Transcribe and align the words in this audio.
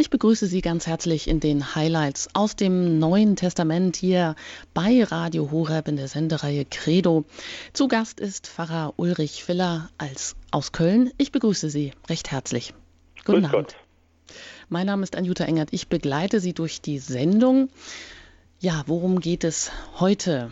Ich 0.00 0.08
begrüße 0.08 0.46
Sie 0.46 0.62
ganz 0.62 0.86
herzlich 0.86 1.28
in 1.28 1.40
den 1.40 1.74
Highlights 1.74 2.30
aus 2.32 2.56
dem 2.56 2.98
Neuen 2.98 3.36
Testament 3.36 3.96
hier 3.96 4.34
bei 4.72 5.04
Radio 5.04 5.50
Horeb 5.50 5.88
in 5.88 5.96
der 5.96 6.08
Sendereihe 6.08 6.64
Credo. 6.64 7.26
Zu 7.74 7.86
Gast 7.86 8.18
ist 8.18 8.46
Pfarrer 8.46 8.94
Ulrich 8.96 9.44
Filler 9.44 9.90
als, 9.98 10.36
aus 10.52 10.72
Köln. 10.72 11.10
Ich 11.18 11.32
begrüße 11.32 11.68
Sie 11.68 11.92
recht 12.08 12.30
herzlich. 12.30 12.72
Guten 13.26 13.42
Grüß 13.42 13.52
Abend. 13.52 13.52
Gott. 13.52 13.76
Mein 14.70 14.86
Name 14.86 15.02
ist 15.02 15.16
Anjuta 15.16 15.44
Engert. 15.44 15.68
Ich 15.72 15.88
begleite 15.88 16.40
Sie 16.40 16.54
durch 16.54 16.80
die 16.80 16.98
Sendung. 16.98 17.68
Ja, 18.58 18.84
worum 18.86 19.20
geht 19.20 19.44
es 19.44 19.70
heute? 19.98 20.50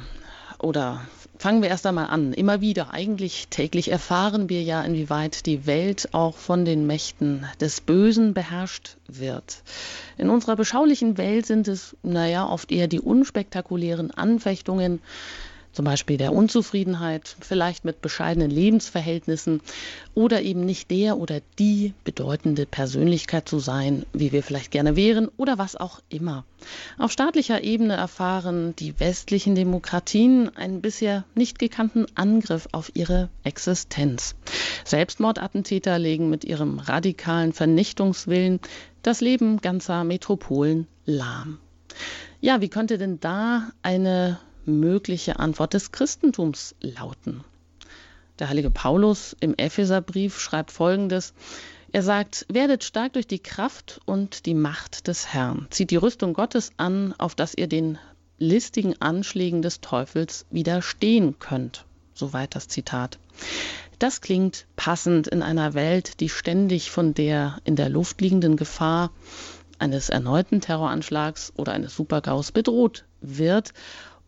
Oder 0.59 1.09
Fangen 1.39 1.63
wir 1.63 1.69
erst 1.69 1.87
einmal 1.87 2.09
an. 2.09 2.33
Immer 2.33 2.61
wieder, 2.61 2.93
eigentlich 2.93 3.47
täglich 3.49 3.93
erfahren 3.93 4.49
wir 4.49 4.61
ja, 4.65 4.83
inwieweit 4.83 5.47
die 5.47 5.67
Welt 5.67 6.09
auch 6.11 6.37
von 6.37 6.65
den 6.65 6.85
Mächten 6.89 7.47
des 7.61 7.81
Bösen 7.81 8.35
beherrscht 8.35 8.97
wird. 9.07 9.63
In 10.17 10.31
unserer 10.31 10.57
beschaulichen 10.57 11.17
Welt 11.17 11.47
sind 11.47 11.69
es, 11.69 11.97
naja, 12.03 12.49
oft 12.49 12.73
eher 12.73 12.89
die 12.89 13.01
unspektakulären 13.01 14.11
Anfechtungen, 14.11 15.01
zum 15.79 15.85
Beispiel 15.85 16.17
der 16.17 16.33
Unzufriedenheit, 16.33 17.37
vielleicht 17.39 17.85
mit 17.85 18.03
bescheidenen 18.03 18.51
Lebensverhältnissen 18.51 19.61
oder 20.13 20.43
eben 20.43 20.63
nicht 20.67 20.91
der 20.91 21.19
oder 21.19 21.39
die 21.61 21.95
bedeutende 22.03 22.67
Persönlichkeit 22.67 23.49
zu 23.49 23.61
sein, 23.61 24.05
wie 24.13 24.33
wir 24.33 24.43
vielleicht 24.43 24.73
gerne 24.73 24.97
wären 24.97 25.29
oder 25.37 25.57
was 25.57 25.77
auch 25.77 26.01
immer. 26.09 26.45
Auf 26.99 27.13
staatlicher 27.13 27.63
Ebene 27.63 27.95
erfahren 27.95 28.75
die 28.75 28.99
westlichen 28.99 29.55
Demokratien 29.55 30.51
einen 30.57 30.81
bisher 30.81 31.25
nicht 31.37 31.61
gekannten 31.61 32.07
Angriff 32.17 32.67
auf 32.73 32.91
ihre 32.95 33.29
Existenz. 33.45 34.35
Selbstmordattentäter 34.85 35.97
legen 36.01 36.29
mit 36.29 36.45
ihrem 36.45 36.81
radikalen 36.81 37.53
Vernichtungswillen 37.53 38.59
das 39.05 39.21
Leben 39.21 39.61
ganzer 39.61 40.03
Metropolen 40.03 40.89
lahm. 41.05 41.61
Ja, 42.41 42.61
wie 42.61 42.69
könnte 42.69 42.99
denn 42.99 43.21
da 43.21 43.71
eine 43.83 44.41
mögliche 44.69 45.39
Antwort 45.39 45.75
des 45.75 45.93
Christentums 45.93 46.75
lauten. 46.81 47.45
Der 48.39 48.49
heilige 48.49 48.71
Paulus 48.71 49.37
im 49.41 49.55
Epheserbrief 49.57 50.39
schreibt 50.39 50.71
folgendes. 50.71 51.35
Er 51.91 52.03
sagt, 52.03 52.47
werdet 52.49 52.85
stark 52.85 53.15
durch 53.15 53.27
die 53.27 53.41
Kraft 53.41 54.01
und 54.05 54.47
die 54.47 54.55
Macht 54.55 55.09
des 55.09 55.33
Herrn. 55.33 55.67
Zieht 55.71 55.91
die 55.91 55.97
Rüstung 55.97 56.35
Gottes 56.35 56.71
an, 56.77 57.15
auf 57.19 57.35
dass 57.35 57.55
ihr 57.55 57.67
den 57.67 57.99
listigen 58.39 59.01
Anschlägen 59.01 59.63
des 59.63 59.81
Teufels 59.81 60.47
widerstehen 60.51 61.39
könnt. 61.39 61.85
Soweit 62.15 62.55
das 62.55 62.69
Zitat. 62.69 63.19
Das 63.99 64.21
klingt 64.21 64.67
passend 64.77 65.27
in 65.27 65.43
einer 65.43 65.75
Welt, 65.75 66.21
die 66.21 66.29
ständig 66.29 66.91
von 66.91 67.15
der 67.15 67.59
in 67.65 67.75
der 67.75 67.89
Luft 67.89 68.21
liegenden 68.21 68.57
Gefahr 68.57 69.11
eines 69.81 70.09
erneuten 70.09 70.61
Terroranschlags 70.61 71.53
oder 71.57 71.73
eines 71.73 71.97
Supergaus 71.97 72.53
bedroht 72.53 73.05
wird 73.21 73.73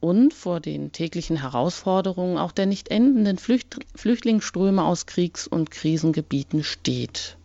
und 0.00 0.34
vor 0.34 0.60
den 0.60 0.92
täglichen 0.92 1.36
Herausforderungen 1.36 2.38
auch 2.38 2.52
der 2.52 2.66
nicht 2.66 2.88
endenden 2.88 3.38
Flücht 3.38 3.78
Flüchtlingsströme 3.94 4.82
aus 4.82 5.06
Kriegs- 5.06 5.46
und 5.46 5.70
Krisengebieten 5.70 6.64
steht. 6.64 7.36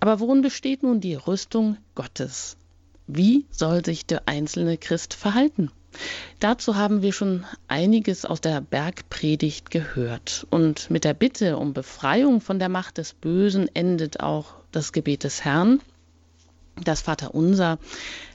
Aber 0.00 0.20
worin 0.20 0.42
besteht 0.42 0.82
nun 0.82 1.00
die 1.00 1.14
Rüstung 1.14 1.76
Gottes? 1.94 2.56
Wie 3.06 3.46
soll 3.50 3.84
sich 3.84 4.04
der 4.04 4.28
einzelne 4.28 4.76
Christ 4.76 5.14
verhalten? 5.14 5.70
Dazu 6.40 6.76
haben 6.76 7.02
wir 7.02 7.12
schon 7.12 7.44
einiges 7.68 8.24
aus 8.24 8.40
der 8.40 8.60
Bergpredigt 8.60 9.70
gehört. 9.70 10.46
Und 10.50 10.90
mit 10.90 11.04
der 11.04 11.14
Bitte 11.14 11.56
um 11.56 11.72
Befreiung 11.72 12.40
von 12.40 12.58
der 12.58 12.68
Macht 12.68 12.98
des 12.98 13.14
Bösen 13.14 13.74
endet 13.74 14.20
auch 14.20 14.54
das 14.72 14.92
Gebet 14.92 15.24
des 15.24 15.44
Herrn, 15.44 15.80
das 16.82 17.00
Vaterunser, 17.00 17.78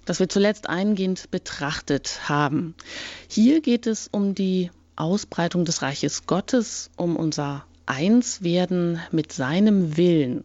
das 0.06 0.20
wir 0.20 0.30
zuletzt 0.30 0.68
eingehend 0.68 1.32
betrachtet 1.32 2.30
haben. 2.30 2.76
Hier 3.28 3.62
geht 3.62 3.88
es 3.88 4.10
um 4.12 4.36
die 4.36 4.72
Ausbreitung 4.96 5.66
des 5.66 5.82
Reiches 5.82 6.26
Gottes, 6.26 6.90
um 6.96 7.16
unser 7.16 7.66
Einswerden 7.86 9.00
mit 9.12 9.32
seinem 9.32 9.98
Willen. 9.98 10.44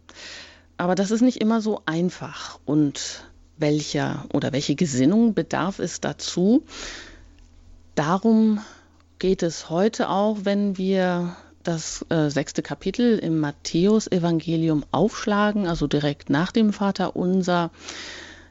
Aber 0.77 0.95
das 0.95 1.11
ist 1.11 1.23
nicht 1.23 1.41
immer 1.41 1.61
so 1.61 1.83
einfach. 1.87 2.59
Und 2.65 3.25
welcher 3.57 4.27
oder 4.33 4.53
welche 4.53 4.75
Gesinnung 4.75 5.35
bedarf 5.35 5.79
es 5.79 6.01
dazu? 6.01 6.65
Darum 7.95 8.61
geht 9.19 9.43
es 9.43 9.71
heute 9.71 10.11
auch, 10.11 10.39
wenn 10.43 10.77
wir 10.77 11.37
das 11.67 12.05
äh, 12.11 12.31
sechste 12.31 12.63
Kapitel 12.63 13.19
im 13.19 13.41
Matthäusevangelium 13.41 14.85
aufschlagen, 14.93 15.67
also 15.67 15.87
direkt 15.87 16.31
nach 16.31 16.53
dem 16.53 16.73
Vater 16.73 17.17
unser. 17.17 17.71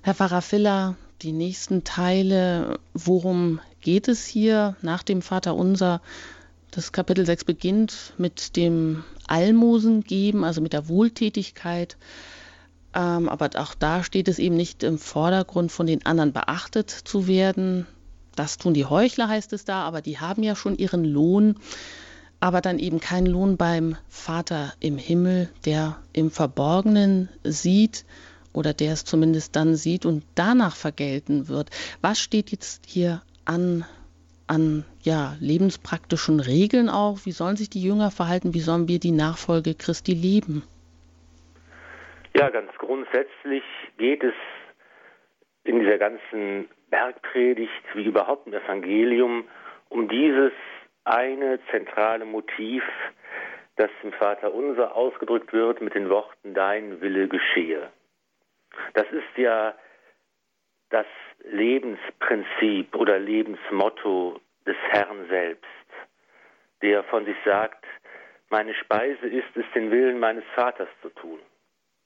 Herr 0.01 0.15
Pfarrer 0.15 0.41
Filler, 0.41 0.95
die 1.21 1.31
nächsten 1.31 1.83
Teile, 1.83 2.79
worum 2.93 3.59
geht 3.81 4.07
es 4.07 4.25
hier 4.25 4.75
nach 4.81 5.01
dem 5.01 5.21
Vater 5.21 5.55
unser? 5.55 6.01
Das 6.71 6.91
Kapitel 6.91 7.25
6 7.25 7.45
beginnt 7.45 8.13
mit 8.17 8.57
dem 8.57 9.03
Almosen 9.27 10.03
geben, 10.03 10.43
also 10.43 10.59
mit 10.59 10.73
der 10.73 10.89
Wohltätigkeit. 10.89 11.95
Ähm, 12.93 13.29
aber 13.29 13.49
auch 13.55 13.73
da 13.75 14.03
steht 14.03 14.27
es 14.27 14.39
eben 14.39 14.57
nicht 14.57 14.83
im 14.83 14.97
Vordergrund, 14.97 15.71
von 15.71 15.87
den 15.87 16.05
anderen 16.05 16.33
beachtet 16.33 16.89
zu 16.89 17.27
werden. 17.27 17.87
Das 18.35 18.57
tun 18.57 18.73
die 18.73 18.85
Heuchler, 18.85 19.29
heißt 19.29 19.53
es 19.53 19.63
da, 19.63 19.83
aber 19.83 20.01
die 20.01 20.19
haben 20.19 20.43
ja 20.43 20.55
schon 20.55 20.77
ihren 20.77 21.05
Lohn 21.05 21.55
aber 22.45 22.61
dann 22.61 22.77
eben 22.77 22.99
kein 22.99 23.25
Lohn 23.25 23.57
beim 23.57 23.97
Vater 24.07 24.73
im 24.79 24.99
Himmel, 24.99 25.49
der 25.65 25.97
im 26.13 26.29
Verborgenen 26.29 27.27
sieht 27.43 28.05
oder 28.53 28.71
der 28.71 28.91
es 28.91 29.03
zumindest 29.03 29.55
dann 29.55 29.73
sieht 29.73 30.05
und 30.05 30.23
danach 30.35 30.75
vergelten 30.75 31.49
wird. 31.49 31.71
Was 32.03 32.19
steht 32.19 32.51
jetzt 32.51 32.85
hier 32.85 33.23
an 33.45 33.83
an 34.45 34.85
ja, 35.01 35.33
lebenspraktischen 35.39 36.39
Regeln 36.39 36.87
auch? 36.87 37.25
Wie 37.25 37.31
sollen 37.31 37.55
sich 37.55 37.71
die 37.71 37.81
Jünger 37.81 38.11
verhalten? 38.11 38.53
Wie 38.53 38.59
sollen 38.59 38.87
wir 38.87 38.99
die 38.99 39.09
Nachfolge 39.09 39.73
Christi 39.73 40.13
leben? 40.13 40.61
Ja, 42.37 42.51
ganz 42.51 42.69
grundsätzlich 42.77 43.63
geht 43.97 44.23
es 44.23 44.35
in 45.63 45.79
dieser 45.79 45.97
ganzen 45.97 46.69
Bergpredigt 46.91 47.71
wie 47.95 48.05
überhaupt 48.05 48.45
im 48.45 48.53
Evangelium 48.53 49.45
um 49.89 50.07
dieses 50.07 50.51
eine 51.05 51.59
zentrale 51.71 52.25
Motiv, 52.25 52.83
das 53.77 53.89
im 54.03 54.11
Vater 54.13 54.53
Unser 54.53 54.95
ausgedrückt 54.95 55.53
wird 55.53 55.81
mit 55.81 55.93
den 55.93 56.09
Worten 56.09 56.53
Dein 56.53 57.01
Wille 57.01 57.27
geschehe. 57.27 57.89
Das 58.93 59.05
ist 59.11 59.37
ja 59.37 59.73
das 60.89 61.05
Lebensprinzip 61.43 62.95
oder 62.95 63.19
Lebensmotto 63.19 64.39
des 64.65 64.77
Herrn 64.89 65.27
selbst, 65.29 65.65
der 66.81 67.03
von 67.03 67.25
sich 67.25 67.37
sagt, 67.45 67.85
meine 68.49 68.73
Speise 68.73 69.27
ist 69.27 69.55
es, 69.55 69.65
den 69.73 69.91
Willen 69.91 70.19
meines 70.19 70.43
Vaters 70.55 70.89
zu 71.01 71.09
tun. 71.09 71.39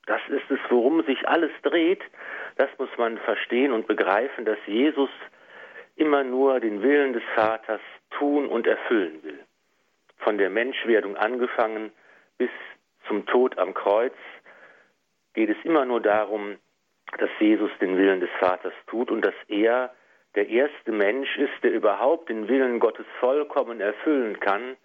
Das 0.06 0.22
ist 0.30 0.50
es, 0.50 0.60
worum 0.70 1.04
sich 1.04 1.28
alles 1.28 1.52
dreht. 1.62 2.02
Das 2.56 2.70
muss 2.80 2.90
man 2.98 3.18
verstehen 3.20 3.72
und 3.72 3.88
begreifen, 3.88 4.46
dass 4.46 4.58
Jesus 4.66 5.10
immer 5.96 6.24
nur 6.24 6.60
den 6.60 6.81
Willen 6.81 7.14
des 7.14 7.24
Vaters 7.36 7.81
tun 8.12 8.47
und 8.47 8.68
erfüllen 8.68 9.24
will. 9.24 9.40
Von 10.18 10.38
der 10.38 10.50
Menschwerdung 10.50 11.16
angefangen 11.16 11.92
bis 12.38 12.50
zum 13.08 13.25
Tod 13.25 13.58
am 13.58 13.74
Kreuz 13.74 14.14
geht 15.34 15.50
es 15.50 15.58
immer 15.64 15.86
nur 15.86 16.02
darum, 16.02 16.58
dass 17.18 17.30
Jesus 17.40 17.72
den 17.81 17.98
Willen 17.98 18.19
des 18.19 18.30
Vaters 18.40 18.74
tut 18.88 19.09
und 19.09 19.25
dass 19.25 19.34
er 19.48 19.94
der 20.36 20.48
erste 20.48 20.92
Mensch 20.92 21.38
ist, 21.38 21.64
der 21.64 21.72
überhaupt 21.72 22.30
den 22.30 22.48
Willen 22.48 22.80
Gottes 22.80 23.06
vollkommen 23.19 23.81
erfüllen 23.81 24.40
kann, 24.40 24.78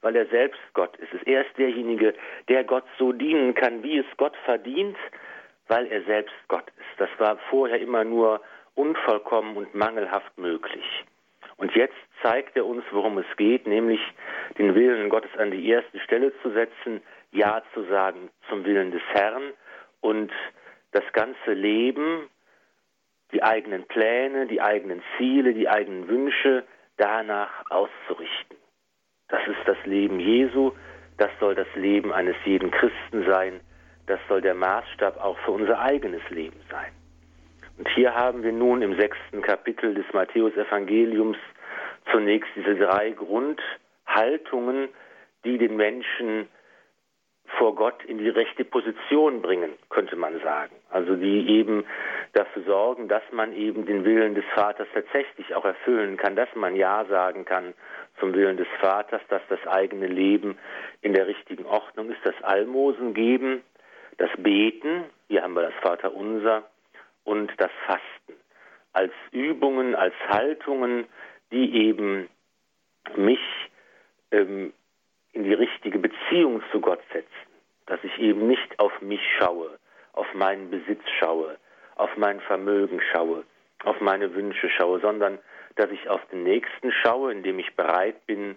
weil 0.00 0.14
er 0.16 0.26
selbst 0.26 0.60
Gott 0.74 0.96
ist. 0.96 1.12
Er 1.26 1.46
ist 1.46 1.58
derjenige, 1.58 2.14
der 2.48 2.64
Gott 2.64 2.84
so 2.98 3.12
dienen 3.12 3.54
kann, 3.54 3.82
wie 3.82 3.98
es 3.98 4.06
Gott 4.16 4.36
verdient, 4.44 4.96
weil 5.68 5.86
er 5.86 6.02
selbst 6.02 6.34
Gott 6.48 6.68
ist. 6.76 6.98
Das 6.98 7.10
war 7.18 7.38
vorher 7.50 7.80
immer 7.80 8.04
nur 8.04 8.40
unvollkommen 8.74 9.56
und 9.56 9.74
mangelhaft 9.74 10.36
möglich. 10.38 11.04
Und 11.56 11.74
jetzt 11.74 11.96
zeigt 12.22 12.56
er 12.56 12.66
uns, 12.66 12.84
worum 12.90 13.18
es 13.18 13.36
geht, 13.36 13.66
nämlich 13.66 14.00
den 14.58 14.74
Willen 14.74 15.08
Gottes 15.08 15.30
an 15.38 15.50
die 15.50 15.68
erste 15.68 15.98
Stelle 16.00 16.32
zu 16.42 16.50
setzen, 16.50 17.02
Ja 17.30 17.62
zu 17.74 17.84
sagen 17.84 18.30
zum 18.48 18.64
Willen 18.64 18.90
des 18.90 19.02
Herrn 19.12 19.52
und 20.00 20.32
das 20.92 21.04
ganze 21.12 21.52
Leben, 21.52 22.28
die 23.32 23.42
eigenen 23.42 23.84
Pläne, 23.86 24.46
die 24.46 24.60
eigenen 24.60 25.02
Ziele, 25.16 25.54
die 25.54 25.68
eigenen 25.68 26.08
Wünsche 26.08 26.64
danach 26.96 27.70
auszurichten. 27.70 28.56
Das 29.28 29.40
ist 29.46 29.66
das 29.66 29.78
Leben 29.86 30.20
Jesu, 30.20 30.72
das 31.16 31.30
soll 31.40 31.54
das 31.54 31.68
Leben 31.74 32.12
eines 32.12 32.36
jeden 32.44 32.70
Christen 32.70 33.24
sein, 33.26 33.60
das 34.06 34.20
soll 34.28 34.42
der 34.42 34.54
Maßstab 34.54 35.16
auch 35.18 35.38
für 35.38 35.52
unser 35.52 35.80
eigenes 35.80 36.28
Leben 36.28 36.60
sein. 36.70 36.92
Und 37.82 37.88
hier 37.96 38.14
haben 38.14 38.44
wir 38.44 38.52
nun 38.52 38.80
im 38.80 38.94
sechsten 38.94 39.42
Kapitel 39.42 39.92
des 39.92 40.04
Matthäusevangeliums 40.12 41.36
zunächst 42.12 42.48
diese 42.54 42.76
drei 42.76 43.10
Grundhaltungen, 43.10 44.88
die 45.44 45.58
den 45.58 45.74
Menschen 45.74 46.46
vor 47.58 47.74
Gott 47.74 48.04
in 48.04 48.18
die 48.18 48.28
rechte 48.28 48.64
Position 48.64 49.42
bringen, 49.42 49.72
könnte 49.90 50.14
man 50.14 50.38
sagen. 50.42 50.76
Also 50.90 51.16
die 51.16 51.48
eben 51.58 51.84
dafür 52.34 52.62
sorgen, 52.62 53.08
dass 53.08 53.24
man 53.32 53.52
eben 53.52 53.84
den 53.84 54.04
Willen 54.04 54.36
des 54.36 54.44
Vaters 54.54 54.86
tatsächlich 54.94 55.52
auch 55.56 55.64
erfüllen 55.64 56.16
kann, 56.16 56.36
dass 56.36 56.54
man 56.54 56.76
Ja 56.76 57.04
sagen 57.06 57.44
kann 57.44 57.74
zum 58.20 58.32
Willen 58.32 58.58
des 58.58 58.68
Vaters, 58.80 59.22
dass 59.28 59.42
das 59.48 59.66
eigene 59.66 60.06
Leben 60.06 60.56
in 61.00 61.14
der 61.14 61.26
richtigen 61.26 61.66
Ordnung 61.66 62.10
ist, 62.12 62.20
das 62.22 62.40
Almosen 62.44 63.12
geben, 63.12 63.64
das 64.18 64.30
Beten, 64.38 65.06
hier 65.26 65.42
haben 65.42 65.54
wir 65.54 65.62
das 65.62 65.74
Vaterunser, 65.82 66.62
und 67.24 67.52
das 67.58 67.70
Fasten 67.86 68.40
als 68.92 69.12
Übungen, 69.30 69.94
als 69.94 70.14
Haltungen, 70.28 71.06
die 71.50 71.86
eben 71.86 72.28
mich 73.16 73.40
ähm, 74.30 74.72
in 75.32 75.44
die 75.44 75.54
richtige 75.54 75.98
Beziehung 75.98 76.62
zu 76.70 76.80
Gott 76.80 77.00
setzen, 77.12 77.28
dass 77.86 78.02
ich 78.04 78.18
eben 78.18 78.46
nicht 78.46 78.78
auf 78.78 78.92
mich 79.00 79.20
schaue, 79.38 79.78
auf 80.12 80.32
meinen 80.34 80.70
Besitz 80.70 81.02
schaue, 81.18 81.56
auf 81.96 82.10
mein 82.16 82.40
Vermögen 82.40 83.00
schaue, 83.12 83.44
auf 83.84 84.00
meine 84.00 84.34
Wünsche 84.34 84.68
schaue, 84.70 85.00
sondern 85.00 85.38
dass 85.76 85.90
ich 85.90 86.08
auf 86.08 86.20
den 86.26 86.42
Nächsten 86.44 86.92
schaue, 86.92 87.32
indem 87.32 87.58
ich 87.58 87.74
bereit 87.74 88.26
bin 88.26 88.56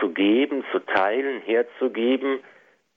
zu 0.00 0.10
geben, 0.10 0.64
zu 0.72 0.80
teilen, 0.80 1.40
herzugeben, 1.42 2.40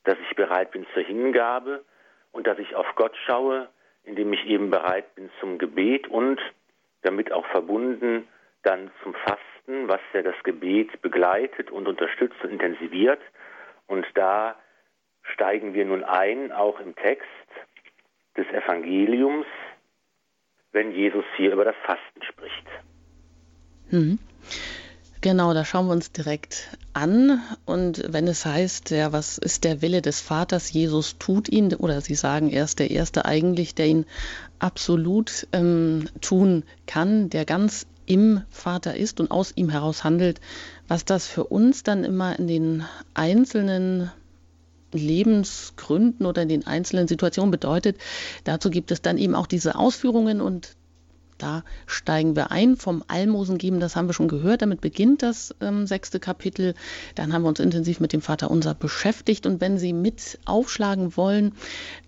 dass 0.03 0.17
ich 0.29 0.35
bereit 0.35 0.71
bin 0.71 0.85
zur 0.93 1.03
Hingabe 1.03 1.83
und 2.31 2.47
dass 2.47 2.57
ich 2.57 2.75
auf 2.75 2.87
Gott 2.95 3.15
schaue, 3.25 3.69
indem 4.09 4.33
ich 4.33 4.45
eben 4.47 4.71
bereit 4.71 5.13
bin 5.15 5.29
zum 5.39 5.59
Gebet 5.59 6.07
und 6.07 6.41
damit 7.03 7.31
auch 7.31 7.45
verbunden 7.47 8.27
dann 8.63 8.91
zum 9.03 9.13
Fasten, 9.13 9.87
was 9.87 10.01
ja 10.13 10.23
das 10.23 10.35
Gebet 10.43 11.01
begleitet 11.01 11.71
und 11.71 11.87
unterstützt 11.87 12.35
und 12.43 12.49
intensiviert. 12.49 13.21
Und 13.87 14.05
da 14.15 14.55
steigen 15.21 15.73
wir 15.73 15.85
nun 15.85 16.03
ein, 16.03 16.51
auch 16.51 16.79
im 16.79 16.95
Text 16.95 17.27
des 18.35 18.47
Evangeliums, 18.47 19.45
wenn 20.71 20.91
Jesus 20.91 21.25
hier 21.37 21.53
über 21.53 21.65
das 21.65 21.75
Fasten 21.83 22.23
spricht. 22.23 22.67
Mhm. 23.91 24.19
Genau, 25.21 25.53
da 25.53 25.65
schauen 25.65 25.87
wir 25.87 25.91
uns 25.91 26.13
direkt 26.13 26.77
an. 26.93 27.41
Und 27.65 28.03
wenn 28.07 28.25
es 28.27 28.45
heißt, 28.45 28.91
ja, 28.91 29.11
was 29.11 29.37
ist 29.37 29.65
der 29.65 29.81
Wille 29.81 30.01
des 30.01 30.21
Vaters? 30.21 30.71
Jesus 30.71 31.17
tut 31.19 31.49
ihn, 31.49 31.73
oder 31.73 31.99
Sie 31.99 32.15
sagen, 32.15 32.49
er 32.49 32.63
ist 32.63 32.79
der 32.79 32.89
Erste 32.89 33.25
eigentlich, 33.25 33.75
der 33.75 33.87
ihn 33.87 34.05
absolut 34.59 35.45
ähm, 35.51 36.07
tun 36.21 36.63
kann, 36.87 37.29
der 37.29 37.43
ganz 37.43 37.85
im 38.05 38.41
Vater 38.49 38.95
ist 38.95 39.19
und 39.19 39.29
aus 39.29 39.51
ihm 39.55 39.69
heraus 39.69 40.05
handelt, 40.05 40.39
was 40.87 41.03
das 41.03 41.27
für 41.27 41.43
uns 41.43 41.83
dann 41.83 42.05
immer 42.05 42.39
in 42.39 42.47
den 42.47 42.83
einzelnen 43.13 44.09
Lebensgründen 44.93 46.25
oder 46.25 46.43
in 46.43 46.49
den 46.49 46.65
einzelnen 46.65 47.09
Situationen 47.09 47.51
bedeutet. 47.51 47.97
Dazu 48.45 48.69
gibt 48.69 48.89
es 48.89 49.01
dann 49.01 49.17
eben 49.17 49.35
auch 49.35 49.47
diese 49.47 49.75
Ausführungen 49.75 50.39
und 50.39 50.75
da 51.39 51.63
steigen 51.87 52.35
wir 52.35 52.51
ein 52.51 52.75
vom 52.75 53.03
Almosen 53.07 53.57
geben, 53.57 53.79
das 53.79 53.95
haben 53.95 54.07
wir 54.07 54.13
schon 54.13 54.27
gehört. 54.27 54.61
Damit 54.61 54.81
beginnt 54.81 55.23
das 55.23 55.55
ähm, 55.61 55.87
sechste 55.87 56.19
Kapitel. 56.19 56.75
Dann 57.15 57.33
haben 57.33 57.41
wir 57.41 57.49
uns 57.49 57.59
intensiv 57.59 57.99
mit 57.99 58.13
dem 58.13 58.21
Vater 58.21 58.51
unser 58.51 58.75
beschäftigt. 58.75 59.45
Und 59.45 59.61
wenn 59.61 59.77
Sie 59.77 59.93
mit 59.93 60.39
aufschlagen 60.45 61.17
wollen, 61.17 61.53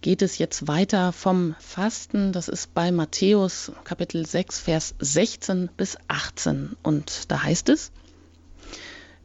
geht 0.01 0.21
es 0.21 0.37
jetzt 0.37 0.67
weiter 0.67 1.11
vom 1.11 1.55
Fasten. 1.59 2.31
Das 2.31 2.47
ist 2.47 2.73
bei 2.73 2.91
Matthäus 2.91 3.71
Kapitel 3.83 4.25
6, 4.25 4.59
Vers 4.59 4.95
16 4.99 5.69
bis 5.75 5.97
18. 6.07 6.75
Und 6.83 7.31
da 7.31 7.43
heißt 7.43 7.69
es, 7.69 7.91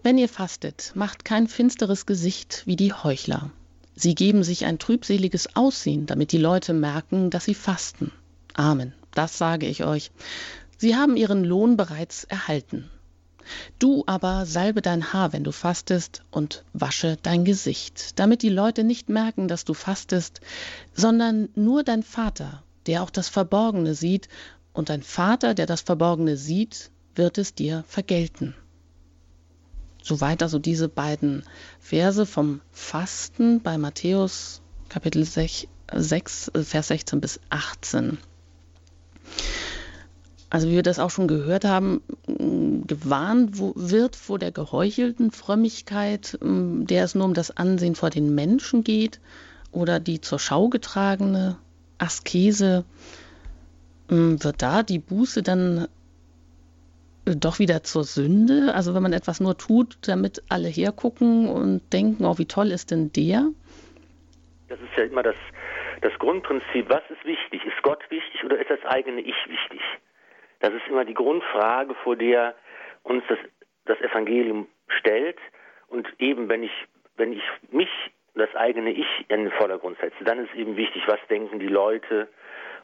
wenn 0.02 0.18
ihr 0.18 0.28
fastet, 0.28 0.92
macht 0.94 1.24
kein 1.24 1.48
finsteres 1.48 2.06
Gesicht 2.06 2.62
wie 2.64 2.76
die 2.76 2.92
Heuchler. 2.92 3.50
Sie 3.96 4.14
geben 4.14 4.44
sich 4.44 4.66
ein 4.66 4.78
trübseliges 4.78 5.56
Aussehen, 5.56 6.06
damit 6.06 6.30
die 6.30 6.38
Leute 6.38 6.74
merken, 6.74 7.30
dass 7.30 7.46
sie 7.46 7.54
fasten. 7.54 8.12
Amen. 8.54 8.92
Das 9.16 9.38
sage 9.38 9.66
ich 9.66 9.82
euch. 9.82 10.10
Sie 10.76 10.94
haben 10.94 11.16
ihren 11.16 11.42
Lohn 11.42 11.78
bereits 11.78 12.24
erhalten. 12.24 12.90
Du 13.78 14.04
aber 14.06 14.44
salbe 14.44 14.82
dein 14.82 15.14
Haar, 15.14 15.32
wenn 15.32 15.42
du 15.42 15.52
fastest, 15.52 16.22
und 16.30 16.64
wasche 16.74 17.16
dein 17.22 17.46
Gesicht, 17.46 18.18
damit 18.18 18.42
die 18.42 18.50
Leute 18.50 18.84
nicht 18.84 19.08
merken, 19.08 19.48
dass 19.48 19.64
du 19.64 19.72
fastest, 19.72 20.40
sondern 20.92 21.48
nur 21.54 21.82
dein 21.82 22.02
Vater, 22.02 22.62
der 22.86 23.02
auch 23.02 23.08
das 23.08 23.30
Verborgene 23.30 23.94
sieht, 23.94 24.28
und 24.74 24.90
dein 24.90 25.02
Vater, 25.02 25.54
der 25.54 25.64
das 25.64 25.80
Verborgene 25.80 26.36
sieht, 26.36 26.90
wird 27.14 27.38
es 27.38 27.54
dir 27.54 27.84
vergelten. 27.88 28.54
Soweit 30.02 30.42
also 30.42 30.58
diese 30.58 30.90
beiden 30.90 31.42
Verse 31.80 32.26
vom 32.26 32.60
Fasten 32.70 33.62
bei 33.62 33.78
Matthäus 33.78 34.60
Kapitel 34.90 35.24
6, 35.24 35.68
6 35.90 36.50
Vers 36.62 36.88
16 36.88 37.20
bis 37.22 37.40
18. 37.48 38.18
Also 40.48 40.68
wie 40.68 40.74
wir 40.74 40.82
das 40.82 40.98
auch 40.98 41.10
schon 41.10 41.26
gehört 41.26 41.64
haben, 41.64 42.02
gewarnt 42.86 43.58
wird 43.58 44.14
vor 44.14 44.38
der 44.38 44.52
geheuchelten 44.52 45.32
Frömmigkeit, 45.32 46.38
der 46.40 47.04
es 47.04 47.14
nur 47.14 47.24
um 47.24 47.34
das 47.34 47.56
Ansehen 47.56 47.94
vor 47.94 48.10
den 48.10 48.34
Menschen 48.34 48.84
geht 48.84 49.20
oder 49.72 49.98
die 49.98 50.20
zur 50.20 50.38
Schau 50.38 50.68
getragene 50.68 51.56
Askese, 51.98 52.84
wird 54.08 54.62
da 54.62 54.82
die 54.84 55.00
Buße 55.00 55.42
dann 55.42 55.88
doch 57.24 57.58
wieder 57.58 57.82
zur 57.82 58.04
Sünde? 58.04 58.72
Also 58.72 58.94
wenn 58.94 59.02
man 59.02 59.12
etwas 59.12 59.40
nur 59.40 59.58
tut, 59.58 59.98
damit 60.02 60.44
alle 60.48 60.68
hergucken 60.68 61.48
und 61.48 61.82
denken, 61.92 62.24
oh, 62.24 62.38
wie 62.38 62.46
toll 62.46 62.70
ist 62.70 62.92
denn 62.92 63.12
der? 63.12 63.48
Das 64.68 64.78
ist 64.78 64.96
ja 64.96 65.04
immer 65.04 65.24
das, 65.24 65.34
das 66.00 66.18
Grundprinzip. 66.18 66.88
Was 66.88 67.02
ist 67.10 67.24
wichtig? 67.24 67.64
Ist 67.64 67.82
Gott 67.82 68.02
wichtig 68.10 68.44
oder 68.44 68.58
ist 68.58 68.70
das 68.70 68.84
eigene 68.86 69.20
Ich 69.20 69.36
wichtig? 69.48 69.80
Das 70.60 70.72
ist 70.72 70.86
immer 70.88 71.04
die 71.04 71.14
Grundfrage, 71.14 71.94
vor 71.94 72.16
der 72.16 72.54
uns 73.02 73.24
das, 73.28 73.38
das 73.84 74.00
Evangelium 74.00 74.66
stellt. 74.88 75.38
Und 75.88 76.08
eben, 76.18 76.48
wenn 76.48 76.62
ich, 76.62 76.72
wenn 77.16 77.32
ich 77.32 77.42
mich, 77.70 77.90
das 78.34 78.54
eigene 78.54 78.90
Ich 78.90 79.06
in 79.28 79.44
den 79.44 79.52
Vordergrund 79.52 79.98
setze, 79.98 80.22
dann 80.24 80.44
ist 80.44 80.54
eben 80.54 80.76
wichtig, 80.76 81.02
was 81.06 81.18
denken 81.30 81.58
die 81.58 81.68
Leute, 81.68 82.28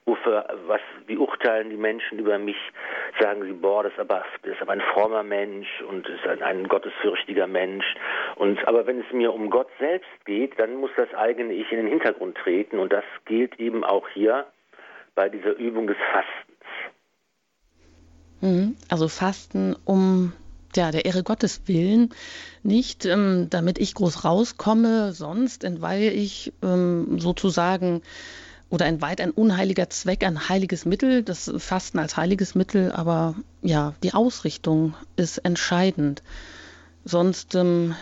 wofür, 0.04 0.46
was, 0.66 0.80
wie 1.06 1.16
urteilen 1.16 1.70
die 1.70 1.76
Menschen 1.76 2.18
über 2.18 2.38
mich? 2.38 2.56
Sagen 3.20 3.44
sie, 3.44 3.52
boah, 3.52 3.82
das 3.82 3.92
ist 3.92 3.98
aber, 3.98 4.24
das 4.42 4.54
ist 4.54 4.62
aber 4.62 4.72
ein 4.72 4.82
frommer 4.94 5.22
Mensch 5.22 5.68
und 5.88 6.08
ist 6.08 6.26
ein, 6.26 6.42
ein 6.42 6.68
gottesfürchtiger 6.68 7.46
Mensch. 7.46 7.84
Und, 8.36 8.66
aber 8.66 8.86
wenn 8.86 9.00
es 9.00 9.12
mir 9.12 9.32
um 9.32 9.50
Gott 9.50 9.68
selbst 9.78 10.10
geht, 10.24 10.58
dann 10.58 10.76
muss 10.76 10.90
das 10.96 11.12
eigene 11.14 11.52
Ich 11.52 11.70
in 11.70 11.78
den 11.78 11.88
Hintergrund 11.88 12.36
treten. 12.36 12.78
Und 12.78 12.92
das 12.92 13.04
gilt 13.24 13.58
eben 13.60 13.84
auch 13.84 14.08
hier 14.08 14.46
bei 15.14 15.28
dieser 15.28 15.56
Übung 15.56 15.86
des 15.86 15.96
Fastens. 16.12 16.52
Mhm. 18.40 18.76
Also 18.90 19.08
Fasten 19.08 19.76
um 19.84 20.32
ja, 20.74 20.90
der 20.90 21.04
Ehre 21.04 21.22
Gottes 21.22 21.62
willen, 21.66 22.14
nicht 22.62 23.04
ähm, 23.04 23.48
damit 23.50 23.78
ich 23.78 23.94
groß 23.94 24.24
rauskomme, 24.24 25.12
sonst 25.12 25.64
entweihe 25.64 26.10
ich 26.10 26.52
ähm, 26.62 27.18
sozusagen 27.18 28.02
oder 28.72 28.86
entweiht 28.86 29.20
ein 29.20 29.32
unheiliger 29.32 29.90
Zweck, 29.90 30.24
ein 30.24 30.48
heiliges 30.48 30.86
Mittel, 30.86 31.22
das 31.22 31.52
Fasten 31.58 31.98
als 31.98 32.16
heiliges 32.16 32.54
Mittel, 32.54 32.90
aber 32.90 33.34
ja, 33.60 33.94
die 34.02 34.14
Ausrichtung 34.14 34.94
ist 35.14 35.36
entscheidend. 35.36 36.22
Sonst 37.04 37.54
ähm, 37.54 37.94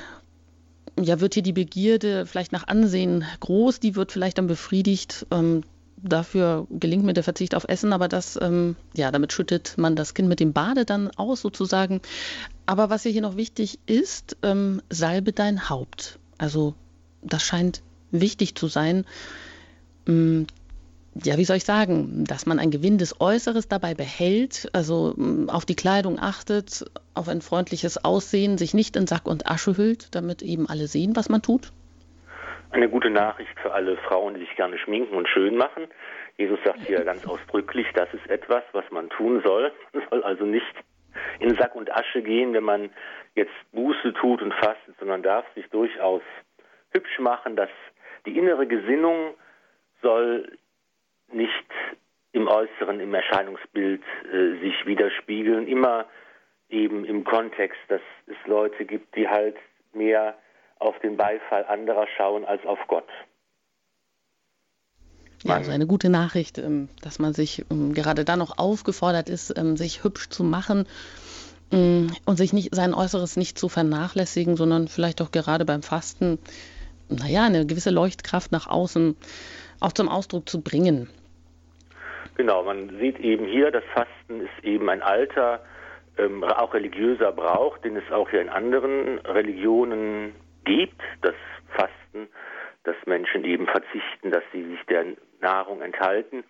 ja, 0.96 1.18
wird 1.18 1.34
hier 1.34 1.42
die 1.42 1.52
Begierde 1.52 2.24
vielleicht 2.24 2.52
nach 2.52 2.68
Ansehen 2.68 3.24
groß, 3.40 3.80
die 3.80 3.96
wird 3.96 4.12
vielleicht 4.12 4.38
dann 4.38 4.46
befriedigt. 4.46 5.26
Ähm, 5.32 5.62
dafür 5.96 6.68
gelingt 6.70 7.04
mir 7.04 7.14
der 7.14 7.24
Verzicht 7.24 7.56
auf 7.56 7.64
Essen, 7.66 7.92
aber 7.92 8.06
das, 8.06 8.38
ähm, 8.40 8.76
ja, 8.96 9.10
damit 9.10 9.32
schüttet 9.32 9.76
man 9.76 9.96
das 9.96 10.14
Kind 10.14 10.28
mit 10.28 10.38
dem 10.38 10.52
Bade 10.52 10.84
dann 10.84 11.10
aus 11.16 11.40
sozusagen. 11.40 12.00
Aber 12.66 12.90
was 12.90 13.02
hier 13.02 13.22
noch 13.22 13.36
wichtig 13.36 13.80
ist, 13.86 14.36
ähm, 14.44 14.82
salbe 14.88 15.32
dein 15.32 15.68
Haupt. 15.68 16.20
Also 16.38 16.74
das 17.22 17.42
scheint 17.42 17.82
wichtig 18.12 18.54
zu 18.54 18.68
sein. 18.68 19.04
Ähm, 20.06 20.46
ja, 21.14 21.36
wie 21.36 21.44
soll 21.44 21.56
ich 21.56 21.64
sagen, 21.64 22.24
dass 22.24 22.46
man 22.46 22.58
ein 22.58 22.70
gewinnendes 22.70 23.20
Äußeres 23.20 23.68
dabei 23.68 23.94
behält, 23.94 24.68
also 24.72 25.14
ähm, 25.18 25.50
auf 25.50 25.64
die 25.64 25.74
Kleidung 25.74 26.18
achtet, 26.20 26.84
auf 27.14 27.28
ein 27.28 27.40
freundliches 27.40 28.04
Aussehen, 28.04 28.58
sich 28.58 28.74
nicht 28.74 28.96
in 28.96 29.06
Sack 29.06 29.26
und 29.26 29.46
Asche 29.46 29.76
hüllt, 29.76 30.14
damit 30.14 30.42
eben 30.42 30.68
alle 30.68 30.86
sehen, 30.86 31.16
was 31.16 31.28
man 31.28 31.42
tut? 31.42 31.72
Eine 32.70 32.88
gute 32.88 33.10
Nachricht 33.10 33.58
für 33.60 33.72
alle 33.72 33.96
Frauen, 33.96 34.34
die 34.34 34.40
sich 34.40 34.54
gerne 34.54 34.78
schminken 34.78 35.16
und 35.16 35.28
schön 35.28 35.56
machen. 35.56 35.88
Jesus 36.36 36.58
sagt 36.64 36.80
hier 36.86 37.04
ganz 37.04 37.26
ausdrücklich, 37.26 37.86
das 37.94 38.08
ist 38.14 38.30
etwas, 38.30 38.62
was 38.72 38.84
man 38.92 39.10
tun 39.10 39.42
soll. 39.44 39.72
Man 39.92 40.04
soll 40.08 40.22
also 40.22 40.44
nicht 40.44 40.74
in 41.40 41.56
Sack 41.56 41.74
und 41.74 41.90
Asche 41.92 42.22
gehen, 42.22 42.52
wenn 42.54 42.62
man 42.62 42.90
jetzt 43.34 43.52
Buße 43.72 44.12
tut 44.14 44.40
und 44.40 44.54
fastet, 44.54 44.94
sondern 45.00 45.22
darf 45.22 45.44
sich 45.54 45.68
durchaus 45.70 46.22
hübsch 46.92 47.18
machen. 47.18 47.56
Dass 47.56 47.70
die 48.24 48.38
innere 48.38 48.68
Gesinnung 48.68 49.34
soll 50.02 50.56
nicht 51.32 51.52
im 52.32 52.48
Äußeren, 52.48 53.00
im 53.00 53.12
Erscheinungsbild 53.14 54.02
äh, 54.32 54.60
sich 54.60 54.86
widerspiegeln. 54.86 55.66
Immer 55.66 56.06
eben 56.68 57.04
im 57.04 57.24
Kontext, 57.24 57.78
dass 57.88 58.00
es 58.26 58.36
Leute 58.46 58.84
gibt, 58.84 59.16
die 59.16 59.28
halt 59.28 59.56
mehr 59.92 60.36
auf 60.78 60.98
den 61.00 61.16
Beifall 61.16 61.64
anderer 61.66 62.06
schauen 62.16 62.44
als 62.44 62.64
auf 62.64 62.78
Gott. 62.86 63.08
Ja, 65.42 65.54
also 65.54 65.70
eine 65.70 65.86
gute 65.86 66.10
Nachricht, 66.10 66.58
ähm, 66.58 66.88
dass 67.02 67.18
man 67.18 67.32
sich 67.32 67.64
ähm, 67.70 67.94
gerade 67.94 68.24
dann 68.24 68.38
noch 68.38 68.58
aufgefordert 68.58 69.28
ist, 69.28 69.56
ähm, 69.58 69.76
sich 69.76 70.04
hübsch 70.04 70.28
zu 70.28 70.44
machen 70.44 70.86
und 71.72 72.36
sich 72.36 72.52
nicht 72.52 72.74
sein 72.74 72.94
Äußeres 72.94 73.36
nicht 73.36 73.56
zu 73.56 73.68
vernachlässigen, 73.68 74.56
sondern 74.56 74.88
vielleicht 74.88 75.22
auch 75.22 75.30
gerade 75.30 75.64
beim 75.64 75.84
Fasten, 75.84 76.40
naja, 77.08 77.44
eine 77.44 77.64
gewisse 77.64 77.90
Leuchtkraft 77.90 78.50
nach 78.50 78.66
außen 78.66 79.16
auch 79.78 79.92
zum 79.92 80.08
Ausdruck 80.08 80.48
zu 80.48 80.62
bringen. 80.62 81.08
Genau, 82.40 82.62
man 82.62 82.88
sieht 82.98 83.20
eben 83.20 83.44
hier, 83.44 83.70
das 83.70 83.84
Fasten 83.92 84.40
ist 84.40 84.64
eben 84.64 84.88
ein 84.88 85.02
alter, 85.02 85.62
ähm, 86.16 86.42
auch 86.42 86.72
religiöser 86.72 87.32
Brauch, 87.32 87.76
den 87.76 87.96
es 87.96 88.10
auch 88.10 88.30
hier 88.30 88.40
in 88.40 88.48
anderen 88.48 89.18
Religionen 89.18 90.34
gibt, 90.64 91.02
das 91.20 91.34
Fasten, 91.74 92.30
dass 92.84 92.96
Menschen 93.04 93.44
eben 93.44 93.66
verzichten, 93.66 94.30
dass 94.30 94.42
sie 94.54 94.64
sich 94.64 94.80
der 94.86 95.04
Nahrung 95.42 95.82
enthalten. 95.82 96.42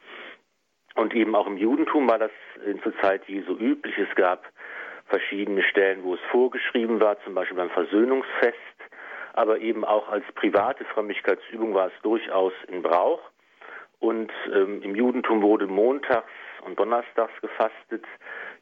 Und 0.95 1.13
eben 1.13 1.35
auch 1.35 1.49
im 1.49 1.57
Judentum 1.57 2.09
war 2.09 2.21
das 2.21 2.31
zur 2.85 2.97
Zeit 3.01 3.25
Jesu 3.27 3.57
üblich. 3.57 3.99
Es 3.99 4.15
gab 4.15 4.45
verschiedene 5.07 5.65
Stellen, 5.65 6.05
wo 6.05 6.15
es 6.15 6.21
vorgeschrieben 6.31 7.01
war, 7.01 7.21
zum 7.25 7.35
Beispiel 7.35 7.57
beim 7.57 7.71
Versöhnungsfest, 7.71 8.79
aber 9.33 9.59
eben 9.59 9.85
auch 9.85 10.09
als 10.09 10.25
private 10.37 10.85
Frömmigkeitsübung 10.85 11.75
war 11.75 11.89
es 11.89 12.03
durchaus 12.03 12.53
in 12.69 12.81
Brauch. 12.81 13.30
Und 14.01 14.33
ähm, 14.53 14.83
im 14.83 14.95
Judentum 14.95 15.43
wurde 15.43 15.67
montags 15.67 16.31
und 16.65 16.79
donnerstags 16.79 17.39
gefastet. 17.41 18.05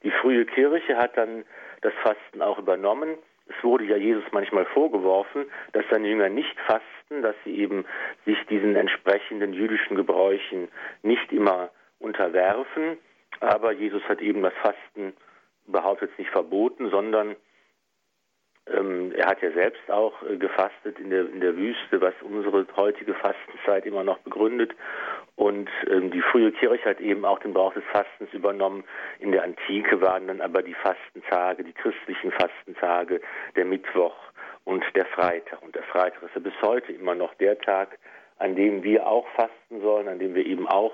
Die 0.02 0.11
frühe 0.11 0.45
Kirche 0.45 0.97
hat 0.97 1.16
dann 1.16 1.45
das 1.80 1.92
Fasten 2.02 2.42
auch 2.42 2.59
übernommen. 2.59 3.16
Es 3.47 3.64
wurde 3.64 3.85
ja 3.85 3.97
Jesus 3.97 4.25
manchmal 4.33 4.66
vorgeworfen, 4.66 5.47
dass 5.73 5.85
seine 5.90 6.09
Jünger 6.09 6.28
nicht 6.28 6.59
fasten, 6.61 7.23
dass 7.23 7.35
sie 7.45 7.57
eben 7.57 7.87
sich 8.26 8.38
diesen 8.50 8.76
entsprechenden 8.76 9.54
jüdischen 9.54 9.97
Gebräuchen 9.97 10.68
nicht 11.02 11.33
immer 11.33 11.71
unterwerfen. 11.99 12.99
Aber 13.40 13.73
Jesus 13.73 14.02
hat 14.04 14.21
eben 14.21 14.42
das 14.42 14.54
Fasten 14.54 15.14
überhaupt 15.66 16.02
jetzt 16.02 16.18
nicht 16.18 16.30
verboten, 16.30 16.90
sondern 16.90 17.37
ähm, 18.75 19.13
er 19.13 19.27
hat 19.27 19.43
ja 19.43 19.51
selbst 19.53 19.91
auch 19.91 20.23
äh, 20.23 20.37
gefastet 20.37 20.99
in 20.99 21.11
der, 21.11 21.21
in 21.21 21.41
der 21.41 21.57
Wüste, 21.57 22.01
was 22.01 22.15
unsere 22.23 22.67
heutige 22.77 23.15
Fastenzeit 23.15 23.87
immer 23.87 24.05
noch 24.05 24.19
begründet. 24.19 24.73
Und 25.37 25.71
ähm, 25.89 26.11
die 26.11 26.21
frühe 26.21 26.53
Kirche 26.53 26.91
hat 26.91 27.01
eben 27.01 27.25
auch 27.25 27.39
den 27.39 27.53
Brauch 27.53 27.73
des 27.75 27.85
Fastens 27.93 28.33
übernommen. 28.33 28.85
In 29.21 29.33
der 29.33 29.45
Antike 29.45 30.01
waren 30.01 30.27
dann 30.27 30.41
aber 30.41 30.63
die 30.63 30.75
Fastentage, 30.75 31.65
die 31.65 31.73
christlichen 31.73 32.33
Fastentage, 32.33 33.21
der 33.57 33.65
Mittwoch 33.65 34.17
und 34.65 34.85
der 34.95 35.07
Freitag. 35.07 35.63
Und 35.63 35.75
der 35.75 35.85
Freitag 35.85 36.23
ist 36.23 36.35
ja 36.35 36.41
bis 36.41 36.61
heute 36.63 36.93
immer 36.93 37.15
noch 37.15 37.35
der 37.35 37.59
Tag, 37.59 37.99
an 38.39 38.55
dem 38.55 38.83
wir 38.83 39.07
auch 39.07 39.27
fasten 39.29 39.81
sollen, 39.81 40.09
an 40.09 40.19
dem 40.19 40.35
wir 40.35 40.45
eben 40.45 40.69
auch 40.69 40.93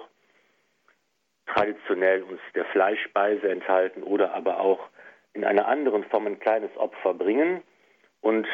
traditionell 1.47 2.23
uns 2.23 2.41
der 2.55 2.65
Fleischspeise 2.67 3.49
enthalten 3.49 4.03
oder 4.03 4.35
aber 4.35 4.61
auch 4.61 4.89
in 5.35 5.45
einer 5.45 5.69
anderen 5.69 6.05
Form 6.05 6.27
ein 6.27 6.41
kleines 6.41 6.75
Opfer 6.77 7.13
bringen. 7.13 7.63
Und 8.21 8.47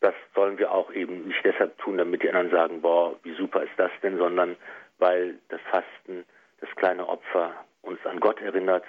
das 0.00 0.14
sollen 0.34 0.58
wir 0.58 0.72
auch 0.72 0.92
eben 0.92 1.28
nicht 1.28 1.44
deshalb 1.44 1.78
tun, 1.78 1.98
damit 1.98 2.22
die 2.22 2.28
anderen 2.28 2.50
sagen, 2.50 2.80
boah, 2.80 3.14
wie 3.22 3.34
super 3.36 3.62
ist 3.62 3.72
das 3.76 3.90
denn, 4.02 4.18
sondern 4.18 4.56
weil 4.98 5.38
das 5.48 5.60
Fasten, 5.70 6.24
das 6.60 6.70
kleine 6.76 7.06
Opfer 7.08 7.54
uns 7.82 7.98
an 8.04 8.20
Gott 8.20 8.40
erinnert, 8.40 8.84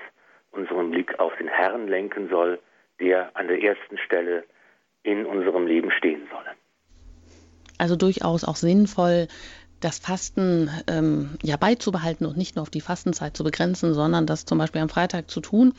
unseren 0.52 0.92
Blick 0.92 1.20
auf 1.20 1.36
den 1.38 1.48
Herrn 1.48 1.88
lenken 1.88 2.30
soll, 2.30 2.60
der 3.00 3.32
an 3.36 3.48
der 3.48 3.62
ersten 3.62 3.98
Stelle 3.98 4.44
in 5.04 5.26
unserem 5.26 5.68
Leben 5.68 5.92
stehen 5.92 6.28
soll. 6.32 6.46
Also 7.78 7.96
durchaus 7.96 8.44
auch 8.44 8.56
sinnvoll, 8.56 9.28
das 9.80 9.98
Fasten 9.98 10.70
ähm, 10.88 11.32
ja 11.42 11.58
beizubehalten 11.58 12.28
und 12.28 12.38
nicht 12.38 12.56
nur 12.56 12.62
auf 12.62 12.70
die 12.70 12.82
Fastenzeit 12.82 13.36
zu 13.36 13.44
begrenzen, 13.44 13.94
sondern 13.94 14.28
das 14.28 14.46
zum 14.46 14.60
Beispiel 14.60 14.82
am 14.82 14.90
Freitag 14.90 15.30
zu 15.30 15.42
tun. 15.42 15.74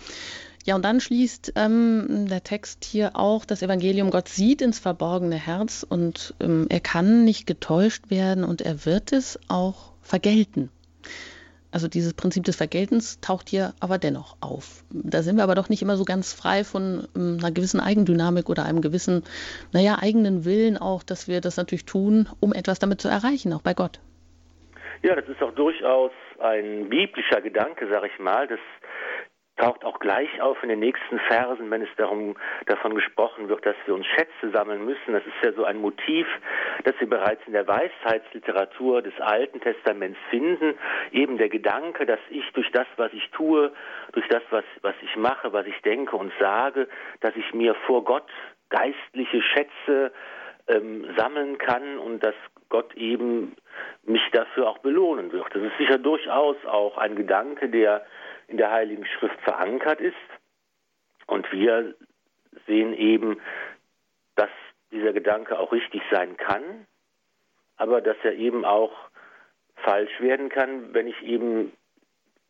Ja, 0.64 0.76
und 0.76 0.84
dann 0.84 1.00
schließt 1.00 1.54
ähm, 1.56 2.26
der 2.28 2.44
Text 2.44 2.84
hier 2.84 3.16
auch 3.16 3.44
das 3.44 3.62
Evangelium, 3.62 4.10
Gott 4.10 4.28
sieht 4.28 4.62
ins 4.62 4.78
verborgene 4.78 5.36
Herz 5.36 5.84
und 5.88 6.34
ähm, 6.40 6.66
er 6.70 6.80
kann 6.80 7.24
nicht 7.24 7.46
getäuscht 7.46 8.10
werden 8.10 8.44
und 8.44 8.62
er 8.62 8.86
wird 8.86 9.12
es 9.12 9.40
auch 9.48 9.92
vergelten. 10.02 10.70
Also 11.72 11.88
dieses 11.88 12.12
Prinzip 12.12 12.44
des 12.44 12.56
Vergeltens 12.56 13.18
taucht 13.20 13.48
hier 13.48 13.72
aber 13.80 13.96
dennoch 13.96 14.36
auf. 14.40 14.84
Da 14.90 15.22
sind 15.22 15.36
wir 15.36 15.42
aber 15.42 15.54
doch 15.54 15.70
nicht 15.70 15.80
immer 15.80 15.96
so 15.96 16.04
ganz 16.04 16.34
frei 16.34 16.64
von 16.64 17.08
ähm, 17.16 17.38
einer 17.40 17.50
gewissen 17.50 17.80
Eigendynamik 17.80 18.50
oder 18.50 18.64
einem 18.64 18.82
gewissen, 18.82 19.24
naja, 19.72 19.96
eigenen 20.00 20.44
Willen 20.44 20.76
auch, 20.76 21.02
dass 21.02 21.28
wir 21.28 21.40
das 21.40 21.56
natürlich 21.56 21.86
tun, 21.86 22.28
um 22.40 22.52
etwas 22.52 22.78
damit 22.78 23.00
zu 23.00 23.08
erreichen, 23.08 23.52
auch 23.54 23.62
bei 23.62 23.72
Gott. 23.74 24.00
Ja, 25.02 25.16
das 25.16 25.26
ist 25.28 25.42
auch 25.42 25.54
durchaus 25.54 26.12
ein 26.38 26.88
biblischer 26.88 27.40
Gedanke, 27.40 27.88
sag 27.90 28.04
ich 28.04 28.18
mal, 28.20 28.46
dass 28.46 28.60
taucht 29.62 29.84
auch 29.84 30.00
gleich 30.00 30.40
auf 30.40 30.60
in 30.62 30.70
den 30.70 30.80
nächsten 30.80 31.20
Versen, 31.20 31.70
wenn 31.70 31.82
es 31.82 31.88
darum 31.96 32.34
davon 32.66 32.94
gesprochen 32.94 33.48
wird, 33.48 33.64
dass 33.64 33.76
wir 33.86 33.94
uns 33.94 34.06
Schätze 34.06 34.50
sammeln 34.52 34.84
müssen. 34.84 35.12
Das 35.12 35.24
ist 35.24 35.44
ja 35.44 35.52
so 35.52 35.64
ein 35.64 35.78
Motiv, 35.78 36.26
das 36.82 36.94
wir 36.98 37.08
bereits 37.08 37.40
in 37.46 37.52
der 37.52 37.68
Weisheitsliteratur 37.68 39.02
des 39.02 39.18
Alten 39.20 39.60
Testaments 39.60 40.18
finden. 40.30 40.74
Eben 41.12 41.38
der 41.38 41.48
Gedanke, 41.48 42.06
dass 42.06 42.18
ich 42.30 42.44
durch 42.54 42.70
das, 42.72 42.86
was 42.96 43.12
ich 43.12 43.30
tue, 43.30 43.72
durch 44.12 44.26
das, 44.28 44.42
was, 44.50 44.64
was 44.80 44.94
ich 45.00 45.14
mache, 45.16 45.52
was 45.52 45.66
ich 45.66 45.80
denke 45.82 46.16
und 46.16 46.32
sage, 46.40 46.88
dass 47.20 47.36
ich 47.36 47.54
mir 47.54 47.76
vor 47.86 48.02
Gott 48.04 48.28
geistliche 48.68 49.42
Schätze 49.42 50.12
ähm, 50.66 51.06
sammeln 51.16 51.58
kann 51.58 51.98
und 51.98 52.24
dass 52.24 52.34
Gott 52.68 52.94
eben 52.94 53.54
mich 54.04 54.22
dafür 54.32 54.68
auch 54.68 54.78
belohnen 54.78 55.30
wird. 55.30 55.54
Das 55.54 55.62
ist 55.62 55.76
sicher 55.78 55.98
durchaus 55.98 56.56
auch 56.66 56.98
ein 56.98 57.14
Gedanke, 57.14 57.68
der 57.68 58.04
in 58.48 58.56
der 58.56 58.70
Heiligen 58.70 59.06
Schrift 59.06 59.40
verankert 59.40 60.00
ist. 60.00 60.14
Und 61.26 61.50
wir 61.52 61.94
sehen 62.66 62.94
eben, 62.94 63.40
dass 64.34 64.50
dieser 64.90 65.12
Gedanke 65.12 65.58
auch 65.58 65.72
richtig 65.72 66.02
sein 66.10 66.36
kann, 66.36 66.86
aber 67.76 68.00
dass 68.00 68.16
er 68.22 68.34
eben 68.34 68.64
auch 68.64 68.92
falsch 69.76 70.20
werden 70.20 70.48
kann, 70.48 70.94
wenn 70.94 71.06
ich 71.06 71.20
eben 71.22 71.72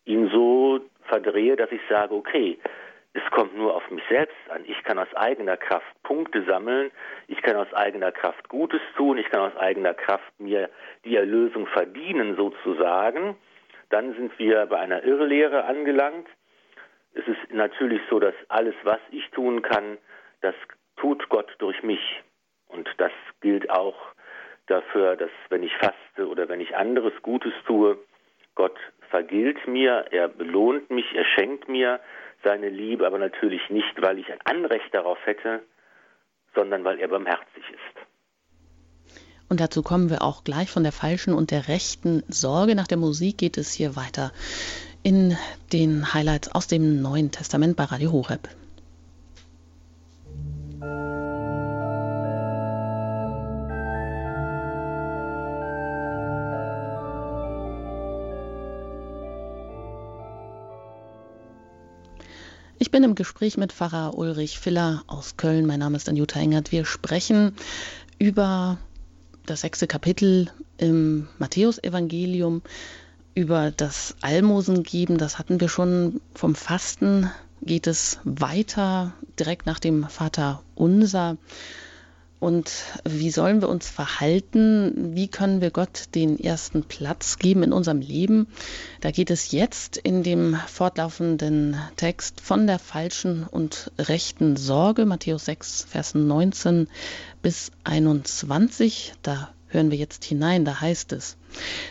ihn 0.05 0.29
so 0.31 0.81
verdrehe, 1.05 1.57
dass 1.57 1.71
ich 1.71 1.81
sage, 1.89 2.15
okay, 2.15 2.59
es 3.15 3.23
kommt 3.31 3.55
nur 3.57 3.75
auf 3.75 3.91
mich 3.91 4.03
selbst 4.09 4.37
an. 4.49 4.65
Ich 4.67 4.83
kann 4.85 4.99
aus 4.99 5.13
eigener 5.15 5.57
Kraft 5.57 6.03
Punkte 6.03 6.45
sammeln, 6.45 6.91
ich 7.29 7.41
kann 7.43 7.57
aus 7.57 7.73
eigener 7.75 8.11
Kraft 8.11 8.49
Gutes 8.49 8.81
tun, 8.97 9.19
ich 9.19 9.29
kann 9.31 9.53
aus 9.53 9.57
eigener 9.57 9.95
Kraft 9.95 10.33
mir 10.41 10.71
die 11.05 11.17
Erlösung 11.17 11.67
verdienen 11.67 12.37
sozusagen 12.37 13.37
dann 13.93 14.15
sind 14.15 14.39
wir 14.39 14.67
bei 14.67 14.79
einer 14.79 15.05
Irrlehre 15.05 15.65
angelangt. 15.65 16.27
Es 17.13 17.27
ist 17.29 17.53
natürlich 17.53 18.01
so, 18.09 18.19
dass 18.19 18.35
alles, 18.49 18.75
was 18.85 19.01
ich 19.11 19.29
tun 19.31 19.61
kann, 19.61 19.99
das 20.41 20.55
tut 20.97 21.29
Gott 21.29 21.55
durch 21.59 21.83
mich. 21.83 22.23
Und 22.69 22.89
das 22.97 23.13
gilt 23.43 23.69
auch 23.69 23.97
dafür, 24.67 25.17
dass 25.17 25.31
wenn 25.51 25.63
ich 25.63 25.77
faste 25.77 26.27
oder 26.27 26.49
wenn 26.49 26.61
ich 26.61 26.75
anderes 26.75 27.13
Gutes 27.21 27.53
tue, 27.67 27.99
Gott 28.55 28.79
vergilt 29.11 29.67
mir, 29.67 30.07
er 30.11 30.29
belohnt 30.29 30.91
mich, 30.91 31.15
er 31.15 31.27
schenkt 31.27 31.69
mir 31.69 32.01
seine 32.43 32.71
Liebe, 32.71 33.07
aber 33.07 33.19
natürlich 33.19 33.69
nicht, 33.69 34.01
weil 34.01 34.19
ich 34.19 34.33
ein 34.33 34.41
Anrecht 34.45 34.95
darauf 34.95 35.19
hätte, 35.27 35.63
sondern 36.55 36.83
weil 36.83 36.99
er 36.99 37.09
barmherzig 37.09 37.65
ist. 37.71 38.12
Und 39.53 39.61
dazu 39.61 39.83
kommen 39.83 40.09
wir 40.09 40.23
auch 40.23 40.45
gleich 40.45 40.71
von 40.71 40.83
der 40.83 40.93
falschen 40.93 41.35
und 41.35 41.51
der 41.51 41.69
rechten 41.69 42.23
Sorge. 42.27 42.75
Nach 42.75 42.87
der 42.87 42.97
Musik 42.97 43.37
geht 43.37 43.59
es 43.59 43.71
hier 43.71 43.97
weiter 43.97 44.33
in 45.03 45.37
den 45.75 46.15
Highlights 46.15 46.49
aus 46.49 46.69
dem 46.69 47.03
Neuen 47.03 47.33
Testament 47.33 47.77
bei 47.77 47.85
Radio 47.85 48.13
Horeb. 48.13 48.49
Ich 62.79 62.91
bin 62.91 63.05
im 63.05 63.15
Gespräch 63.15 63.59
mit 63.59 63.75
Pfarrer 63.75 64.17
Ulrich 64.17 64.59
Filler 64.59 65.05
aus 65.09 65.37
Köln. 65.37 65.67
Mein 65.67 65.81
Name 65.81 65.99
ist 65.99 66.09
Anjuta 66.09 66.41
Engert. 66.41 66.73
Wir 66.73 66.87
sprechen 66.87 67.55
über 68.19 68.79
das 69.47 69.63
sechste 69.63 69.87
Kapitel 69.87 70.51
im 70.79 71.29
Matthäusevangelium 71.39 72.63
über 73.35 73.71
das 73.71 74.15
Almosen 74.21 74.83
geben. 74.83 75.19
Das 75.19 75.39
hatten 75.39 75.61
wir 75.61 75.69
schon 75.69 76.21
vom 76.35 76.55
Fasten. 76.55 77.31
Geht 77.63 77.87
es 77.87 78.19
weiter 78.25 79.15
direkt 79.39 79.67
nach 79.67 79.79
dem 79.79 80.05
Vater 80.09 80.63
Unser. 80.75 81.37
Und 82.43 82.73
wie 83.05 83.31
sollen 83.31 83.61
wir 83.61 83.69
uns 83.69 83.89
verhalten? 83.89 85.15
Wie 85.15 85.29
können 85.29 85.61
wir 85.61 85.71
Gott 85.71 86.07
den 86.17 86.41
ersten 86.41 86.83
Platz 86.83 87.39
geben 87.39 87.63
in 87.63 87.73
unserem 87.73 88.01
Leben? 88.01 88.49
Da 89.01 89.13
geht 89.13 89.31
es 89.31 89.53
jetzt 89.53 89.97
in 89.97 90.25
dem 90.25 90.57
fortlaufenden 90.67 91.77
Text 91.95 92.41
von 92.41 92.67
der 92.67 92.81
falschen 92.81 93.45
und 93.45 93.93
rechten 93.97 94.57
Sorge, 94.57 95.07
Matthäus 95.07 95.45
6, 95.45 95.87
Vers 95.89 96.17
19 96.17 96.89
bis 97.43 97.73
21. 97.85 99.15
Da 99.23 99.53
hören 99.67 99.91
wir 99.91 99.99
jetzt 99.99 100.25
hinein, 100.25 100.65
da 100.65 100.81
heißt 100.81 101.13
es, 101.13 101.37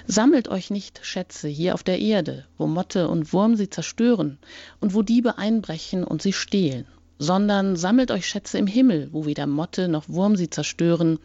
Sammelt 0.08 0.48
euch 0.48 0.72
nicht 0.72 1.00
Schätze 1.03 1.48
hier 1.48 1.74
auf 1.74 1.84
der 1.84 2.00
Erde, 2.00 2.46
wo 2.58 2.67
Motte 2.67 3.08
und 3.08 3.34
Wurm 3.34 3.55
sie 3.55 3.70
zerstören 3.70 4.39
und 4.79 4.93
wo 4.93 5.01
Diebe 5.01 5.38
einbrechen 5.38 6.03
und 6.03 6.22
sie 6.22 6.34
stehlen, 6.34 6.86
sondern 7.20 7.75
sammelt 7.75 8.12
euch 8.12 8.27
Schätze 8.27 8.58
im 8.58 8.67
Himmel, 8.67 9.10
wo 9.12 9.25
weder 9.25 9.46
Motte 9.46 9.88
noch 9.88 10.10
Wurm 10.10 10.36
sie 10.36 10.50
zerstören 10.50 11.20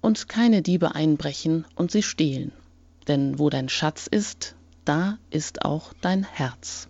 und 0.00 0.28
keine 0.28 0.62
Diebe 0.62 0.94
einbrechen 0.94 1.66
und 1.74 1.90
sie 1.90 2.02
stehlen. 2.02 2.52
Denn 3.08 3.38
wo 3.38 3.50
dein 3.50 3.68
Schatz 3.68 4.06
ist, 4.06 4.54
da 4.84 5.18
ist 5.30 5.64
auch 5.64 5.92
dein 6.00 6.24
Herz. 6.24 6.88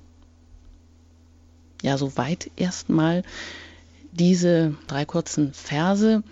Ja, 1.82 1.98
soweit 1.98 2.50
erstmal 2.56 3.22
diese 4.16 4.74
drei 4.86 5.04
kurzen 5.04 5.52
Verse. 5.52 6.22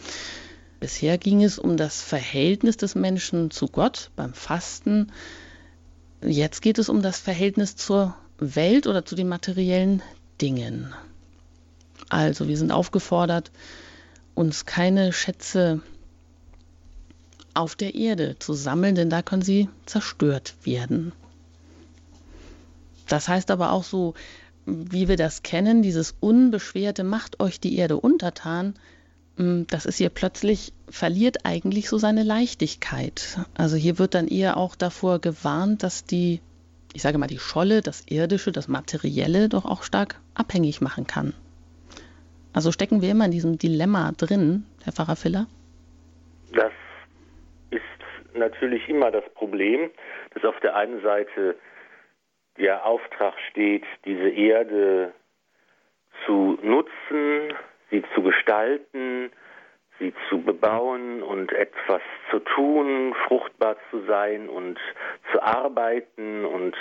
Bisher 0.81 1.19
ging 1.19 1.43
es 1.43 1.59
um 1.59 1.77
das 1.77 2.03
Verhältnis 2.03 2.77
des 2.77 2.95
Menschen 2.95 3.51
zu 3.51 3.69
Gott 3.69 4.11
beim 4.17 4.35
Fasten. 4.35 5.13
Jetzt 6.23 6.63
geht 6.63 6.79
es 6.79 6.89
um 6.89 7.03
das 7.03 7.19
Verhältnis 7.19 7.77
zur 7.77 8.15
Welt 8.39 8.87
oder 8.87 9.05
zu 9.05 9.15
den 9.15 9.29
materiellen 9.29 10.03
Dingen. 10.41 10.93
Also 12.09 12.49
wir 12.49 12.59
sind 12.59 12.73
aufgefordert, 12.73 13.51
uns 14.35 14.67
keine 14.67 15.13
Schätze 15.13 15.81
auf 17.55 17.77
der 17.77 17.95
Erde 17.95 18.37
zu 18.39 18.53
sammeln, 18.53 18.95
denn 18.95 19.11
da 19.11 19.23
können 19.23 19.43
sie 19.43 19.69
zerstört 19.87 20.55
werden. 20.65 21.13
Das 23.07 23.29
heißt 23.29 23.51
aber 23.51 23.71
auch 23.71 23.85
so, 23.85 24.15
wie 24.67 25.09
wir 25.09 25.17
das 25.17 25.43
kennen, 25.43 25.83
dieses 25.83 26.15
unbeschwerte 26.21 27.05
macht 27.05 27.41
euch 27.41 27.61
die 27.61 27.77
Erde 27.77 27.97
untertan, 27.97 28.75
Mm, 29.37 29.63
das 29.69 29.87
ist 29.87 29.99
hier 29.99 30.11
plötzlich, 30.11 30.73
verliert 30.89 31.39
eigentlich 31.45 31.89
so 31.89 31.99
seine 31.99 32.23
Leichtigkeit. 32.23 33.39
Also 33.57 33.77
hier 33.77 33.99
wird 33.99 34.15
dann 34.15 34.29
eher 34.29 34.57
auch 34.57 34.77
davor 34.77 35.19
gewarnt, 35.21 35.83
dass 35.83 36.05
die, 36.05 36.41
ich 36.93 37.03
sage 37.03 37.19
mal, 37.19 37.27
die 37.27 37.39
Scholle, 37.39 37.81
das 37.81 38.07
Irdische, 38.09 38.53
das 38.53 38.69
Materielle 38.69 39.49
doch 39.49 39.65
auch 39.65 39.83
stark 39.83 40.21
abhängig 40.35 40.81
machen 40.81 41.07
kann. 41.07 41.35
Also 42.53 42.71
stecken 42.71 43.03
wir 43.03 43.11
immer 43.11 43.25
in 43.25 43.33
diesem 43.33 43.59
Dilemma 43.59 44.13
drin, 44.13 44.65
Herr 44.85 44.93
Pfarrer 44.93 45.17
Filler? 45.17 45.47
Das 46.53 46.71
ist 47.71 47.83
natürlich 48.37 48.89
immer 48.89 49.11
das 49.11 49.25
Problem, 49.35 49.91
dass 50.35 50.45
auf 50.45 50.61
der 50.61 50.77
einen 50.77 51.03
Seite 51.03 51.57
der 52.59 52.85
Auftrag 52.85 53.35
steht, 53.51 53.85
diese 54.05 54.29
Erde 54.29 55.13
zu 56.25 56.59
nutzen, 56.63 57.55
sie 57.91 58.03
zu 58.15 58.23
gestalten, 58.23 59.31
sie 59.99 60.13
zu 60.29 60.43
bebauen 60.43 61.23
und 61.23 61.53
etwas 61.53 62.03
zu 62.31 62.41
tun, 62.41 63.15
fruchtbar 63.27 63.77
zu 63.91 64.05
sein 64.07 64.49
und 64.49 64.79
zu 65.33 65.43
arbeiten 65.43 66.45
und 66.45 66.77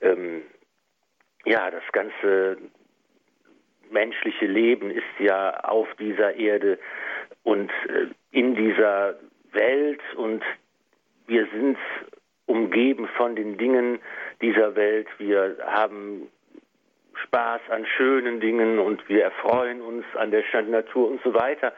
ähm, 0.00 0.42
ja, 1.44 1.70
das 1.70 1.84
ganze 1.92 2.58
menschliche 3.90 4.46
Leben 4.46 4.90
ist 4.90 5.04
ja 5.18 5.60
auf 5.60 5.88
dieser 5.96 6.34
Erde 6.34 6.78
und 7.42 7.70
äh, 7.88 8.06
in 8.30 8.54
dieser 8.54 9.18
Welt 9.52 10.00
und 10.16 10.42
wir 11.26 11.46
sind 11.52 11.78
umgeben 12.46 13.08
von 13.16 13.36
den 13.36 13.56
Dingen 13.56 14.00
dieser 14.40 14.76
Welt. 14.76 15.08
Wir 15.18 15.56
haben 15.66 16.28
Spaß 17.14 17.60
an 17.70 17.86
schönen 17.86 18.40
Dingen 18.40 18.78
und 18.78 19.08
wir 19.08 19.24
erfreuen 19.24 19.80
uns 19.80 20.04
an 20.16 20.30
der 20.30 20.44
Natur 20.62 21.08
und 21.08 21.22
so 21.22 21.34
weiter. 21.34 21.72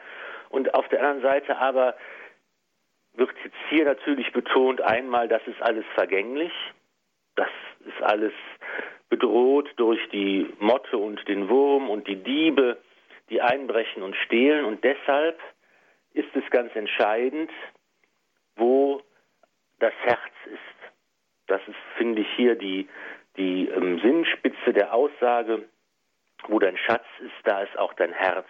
Und 0.49 0.73
auf 0.73 0.87
der 0.89 0.99
anderen 0.99 1.21
Seite 1.21 1.57
aber 1.57 1.95
wird 3.13 3.31
jetzt 3.43 3.55
hier 3.69 3.85
natürlich 3.85 4.31
betont 4.31 4.81
einmal, 4.81 5.27
das 5.27 5.41
ist 5.47 5.61
alles 5.61 5.85
vergänglich, 5.95 6.51
das 7.35 7.49
ist 7.85 8.01
alles 8.01 8.33
bedroht 9.09 9.69
durch 9.77 9.99
die 10.09 10.47
Motte 10.59 10.97
und 10.97 11.27
den 11.27 11.49
Wurm 11.49 11.89
und 11.89 12.07
die 12.07 12.17
Diebe, 12.17 12.77
die 13.29 13.41
einbrechen 13.41 14.03
und 14.03 14.15
stehlen. 14.15 14.65
Und 14.65 14.83
deshalb 14.83 15.39
ist 16.13 16.29
es 16.35 16.49
ganz 16.51 16.75
entscheidend, 16.75 17.51
wo 18.55 19.01
das 19.79 19.93
Herz 20.01 20.33
ist. 20.45 20.59
Das 21.47 21.61
ist, 21.67 21.77
finde 21.97 22.21
ich, 22.21 22.27
hier 22.35 22.55
die 22.55 22.87
die 23.37 23.69
ähm, 23.69 23.99
Sinnspitze 23.99 24.73
der 24.73 24.93
Aussage, 24.93 25.69
wo 26.47 26.59
dein 26.59 26.77
Schatz 26.77 27.05
ist, 27.19 27.35
da 27.43 27.61
ist 27.61 27.77
auch 27.77 27.93
dein 27.93 28.13
Herz. 28.13 28.47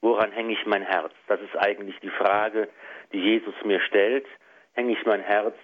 Woran 0.00 0.32
hänge 0.32 0.52
ich 0.52 0.64
mein 0.66 0.82
Herz? 0.82 1.12
Das 1.26 1.40
ist 1.40 1.56
eigentlich 1.56 1.98
die 2.00 2.10
Frage, 2.10 2.68
die 3.12 3.18
Jesus 3.18 3.54
mir 3.64 3.80
stellt. 3.80 4.26
Hänge 4.74 4.92
ich 4.92 5.04
mein 5.04 5.20
Herz 5.20 5.56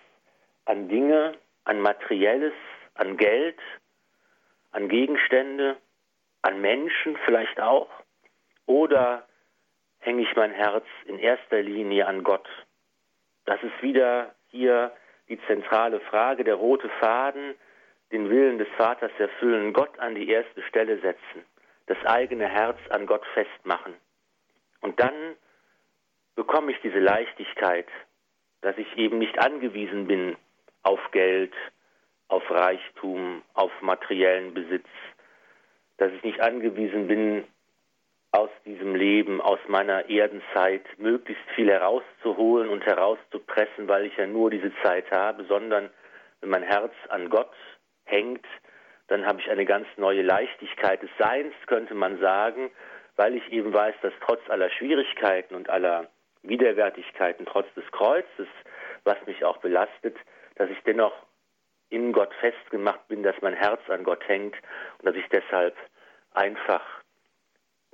an 0.65 0.89
Dinge, 0.89 1.35
an 1.65 1.81
Materielles, 1.81 2.55
an 2.95 3.17
Geld, 3.17 3.59
an 4.73 4.89
Gegenstände, 4.89 5.77
an 6.43 6.61
Menschen 6.61 7.17
vielleicht 7.25 7.61
auch? 7.61 7.89
Oder 8.67 9.27
hänge 10.01 10.23
ich 10.23 10.35
mein 10.37 10.53
Herz 10.53 10.87
in 11.07 11.19
erster 11.19 11.63
Linie 11.63 12.07
an 12.07 12.25
Gott? 12.25 12.49
Das 13.45 13.63
ist 13.63 13.83
wieder 13.83 14.35
hier 14.55 14.93
die 15.29 15.41
zentrale 15.47 16.01
Frage, 16.01 16.45
der 16.45 16.55
rote 16.55 16.89
Faden, 17.01 17.55
den 18.13 18.31
Willen 18.31 18.59
des 18.59 18.69
Vaters 18.77 19.11
erfüllen, 19.19 19.73
Gott 19.73 19.99
an 19.99 20.15
die 20.15 20.29
erste 20.29 20.63
Stelle 20.63 21.01
setzen, 21.01 21.45
das 21.87 21.99
eigene 22.05 22.49
Herz 22.49 22.79
an 22.91 23.07
Gott 23.07 23.25
festmachen. 23.35 23.95
Und 24.81 25.01
dann 25.01 25.35
bekomme 26.37 26.71
ich 26.73 26.81
diese 26.83 27.01
Leichtigkeit, 27.01 27.89
dass 28.61 28.79
ich 28.79 28.97
eben 28.97 29.19
nicht 29.19 29.39
angewiesen 29.39 30.07
bin 30.07 30.37
auf 30.83 31.01
Geld, 31.11 31.53
auf 32.29 32.49
Reichtum, 32.51 33.43
auf 33.55 33.73
materiellen 33.81 34.55
Besitz, 34.55 34.87
dass 35.97 36.13
ich 36.13 36.23
nicht 36.23 36.41
angewiesen 36.41 37.09
bin, 37.09 37.45
aus 38.35 38.51
diesem 38.65 38.97
Leben, 38.97 39.41
aus 39.41 39.61
meiner 39.69 40.11
Erdenzeit 40.11 40.85
möglichst 40.99 41.49
viel 41.55 41.71
herauszuholen 41.71 42.69
und 42.69 42.85
herauszupressen, 42.85 43.87
weil 43.87 44.07
ich 44.07 44.17
ja 44.17 44.27
nur 44.27 44.51
diese 44.51 44.73
Zeit 44.83 45.09
habe, 45.13 45.45
sondern 45.45 45.89
wenn 46.41 46.51
mein 46.51 46.65
Herz 46.65 46.93
an 47.11 47.31
Gott 47.31 47.55
hängt, 48.05 48.45
dann 49.07 49.25
habe 49.25 49.41
ich 49.41 49.49
eine 49.49 49.65
ganz 49.65 49.87
neue 49.97 50.23
Leichtigkeit 50.23 51.01
des 51.01 51.11
Seins, 51.17 51.55
könnte 51.67 51.95
man 51.95 52.19
sagen, 52.19 52.73
weil 53.15 53.37
ich 53.37 53.53
eben 53.53 53.73
weiß, 53.73 53.95
dass 54.03 54.13
trotz 54.27 54.41
aller 54.51 54.69
Schwierigkeiten 54.71 55.55
und 55.55 55.71
aller 55.71 56.09
Widerwärtigkeiten, 56.43 57.47
trotz 57.47 57.73
des 57.75 57.89
Kreuzes, 57.93 58.49
was 59.05 59.17
mich 59.27 59.45
auch 59.45 59.59
belastet, 59.59 60.17
dass 60.57 60.69
ich 60.71 60.83
dennoch 60.83 61.15
in 61.89 62.13
Gott 62.13 62.35
festgemacht 62.41 63.07
bin, 63.07 63.23
dass 63.23 63.41
mein 63.43 63.55
Herz 63.55 63.81
an 63.89 64.03
Gott 64.03 64.27
hängt 64.27 64.57
und 64.99 65.07
dass 65.07 65.15
ich 65.15 65.29
deshalb 65.29 65.77
einfach 66.33 67.04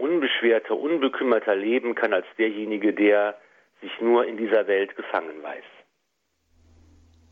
unbeschwerter, 0.00 0.76
unbekümmerter 0.76 1.54
leben 1.54 1.94
kann 1.94 2.12
als 2.12 2.26
derjenige, 2.38 2.92
der 2.92 3.36
sich 3.80 3.92
nur 4.00 4.26
in 4.26 4.36
dieser 4.36 4.66
Welt 4.66 4.96
gefangen 4.96 5.42
weiß. 5.42 5.64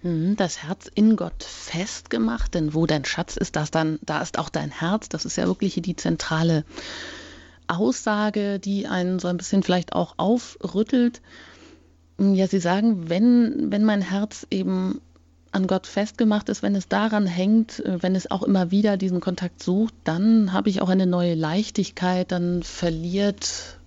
Mhm, 0.03 0.37
das 0.37 0.63
Herz 0.63 0.91
in 0.95 1.17
Gott 1.17 1.43
festgemacht, 1.43 2.55
denn 2.55 2.75
wo 2.75 2.87
dein 2.87 3.05
Schatz 3.05 3.37
ist, 3.37 3.57
das 3.57 3.71
dann, 3.71 3.99
da 4.03 4.23
ist 4.23 4.39
auch 4.39 4.49
dein 4.49 4.71
Herz. 4.71 5.09
Das 5.09 5.25
ist 5.25 5.37
ja 5.37 5.47
wirklich 5.47 5.75
die 5.75 5.97
zentrale 5.97 6.65
Aussage, 7.67 8.59
die 8.59 8.87
einen 8.87 9.19
so 9.19 9.29
ein 9.29 9.37
bisschen 9.37 9.63
vielleicht 9.63 9.93
auch 9.93 10.15
aufrüttelt. 10.17 11.21
Ja, 12.19 12.47
Sie 12.47 12.59
sagen, 12.59 13.09
wenn, 13.11 13.71
wenn 13.71 13.85
mein 13.85 14.03
Herz 14.03 14.47
eben 14.51 15.01
an 15.53 15.67
Gott 15.67 15.87
festgemacht 15.87 16.49
ist, 16.49 16.63
wenn 16.63 16.75
es 16.75 16.89
daran 16.89 17.27
hängt, 17.27 17.85
äh, 17.85 18.03
wenn 18.03 18.15
es 18.15 18.31
auch 18.31 18.43
immer 18.43 18.71
wieder 18.71 18.97
diesen 18.97 19.21
Kontakt 19.21 19.63
sucht, 19.63 19.95
dann 20.05 20.53
habe 20.53 20.69
ich 20.69 20.83
auch 20.83 20.89
eine 20.89 21.07
neue 21.07 21.35
Leichtigkeit, 21.35 22.31
dann 22.33 22.63
verliert 22.63 23.79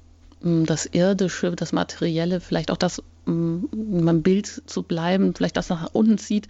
hm, 0.41 0.65
das 0.65 0.85
Irdische, 0.85 1.51
das 1.51 1.71
Materielle, 1.71 2.39
vielleicht 2.39 2.71
auch 2.71 2.77
das 2.77 3.01
um 3.25 3.69
beim 4.05 4.21
Bild 4.21 4.63
zu 4.65 4.83
bleiben, 4.83 5.33
vielleicht 5.35 5.57
das 5.57 5.69
nach 5.69 5.89
unten 5.93 6.17
zieht, 6.17 6.47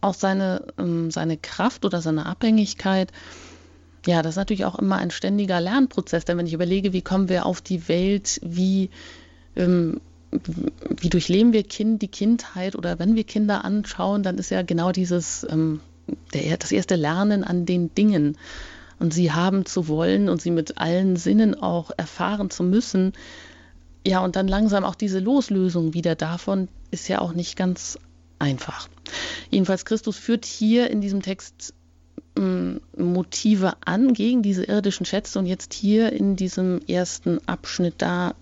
auch 0.00 0.14
seine, 0.14 0.64
ähm, 0.78 1.10
seine 1.10 1.36
Kraft 1.36 1.84
oder 1.84 2.00
seine 2.00 2.26
Abhängigkeit. 2.26 3.12
Ja, 4.06 4.22
das 4.22 4.32
ist 4.32 4.38
natürlich 4.38 4.64
auch 4.64 4.78
immer 4.78 4.96
ein 4.96 5.12
ständiger 5.12 5.60
Lernprozess, 5.60 6.24
denn 6.24 6.36
wenn 6.38 6.46
ich 6.46 6.54
überlege, 6.54 6.92
wie 6.92 7.02
kommen 7.02 7.28
wir 7.28 7.46
auf 7.46 7.60
die 7.60 7.88
Welt, 7.88 8.40
wie, 8.42 8.90
ähm, 9.54 10.00
wie 10.32 11.10
durchleben 11.10 11.52
wir 11.52 11.62
kind, 11.62 12.02
die 12.02 12.08
Kindheit 12.08 12.74
oder 12.74 12.98
wenn 12.98 13.14
wir 13.14 13.24
Kinder 13.24 13.64
anschauen, 13.64 14.22
dann 14.22 14.38
ist 14.38 14.50
ja 14.50 14.62
genau 14.62 14.92
dieses, 14.92 15.46
ähm, 15.50 15.80
der, 16.32 16.56
das 16.56 16.72
erste 16.72 16.96
Lernen 16.96 17.44
an 17.44 17.66
den 17.66 17.94
Dingen 17.94 18.38
und 18.98 19.12
sie 19.12 19.32
haben 19.32 19.66
zu 19.66 19.88
wollen 19.88 20.28
und 20.28 20.40
sie 20.40 20.50
mit 20.50 20.78
allen 20.78 21.16
Sinnen 21.16 21.54
auch 21.60 21.90
erfahren 21.96 22.50
zu 22.50 22.62
müssen, 22.62 23.12
ja, 24.06 24.20
und 24.24 24.36
dann 24.36 24.48
langsam 24.48 24.84
auch 24.84 24.94
diese 24.94 25.20
Loslösung 25.20 25.94
wieder 25.94 26.14
davon 26.14 26.68
ist 26.90 27.08
ja 27.08 27.20
auch 27.20 27.34
nicht 27.34 27.56
ganz 27.56 27.98
einfach. 28.38 28.88
Jedenfalls 29.50 29.84
Christus 29.84 30.16
führt 30.16 30.44
hier 30.44 30.90
in 30.90 31.00
diesem 31.00 31.22
Text 31.22 31.72
ähm, 32.36 32.80
Motive 32.96 33.74
an 33.84 34.12
gegen 34.12 34.42
diese 34.42 34.64
irdischen 34.64 35.06
Schätze 35.06 35.38
und 35.38 35.46
jetzt 35.46 35.72
hier 35.72 36.12
in 36.12 36.34
diesem 36.36 36.80
ersten 36.88 37.46
Abschnitt 37.46 37.94
da 37.98 38.34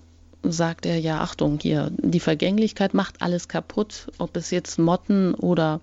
sagt 0.42 0.86
er, 0.86 0.98
ja, 0.98 1.18
Achtung, 1.18 1.58
hier, 1.60 1.88
die 1.90 2.20
Vergänglichkeit 2.20 2.94
macht 2.94 3.22
alles 3.22 3.48
kaputt, 3.48 4.08
ob 4.18 4.36
es 4.36 4.50
jetzt 4.50 4.78
Motten 4.78 5.34
oder 5.34 5.80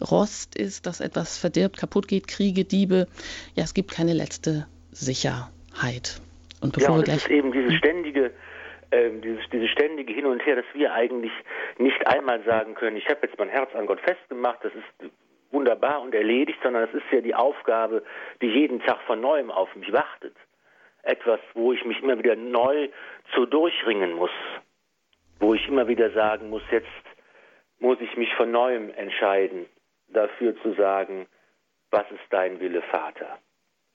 Rost 0.00 0.56
ist, 0.56 0.86
dass 0.86 1.00
etwas 1.00 1.38
verdirbt, 1.38 1.76
kaputt 1.76 2.08
geht, 2.08 2.26
Kriege, 2.26 2.64
Diebe. 2.64 3.06
Ja, 3.54 3.64
es 3.64 3.74
gibt 3.74 3.90
keine 3.90 4.14
letzte 4.14 4.66
Sicherheit. 4.92 6.20
Und 6.60 6.74
bevor 6.74 6.90
ja, 6.90 6.94
und 6.94 7.00
wir 7.00 7.04
gleich. 7.04 7.16
ist 7.24 7.30
eben 7.30 7.52
dieses 7.52 7.74
ständige, 7.74 8.32
äh, 8.90 9.10
dieses, 9.22 9.48
dieses 9.52 9.70
ständige 9.70 10.12
Hin 10.12 10.26
und 10.26 10.44
Her, 10.44 10.56
dass 10.56 10.64
wir 10.74 10.92
eigentlich 10.92 11.32
nicht 11.78 12.06
einmal 12.06 12.42
sagen 12.44 12.74
können, 12.74 12.96
ich 12.96 13.08
habe 13.08 13.20
jetzt 13.26 13.38
mein 13.38 13.48
Herz 13.48 13.74
an 13.74 13.86
Gott 13.86 14.00
festgemacht, 14.00 14.58
das 14.62 14.72
ist 14.74 15.10
wunderbar 15.50 16.00
und 16.02 16.14
erledigt, 16.14 16.58
sondern 16.62 16.84
es 16.84 16.94
ist 16.94 17.10
ja 17.10 17.20
die 17.20 17.34
Aufgabe, 17.34 18.02
die 18.40 18.46
jeden 18.46 18.80
Tag 18.80 19.00
von 19.06 19.20
neuem 19.20 19.50
auf 19.50 19.74
mich 19.74 19.92
wartet. 19.92 20.36
Etwas, 21.02 21.40
wo 21.54 21.72
ich 21.72 21.84
mich 21.84 22.02
immer 22.02 22.18
wieder 22.18 22.36
neu 22.36 22.88
zu 23.34 23.46
durchringen 23.46 24.12
muss, 24.12 24.30
wo 25.38 25.54
ich 25.54 25.66
immer 25.68 25.88
wieder 25.88 26.10
sagen 26.10 26.50
muss, 26.50 26.62
jetzt 26.70 26.86
muss 27.78 28.00
ich 28.00 28.16
mich 28.16 28.32
von 28.34 28.50
neuem 28.50 28.92
entscheiden, 28.94 29.66
dafür 30.08 30.54
zu 30.62 30.74
sagen, 30.74 31.26
was 31.90 32.08
ist 32.10 32.24
dein 32.30 32.60
Wille, 32.60 32.82
Vater? 32.82 33.38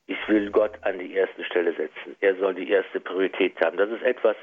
Ich 0.08 0.28
will 0.28 0.52
Gott 0.52 0.78
an 0.82 1.00
die 1.00 1.14
erste 1.14 1.44
Stelle 1.46 1.74
setzen. 1.74 2.16
Er 2.20 2.36
soll 2.36 2.54
die 2.54 2.70
erste 2.70 3.00
Priorität 3.00 3.60
haben. 3.64 3.78
Das 3.78 3.90
ist 3.90 4.04
etwas, 4.04 4.36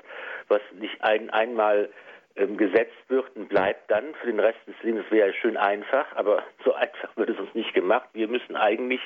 was 0.49 0.61
nicht 0.73 1.03
ein, 1.03 1.31
einmal 1.31 1.89
ähm, 2.35 2.57
gesetzt 2.57 2.97
wird 3.09 3.37
und 3.37 3.49
bleibt 3.49 3.91
dann 3.91 4.15
für 4.15 4.27
den 4.27 4.41
Rest 4.41 4.59
des 4.67 4.75
Lebens. 4.83 5.05
Wäre 5.11 5.29
ja 5.29 5.35
schön 5.35 5.57
einfach, 5.57 6.07
aber 6.17 6.43
so 6.65 6.73
einfach 6.73 7.17
wird 7.17 7.31
es 7.31 7.39
uns 7.39 7.55
nicht 7.55 7.75
gemacht. 7.75 8.09
Wir 8.13 8.27
müssen 8.27 8.57
eigentlich 8.57 9.01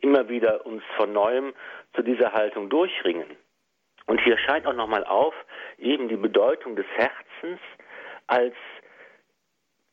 immer 0.00 0.28
wieder 0.28 0.66
uns 0.66 0.82
von 0.96 1.12
neuem 1.12 1.54
zu 1.94 2.02
dieser 2.02 2.32
Haltung 2.32 2.68
durchringen. 2.68 3.26
Und 4.06 4.20
hier 4.20 4.38
scheint 4.38 4.66
auch 4.66 4.74
nochmal 4.74 5.04
auf, 5.04 5.34
eben 5.78 6.08
die 6.08 6.16
Bedeutung 6.16 6.76
des 6.76 6.86
Herzens 6.94 7.60
als 8.28 8.54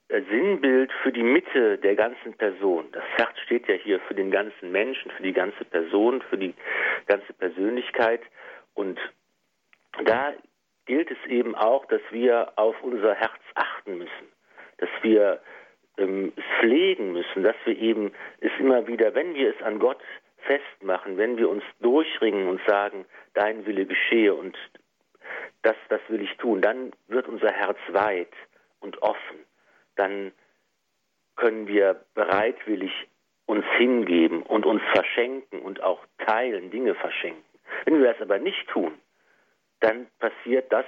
äh, 0.09 0.21
Sinnbild 0.29 0.91
für 1.01 1.11
die 1.11 1.23
Mitte 1.23 1.77
der 1.79 1.95
ganzen 1.95 2.33
Person. 2.35 2.87
Das 2.91 3.03
Herz 3.17 3.37
steht 3.45 3.67
ja 3.67 3.75
hier 3.75 3.99
für 4.01 4.13
den 4.13 4.31
ganzen 4.31 4.71
Menschen, 4.71 5.11
für 5.11 5.23
die 5.23 5.33
ganze 5.33 5.65
Person, 5.65 6.21
für 6.29 6.37
die 6.37 6.53
ganze 7.07 7.33
Persönlichkeit. 7.33 8.21
Und 8.75 8.99
da 10.05 10.33
gilt 10.85 11.09
es 11.09 11.17
eben 11.27 11.55
auch, 11.55 11.85
dass 11.85 12.01
wir 12.11 12.53
auf 12.55 12.81
unser 12.83 13.15
Herz 13.15 13.41
achten 13.55 13.97
müssen, 13.97 14.31
dass 14.77 14.89
wir 15.01 15.41
ähm, 15.97 16.33
es 16.35 16.43
pflegen 16.59 17.13
müssen, 17.13 17.43
dass 17.43 17.55
wir 17.65 17.77
eben 17.77 18.11
es 18.41 18.51
immer 18.59 18.85
wieder, 18.87 19.15
wenn 19.15 19.33
wir 19.33 19.55
es 19.55 19.61
an 19.63 19.79
Gott 19.79 20.01
festmachen, 20.45 21.17
wenn 21.17 21.37
wir 21.37 21.49
uns 21.49 21.63
durchringen 21.79 22.47
und 22.47 22.61
sagen, 22.67 23.05
dein 23.33 23.65
Wille 23.65 23.85
geschehe 23.85 24.33
und 24.33 24.57
das, 25.61 25.75
das 25.89 26.01
will 26.09 26.21
ich 26.21 26.35
tun, 26.37 26.61
dann 26.61 26.91
wird 27.07 27.27
unser 27.27 27.51
Herz 27.51 27.77
weit 27.89 28.33
und 28.79 29.01
offen 29.01 29.43
dann 29.95 30.31
können 31.35 31.67
wir 31.67 32.05
bereitwillig 32.13 32.91
uns 33.45 33.65
hingeben 33.77 34.43
und 34.43 34.65
uns 34.65 34.81
verschenken 34.93 35.61
und 35.61 35.81
auch 35.81 35.99
teilen, 36.19 36.71
Dinge 36.71 36.95
verschenken. 36.95 37.43
Wenn 37.85 37.99
wir 37.99 38.13
das 38.13 38.21
aber 38.21 38.39
nicht 38.39 38.67
tun, 38.69 38.93
dann 39.79 40.07
passiert 40.19 40.71
das, 40.71 40.85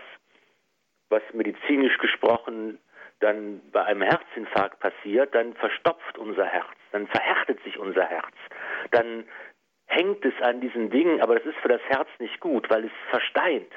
was 1.10 1.22
medizinisch 1.34 1.98
gesprochen 1.98 2.80
dann 3.20 3.62
bei 3.72 3.84
einem 3.84 4.02
Herzinfarkt 4.02 4.80
passiert, 4.80 5.34
dann 5.34 5.54
verstopft 5.54 6.18
unser 6.18 6.46
Herz, 6.46 6.76
dann 6.92 7.08
verhärtet 7.08 7.62
sich 7.64 7.80
unser 7.80 8.04
Herz, 8.04 8.36
dann 8.92 9.26
hängt 9.88 10.26
es 10.26 10.34
an 10.42 10.62
diesen 10.62 10.90
Dingen, 10.90 11.22
aber 11.22 11.36
das 11.36 11.46
ist 11.46 11.58
für 11.62 11.70
das 11.70 11.82
Herz 11.88 12.08
nicht 12.20 12.40
gut, 12.40 12.70
weil 12.70 12.86
es 12.86 12.92
versteint 13.10 13.72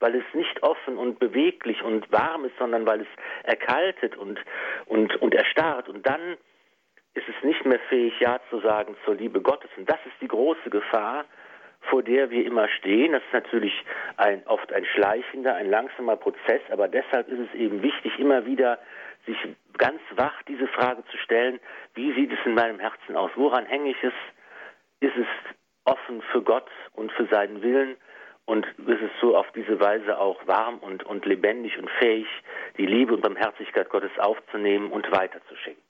weil 0.00 0.14
es 0.14 0.34
nicht 0.34 0.62
offen 0.62 0.98
und 0.98 1.18
beweglich 1.18 1.82
und 1.82 2.10
warm 2.12 2.44
ist, 2.44 2.56
sondern 2.58 2.86
weil 2.86 3.00
es 3.00 3.06
erkaltet 3.44 4.16
und, 4.16 4.38
und, 4.86 5.16
und 5.22 5.34
erstarrt. 5.34 5.88
Und 5.88 6.06
dann 6.06 6.36
ist 7.14 7.28
es 7.28 7.44
nicht 7.44 7.64
mehr 7.64 7.80
fähig, 7.88 8.12
Ja 8.20 8.40
zu 8.50 8.60
sagen 8.60 8.96
zur 9.04 9.14
Liebe 9.14 9.40
Gottes. 9.40 9.70
Und 9.76 9.88
das 9.88 9.98
ist 10.04 10.16
die 10.20 10.28
große 10.28 10.68
Gefahr, 10.68 11.24
vor 11.88 12.02
der 12.02 12.30
wir 12.30 12.44
immer 12.44 12.68
stehen. 12.68 13.12
Das 13.12 13.22
ist 13.22 13.32
natürlich 13.32 13.72
ein, 14.18 14.42
oft 14.46 14.70
ein 14.72 14.84
schleichender, 14.84 15.54
ein 15.54 15.70
langsamer 15.70 16.16
Prozess, 16.16 16.60
aber 16.70 16.88
deshalb 16.88 17.28
ist 17.28 17.40
es 17.40 17.54
eben 17.58 17.82
wichtig, 17.82 18.18
immer 18.18 18.44
wieder 18.44 18.78
sich 19.24 19.36
ganz 19.78 20.00
wach 20.14 20.42
diese 20.42 20.68
Frage 20.68 21.04
zu 21.10 21.16
stellen, 21.18 21.58
wie 21.94 22.12
sieht 22.12 22.32
es 22.32 22.38
in 22.44 22.54
meinem 22.54 22.78
Herzen 22.78 23.16
aus? 23.16 23.30
Woran 23.34 23.66
hänge 23.66 23.90
ich 23.90 24.02
es? 24.02 24.12
Ist 25.00 25.16
es 25.16 25.26
offen 25.84 26.22
für 26.32 26.42
Gott 26.42 26.68
und 26.92 27.12
für 27.12 27.26
seinen 27.26 27.62
Willen? 27.62 27.96
und 28.46 28.64
ist 28.64 29.02
es 29.02 29.10
so 29.20 29.36
auf 29.36 29.46
diese 29.54 29.80
Weise 29.80 30.18
auch 30.18 30.46
warm 30.46 30.78
und, 30.78 31.02
und 31.02 31.26
lebendig 31.26 31.76
und 31.78 31.90
fähig, 31.98 32.26
die 32.78 32.86
Liebe 32.86 33.14
und 33.14 33.20
Barmherzigkeit 33.20 33.90
Gottes 33.90 34.12
aufzunehmen 34.20 34.92
und 34.92 35.10
weiterzuschicken. 35.10 35.82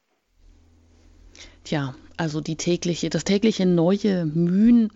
Tja, 1.64 1.94
also 2.16 2.40
die 2.40 2.56
tägliche, 2.56 3.10
das 3.10 3.24
tägliche 3.24 3.66
neue 3.66 4.24
Mühen, 4.24 4.90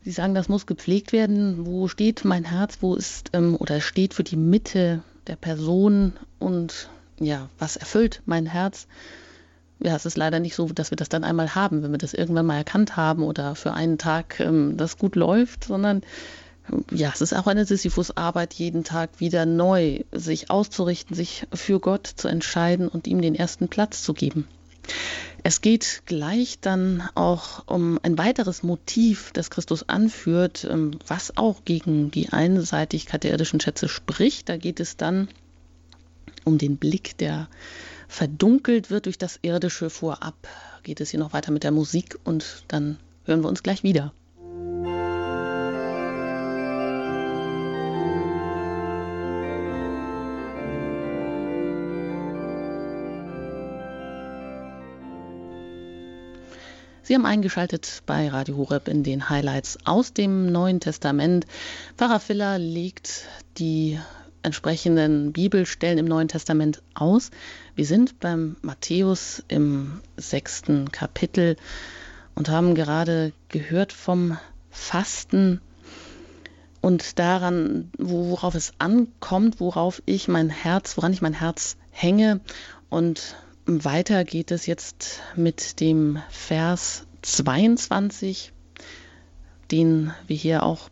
Sie 0.00 0.12
sagen, 0.12 0.34
das 0.34 0.48
muss 0.48 0.66
gepflegt 0.66 1.12
werden. 1.12 1.66
Wo 1.66 1.88
steht 1.88 2.24
mein 2.24 2.44
Herz? 2.44 2.78
Wo 2.80 2.94
ist 2.94 3.30
ähm, 3.34 3.56
oder 3.56 3.80
steht 3.80 4.14
für 4.14 4.22
die 4.22 4.36
Mitte 4.36 5.02
der 5.26 5.36
Person 5.36 6.14
und 6.38 6.88
ja, 7.18 7.50
was 7.58 7.76
erfüllt 7.76 8.22
mein 8.24 8.46
Herz? 8.46 8.86
Ja, 9.80 9.94
es 9.94 10.06
ist 10.06 10.16
leider 10.16 10.40
nicht 10.40 10.54
so, 10.54 10.66
dass 10.66 10.90
wir 10.90 10.96
das 10.96 11.08
dann 11.08 11.24
einmal 11.24 11.54
haben, 11.54 11.82
wenn 11.82 11.92
wir 11.92 11.98
das 11.98 12.14
irgendwann 12.14 12.46
mal 12.46 12.56
erkannt 12.56 12.96
haben 12.96 13.22
oder 13.22 13.54
für 13.54 13.72
einen 13.74 13.98
Tag 13.98 14.40
ähm, 14.40 14.76
das 14.76 14.98
gut 14.98 15.14
läuft, 15.14 15.64
sondern 15.64 16.02
ja, 16.90 17.10
es 17.14 17.20
ist 17.20 17.32
auch 17.32 17.46
eine 17.46 17.64
Sisyphus-Arbeit, 17.64 18.54
jeden 18.54 18.84
Tag 18.84 19.20
wieder 19.20 19.46
neu 19.46 20.00
sich 20.12 20.50
auszurichten, 20.50 21.16
sich 21.16 21.46
für 21.52 21.80
Gott 21.80 22.06
zu 22.06 22.28
entscheiden 22.28 22.88
und 22.88 23.06
ihm 23.06 23.22
den 23.22 23.34
ersten 23.34 23.68
Platz 23.68 24.02
zu 24.02 24.12
geben. 24.12 24.46
Es 25.44 25.60
geht 25.60 26.02
gleich 26.06 26.58
dann 26.60 27.08
auch 27.14 27.62
um 27.66 27.98
ein 28.02 28.18
weiteres 28.18 28.62
Motiv, 28.62 29.30
das 29.32 29.50
Christus 29.50 29.88
anführt, 29.88 30.66
ähm, 30.68 30.98
was 31.06 31.36
auch 31.36 31.64
gegen 31.64 32.10
die 32.10 32.30
Einseitigkeit 32.30 33.24
der 33.24 33.32
irdischen 33.32 33.60
Schätze 33.60 33.88
spricht. 33.88 34.48
Da 34.48 34.56
geht 34.56 34.80
es 34.80 34.96
dann 34.96 35.28
um 36.44 36.58
den 36.58 36.76
Blick, 36.76 37.16
der 37.18 37.48
verdunkelt 38.08 38.90
wird 38.90 39.06
durch 39.06 39.18
das 39.18 39.38
Irdische 39.42 39.90
vorab. 39.90 40.48
Geht 40.82 41.00
es 41.00 41.10
hier 41.10 41.20
noch 41.20 41.32
weiter 41.32 41.52
mit 41.52 41.62
der 41.62 41.70
Musik 41.70 42.18
und 42.24 42.64
dann 42.68 42.98
hören 43.24 43.42
wir 43.42 43.48
uns 43.48 43.62
gleich 43.62 43.82
wieder. 43.82 44.12
Sie 57.08 57.14
haben 57.14 57.24
eingeschaltet 57.24 58.02
bei 58.04 58.28
Radio 58.28 58.58
Horeb 58.58 58.86
in 58.86 59.02
den 59.02 59.30
Highlights 59.30 59.78
aus 59.86 60.12
dem 60.12 60.52
Neuen 60.52 60.78
Testament. 60.78 61.46
Pfarrer 61.96 62.20
Filler 62.20 62.58
legt 62.58 63.24
die 63.56 63.98
entsprechenden 64.48 65.32
Bibelstellen 65.32 65.98
im 65.98 66.06
Neuen 66.06 66.28
Testament 66.28 66.82
aus. 66.94 67.30
Wir 67.74 67.84
sind 67.84 68.18
beim 68.18 68.56
Matthäus 68.62 69.44
im 69.48 70.00
sechsten 70.16 70.90
Kapitel 70.90 71.56
und 72.34 72.48
haben 72.48 72.74
gerade 72.74 73.32
gehört 73.50 73.92
vom 73.92 74.38
Fasten 74.70 75.60
und 76.80 77.18
daran, 77.18 77.90
worauf 77.98 78.54
es 78.54 78.72
ankommt, 78.78 79.60
worauf 79.60 80.02
ich 80.06 80.28
mein 80.28 80.48
Herz, 80.48 80.96
woran 80.96 81.12
ich 81.12 81.20
mein 81.20 81.34
Herz 81.34 81.76
hänge 81.90 82.40
und 82.88 83.36
weiter 83.66 84.24
geht 84.24 84.50
es 84.50 84.64
jetzt 84.64 85.20
mit 85.36 85.80
dem 85.80 86.22
Vers 86.30 87.06
22, 87.20 88.54
den 89.70 90.14
wir 90.26 90.36
hier 90.36 90.62
auch 90.62 90.88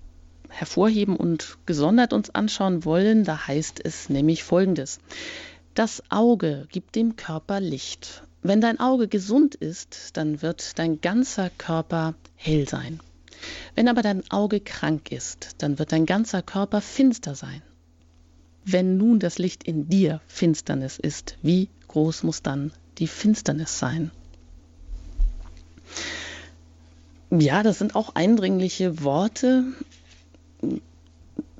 hervorheben 0.56 1.16
und 1.16 1.58
gesondert 1.66 2.12
uns 2.12 2.34
anschauen 2.34 2.84
wollen. 2.84 3.24
Da 3.24 3.46
heißt 3.46 3.80
es 3.84 4.08
nämlich 4.08 4.42
folgendes. 4.42 4.98
Das 5.74 6.02
Auge 6.08 6.66
gibt 6.70 6.96
dem 6.96 7.16
Körper 7.16 7.60
Licht. 7.60 8.22
Wenn 8.42 8.60
dein 8.60 8.80
Auge 8.80 9.08
gesund 9.08 9.54
ist, 9.54 10.16
dann 10.16 10.40
wird 10.40 10.78
dein 10.78 11.00
ganzer 11.00 11.50
Körper 11.50 12.14
hell 12.34 12.68
sein. 12.68 13.00
Wenn 13.74 13.88
aber 13.88 14.02
dein 14.02 14.22
Auge 14.30 14.60
krank 14.60 15.12
ist, 15.12 15.56
dann 15.58 15.78
wird 15.78 15.92
dein 15.92 16.06
ganzer 16.06 16.42
Körper 16.42 16.80
finster 16.80 17.34
sein. 17.34 17.62
Wenn 18.64 18.96
nun 18.96 19.20
das 19.20 19.38
Licht 19.38 19.64
in 19.64 19.88
dir 19.88 20.20
Finsternis 20.26 20.98
ist, 20.98 21.36
wie 21.42 21.68
groß 21.88 22.22
muss 22.22 22.42
dann 22.42 22.72
die 22.98 23.06
Finsternis 23.06 23.78
sein? 23.78 24.10
Ja, 27.30 27.62
das 27.62 27.78
sind 27.78 27.94
auch 27.94 28.14
eindringliche 28.14 29.02
Worte. 29.02 29.64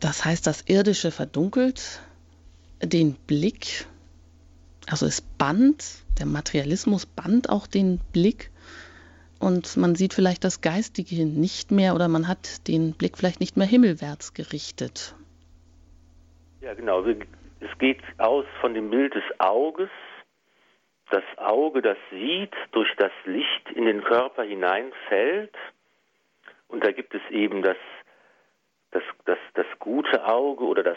Das 0.00 0.24
heißt, 0.24 0.46
das 0.46 0.62
Irdische 0.68 1.11
verdunkelt 1.11 2.00
den 2.82 3.14
Blick, 3.14 3.87
also 4.87 5.06
es 5.06 5.20
band, 5.20 6.04
der 6.18 6.26
Materialismus 6.26 7.06
band 7.06 7.48
auch 7.48 7.66
den 7.66 8.00
Blick 8.12 8.50
und 9.38 9.76
man 9.76 9.94
sieht 9.94 10.14
vielleicht 10.14 10.44
das 10.44 10.61
Geistige 10.61 11.26
nicht 11.26 11.70
mehr 11.70 11.94
oder 11.94 12.09
man 12.09 12.28
hat 12.28 12.66
den 12.68 12.94
Blick 12.94 13.18
vielleicht 13.18 13.40
nicht 13.40 13.56
mehr 13.56 13.66
himmelwärts 13.66 14.35
gerichtet. 14.35 15.14
Ja, 16.61 16.74
genau. 16.74 17.04
Es 17.04 17.78
geht 17.78 18.00
aus 18.18 18.46
von 18.61 18.74
dem 18.74 18.90
Bild 18.90 19.14
des 19.14 19.24
Auges. 19.38 19.90
Das 21.11 21.22
Auge, 21.37 21.82
das 21.82 21.98
sieht, 22.11 22.52
durch 22.72 22.88
das 22.96 23.12
Licht 23.24 23.70
in 23.74 23.85
den 23.85 24.02
Körper 24.02 24.42
hineinfällt. 24.42 25.54
Und 26.68 26.85
da 26.85 26.90
gibt 26.90 27.14
es 27.14 27.22
eben 27.30 27.62
das, 27.62 27.76
das, 28.96 29.02
das, 29.26 29.38
das 29.54 29.66
gute 29.78 30.26
Auge 30.26 30.64
oder 30.64 30.82
das 30.82 30.96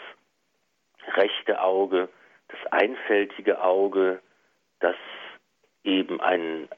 rechte 1.16 1.60
Auge, 1.60 2.08
das 2.48 2.72
einfältige 2.72 3.62
Auge, 3.62 4.20
das 4.80 4.96
eben 5.84 6.20
ein, 6.20 6.68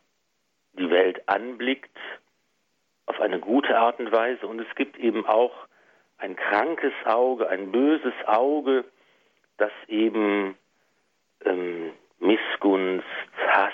die 0.72 0.90
Welt 0.90 1.28
anblickt 1.28 1.96
auf 3.06 3.20
eine 3.20 3.38
gute 3.38 3.78
Art 3.78 4.00
und 4.00 4.10
Weise. 4.10 4.46
Und 4.46 4.60
es 4.60 4.74
gibt 4.74 4.98
eben 4.98 5.24
auch 5.26 5.52
ein 6.18 6.34
krankes 6.34 6.92
Auge, 7.04 7.48
ein 7.48 7.70
böses 7.70 8.14
Auge, 8.26 8.84
das 9.58 9.72
eben 9.86 10.56
ähm, 11.44 11.92
Missgunst, 12.18 13.06
Hass, 13.46 13.72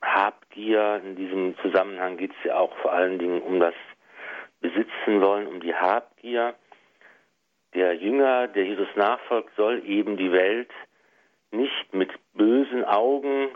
Habgier, 0.00 1.00
in 1.04 1.16
diesem 1.16 1.56
Zusammenhang 1.58 2.16
geht 2.16 2.32
es 2.32 2.44
ja 2.44 2.56
auch 2.56 2.74
vor 2.78 2.92
allen 2.92 3.18
Dingen 3.18 3.42
um 3.42 3.60
das 3.60 3.74
Besitzen 4.62 5.20
wollen, 5.20 5.46
um 5.46 5.60
die 5.60 5.74
Habgier. 5.74 6.54
Der 7.74 7.94
Jünger, 7.94 8.48
der 8.48 8.64
Jesus 8.64 8.88
nachfolgt, 8.96 9.54
soll 9.56 9.82
eben 9.84 10.16
die 10.16 10.32
Welt 10.32 10.70
nicht 11.50 11.92
mit 11.92 12.10
bösen 12.32 12.84
Augen 12.84 13.48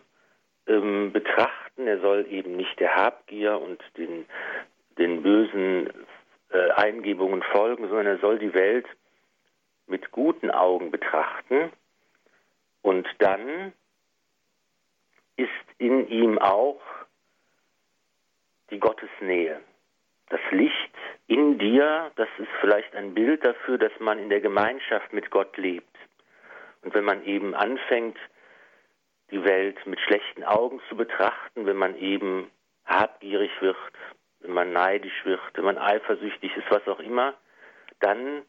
ähm, 0.66 1.12
betrachten. 1.12 1.86
Er 1.86 2.00
soll 2.00 2.26
eben 2.28 2.56
nicht 2.56 2.78
der 2.80 2.96
Habgier 2.96 3.60
und 3.60 3.82
den, 3.96 4.26
den 4.98 5.22
bösen 5.22 5.90
äh, 6.50 6.70
Eingebungen 6.72 7.42
folgen, 7.42 7.88
sondern 7.88 8.06
er 8.06 8.18
soll 8.18 8.38
die 8.38 8.54
Welt 8.54 8.86
mit 9.86 10.10
guten 10.10 10.50
Augen 10.50 10.90
betrachten. 10.90 11.70
Und 12.82 13.06
dann 13.18 13.72
ist 15.36 15.48
in 15.78 16.08
ihm 16.08 16.38
auch 16.38 16.80
die 18.70 18.78
Gottesnähe. 18.78 19.60
Das 20.28 20.40
Licht 20.50 20.92
in 21.28 21.58
dir, 21.58 22.10
das 22.16 22.28
ist 22.38 22.50
vielleicht 22.60 22.94
ein 22.94 23.14
Bild 23.14 23.44
dafür, 23.44 23.78
dass 23.78 23.92
man 24.00 24.18
in 24.18 24.28
der 24.28 24.40
Gemeinschaft 24.40 25.12
mit 25.12 25.30
Gott 25.30 25.56
lebt. 25.56 25.96
Und 26.82 26.94
wenn 26.94 27.04
man 27.04 27.24
eben 27.24 27.54
anfängt, 27.54 28.18
die 29.30 29.44
Welt 29.44 29.84
mit 29.86 30.00
schlechten 30.00 30.44
Augen 30.44 30.80
zu 30.88 30.96
betrachten, 30.96 31.66
wenn 31.66 31.76
man 31.76 31.96
eben 31.96 32.50
habgierig 32.84 33.50
wird, 33.60 33.76
wenn 34.40 34.52
man 34.52 34.72
neidisch 34.72 35.24
wird, 35.24 35.40
wenn 35.54 35.64
man 35.64 35.78
eifersüchtig 35.78 36.56
ist, 36.56 36.70
was 36.70 36.86
auch 36.86 37.00
immer, 37.00 37.34
dann 38.00 38.42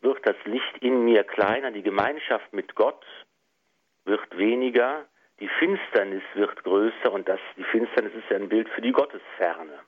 wird 0.00 0.26
das 0.26 0.36
Licht 0.44 0.78
in 0.80 1.04
mir 1.04 1.24
kleiner, 1.24 1.70
die 1.70 1.82
Gemeinschaft 1.82 2.52
mit 2.52 2.74
Gott 2.74 3.04
wird 4.04 4.36
weniger, 4.36 5.06
die 5.40 5.48
Finsternis 5.48 6.22
wird 6.34 6.62
größer 6.62 7.12
und 7.12 7.28
das, 7.28 7.40
die 7.56 7.64
Finsternis 7.64 8.14
ist 8.14 8.30
ja 8.30 8.36
ein 8.36 8.48
Bild 8.48 8.68
für 8.70 8.80
die 8.80 8.92
Gottesferne. 8.92 9.80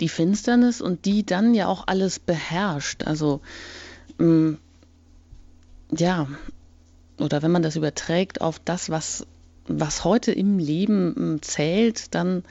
Die 0.00 0.08
Finsternis 0.08 0.80
und 0.80 1.04
die 1.04 1.24
dann 1.24 1.54
ja 1.54 1.66
auch 1.66 1.86
alles 1.86 2.18
beherrscht. 2.18 3.04
Also 3.04 3.40
mh, 4.18 4.26
mm, 4.26 4.58
ja, 5.96 6.28
oder 7.18 7.42
wenn 7.42 7.50
man 7.50 7.62
das 7.62 7.76
überträgt 7.76 8.40
auf 8.40 8.58
das, 8.58 8.90
was, 8.90 9.26
was 9.66 10.04
heute 10.04 10.32
im 10.32 10.58
Leben 10.58 11.34
mh, 11.34 11.42
zählt, 11.42 12.14
dann, 12.14 12.44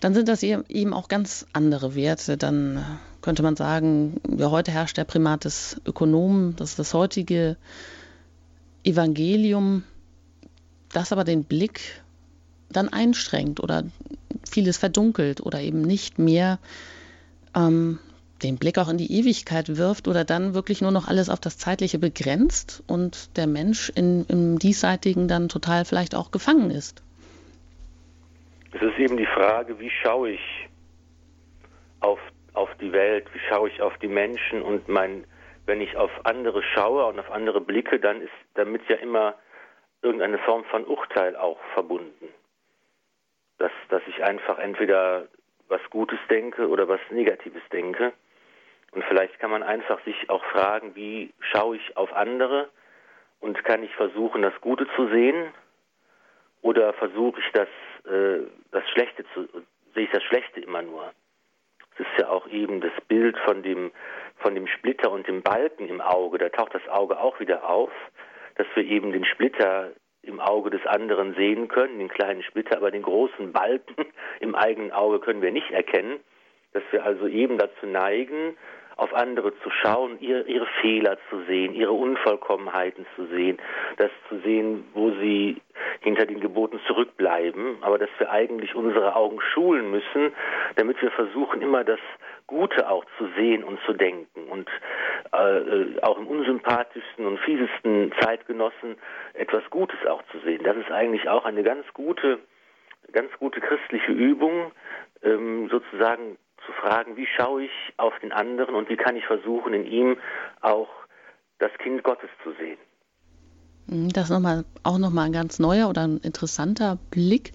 dann 0.00 0.14
sind 0.14 0.28
das 0.28 0.42
eben 0.42 0.92
auch 0.92 1.08
ganz 1.08 1.46
andere 1.52 1.94
Werte. 1.94 2.36
Dann 2.36 2.84
könnte 3.22 3.42
man 3.42 3.56
sagen, 3.56 4.20
ja, 4.36 4.50
heute 4.50 4.72
herrscht 4.72 4.96
der 4.96 5.04
Primat 5.04 5.44
des 5.44 5.80
Ökonomen, 5.86 6.56
das 6.56 6.70
ist 6.70 6.78
das 6.78 6.94
heutige 6.94 7.56
Evangelium 8.82 9.84
das 10.94 11.12
aber 11.12 11.24
den 11.24 11.44
Blick 11.44 12.02
dann 12.70 12.88
einstrengt 12.88 13.60
oder 13.60 13.84
vieles 14.48 14.78
verdunkelt 14.78 15.40
oder 15.40 15.60
eben 15.60 15.82
nicht 15.82 16.18
mehr 16.18 16.58
ähm, 17.54 17.98
den 18.42 18.58
Blick 18.58 18.78
auch 18.78 18.88
in 18.88 18.98
die 18.98 19.12
Ewigkeit 19.12 19.76
wirft 19.76 20.08
oder 20.08 20.24
dann 20.24 20.54
wirklich 20.54 20.82
nur 20.82 20.90
noch 20.90 21.08
alles 21.08 21.30
auf 21.30 21.40
das 21.40 21.56
Zeitliche 21.58 21.98
begrenzt 21.98 22.82
und 22.86 23.36
der 23.36 23.46
Mensch 23.46 23.90
in, 23.94 24.26
im 24.28 24.58
Diesseitigen 24.58 25.28
dann 25.28 25.48
total 25.48 25.84
vielleicht 25.84 26.14
auch 26.14 26.30
gefangen 26.30 26.70
ist. 26.70 27.02
Es 28.72 28.82
ist 28.82 28.98
eben 28.98 29.16
die 29.16 29.26
Frage, 29.26 29.78
wie 29.78 29.90
schaue 30.02 30.32
ich 30.32 30.68
auf, 32.00 32.18
auf 32.52 32.68
die 32.80 32.92
Welt, 32.92 33.26
wie 33.32 33.38
schaue 33.48 33.68
ich 33.68 33.80
auf 33.80 33.96
die 33.98 34.08
Menschen 34.08 34.62
und 34.62 34.88
mein, 34.88 35.24
wenn 35.64 35.80
ich 35.80 35.96
auf 35.96 36.10
andere 36.24 36.62
schaue 36.74 37.06
und 37.06 37.18
auf 37.18 37.30
andere 37.30 37.60
blicke, 37.60 38.00
dann 38.00 38.20
ist 38.20 38.32
damit 38.54 38.82
ja 38.88 38.96
immer 38.96 39.34
irgendeine 40.02 40.38
Form 40.38 40.64
von 40.64 40.84
Urteil 40.84 41.36
auch 41.36 41.58
verbunden. 41.72 42.28
Dass, 43.64 43.72
dass 43.88 44.02
ich 44.08 44.22
einfach 44.22 44.58
entweder 44.58 45.26
was 45.68 45.80
Gutes 45.88 46.18
denke 46.28 46.68
oder 46.68 46.86
was 46.86 47.00
Negatives 47.08 47.62
denke. 47.72 48.12
Und 48.90 49.02
vielleicht 49.04 49.38
kann 49.38 49.50
man 49.50 49.62
einfach 49.62 50.04
sich 50.04 50.28
auch 50.28 50.44
fragen, 50.52 50.94
wie 50.94 51.32
schaue 51.40 51.76
ich 51.76 51.96
auf 51.96 52.12
andere 52.12 52.68
und 53.40 53.64
kann 53.64 53.82
ich 53.82 53.94
versuchen, 53.94 54.42
das 54.42 54.52
Gute 54.60 54.86
zu 54.96 55.08
sehen 55.08 55.50
oder 56.60 56.92
versuche 56.92 57.40
ich 57.40 57.52
das, 57.52 57.68
äh, 58.04 58.40
das 58.70 58.86
Schlechte 58.90 59.24
zu, 59.32 59.48
sehe 59.94 60.04
ich 60.04 60.10
das 60.10 60.24
Schlechte 60.24 60.60
immer 60.60 60.82
nur. 60.82 61.10
Es 61.94 62.00
ist 62.00 62.20
ja 62.20 62.28
auch 62.28 62.46
eben 62.48 62.82
das 62.82 62.92
Bild 63.08 63.38
von 63.46 63.62
dem, 63.62 63.92
von 64.40 64.54
dem 64.54 64.66
Splitter 64.66 65.10
und 65.10 65.26
dem 65.26 65.42
Balken 65.42 65.88
im 65.88 66.02
Auge. 66.02 66.36
Da 66.36 66.50
taucht 66.50 66.74
das 66.74 66.86
Auge 66.88 67.18
auch 67.18 67.40
wieder 67.40 67.66
auf 67.66 67.90
dass 68.56 68.66
wir 68.74 68.84
eben 68.84 69.12
den 69.12 69.24
Splitter 69.24 69.90
im 70.26 70.40
Auge 70.40 70.70
des 70.70 70.84
anderen 70.86 71.34
sehen 71.34 71.68
können, 71.68 71.98
den 71.98 72.08
kleinen 72.08 72.42
Splitter, 72.42 72.76
aber 72.76 72.90
den 72.90 73.02
großen 73.02 73.52
Balken 73.52 74.06
im 74.40 74.54
eigenen 74.54 74.92
Auge 74.92 75.20
können 75.20 75.42
wir 75.42 75.52
nicht 75.52 75.70
erkennen, 75.70 76.20
dass 76.72 76.82
wir 76.90 77.04
also 77.04 77.26
eben 77.26 77.58
dazu 77.58 77.86
neigen, 77.86 78.56
auf 78.96 79.12
andere 79.12 79.52
zu 79.60 79.70
schauen, 79.70 80.18
ihre, 80.20 80.42
ihre 80.42 80.66
Fehler 80.80 81.18
zu 81.28 81.42
sehen, 81.46 81.74
ihre 81.74 81.92
Unvollkommenheiten 81.92 83.06
zu 83.16 83.26
sehen, 83.26 83.58
das 83.96 84.10
zu 84.28 84.38
sehen, 84.40 84.84
wo 84.94 85.10
sie 85.20 85.43
aber 87.82 87.98
dass 87.98 88.10
wir 88.18 88.30
eigentlich 88.30 88.74
unsere 88.74 89.16
Augen 89.16 89.40
schulen 89.40 89.90
müssen, 89.90 90.32
damit 90.76 91.00
wir 91.02 91.10
versuchen, 91.10 91.62
immer 91.62 91.84
das 91.84 92.00
Gute 92.46 92.88
auch 92.88 93.04
zu 93.18 93.28
sehen 93.36 93.64
und 93.64 93.78
zu 93.86 93.92
denken 93.94 94.44
und 94.48 94.68
äh, 95.32 96.00
auch 96.02 96.18
im 96.18 96.26
unsympathischsten 96.26 97.26
und 97.26 97.38
fiesesten 97.40 98.12
Zeitgenossen 98.20 98.96
etwas 99.32 99.62
Gutes 99.70 99.98
auch 100.06 100.22
zu 100.30 100.38
sehen. 100.40 100.62
Das 100.62 100.76
ist 100.76 100.90
eigentlich 100.90 101.28
auch 101.28 101.44
eine 101.44 101.62
ganz 101.62 101.86
gute, 101.94 102.38
ganz 103.12 103.30
gute 103.38 103.60
christliche 103.60 104.12
Übung, 104.12 104.72
ähm, 105.22 105.68
sozusagen 105.70 106.36
zu 106.66 106.72
fragen, 106.72 107.16
wie 107.16 107.26
schaue 107.26 107.64
ich 107.64 107.94
auf 107.96 108.18
den 108.20 108.32
anderen 108.32 108.74
und 108.74 108.88
wie 108.88 108.96
kann 108.96 109.16
ich 109.16 109.26
versuchen, 109.26 109.74
in 109.74 109.86
ihm 109.86 110.16
auch 110.60 110.88
das 111.58 111.72
Kind 111.78 112.02
Gottes 112.02 112.30
zu 112.42 112.52
sehen. 112.52 112.78
Mhm, 113.86 114.10
das 114.10 114.24
ist 114.24 114.30
noch 114.30 114.40
mal, 114.40 114.64
auch 114.82 114.98
nochmal 114.98 115.26
ein 115.26 115.32
ganz 115.32 115.58
neuer 115.58 115.88
oder 115.88 116.02
ein 116.02 116.18
interessanter 116.18 116.98
Blick, 117.10 117.52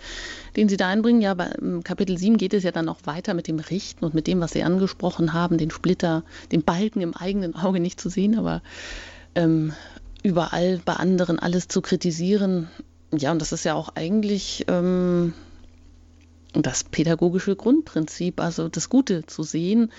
den 0.55 0.69
Sie 0.69 0.77
da 0.77 0.87
einbringen. 0.87 1.21
Ja, 1.21 1.33
bei 1.33 1.49
Kapitel 1.83 2.17
7 2.17 2.37
geht 2.37 2.53
es 2.53 2.63
ja 2.63 2.71
dann 2.71 2.85
noch 2.85 3.05
weiter 3.05 3.33
mit 3.33 3.47
dem 3.47 3.59
Richten 3.59 4.05
und 4.05 4.13
mit 4.13 4.27
dem, 4.27 4.39
was 4.39 4.51
Sie 4.51 4.63
angesprochen 4.63 5.33
haben, 5.33 5.57
den 5.57 5.71
Splitter, 5.71 6.23
den 6.51 6.63
Balken 6.63 7.01
im 7.01 7.15
eigenen 7.15 7.55
Auge 7.55 7.79
nicht 7.79 7.99
zu 7.99 8.09
sehen, 8.09 8.37
aber 8.37 8.61
ähm, 9.35 9.73
überall 10.23 10.81
bei 10.85 10.93
anderen 10.93 11.39
alles 11.39 11.67
zu 11.67 11.81
kritisieren. 11.81 12.69
Ja, 13.11 13.31
und 13.31 13.41
das 13.41 13.51
ist 13.51 13.63
ja 13.63 13.73
auch 13.73 13.89
eigentlich 13.95 14.65
ähm, 14.67 15.33
das 16.53 16.83
pädagogische 16.83 17.55
Grundprinzip, 17.55 18.39
also 18.39 18.69
das 18.69 18.89
Gute 18.89 19.25
zu 19.25 19.43
sehen, 19.43 19.91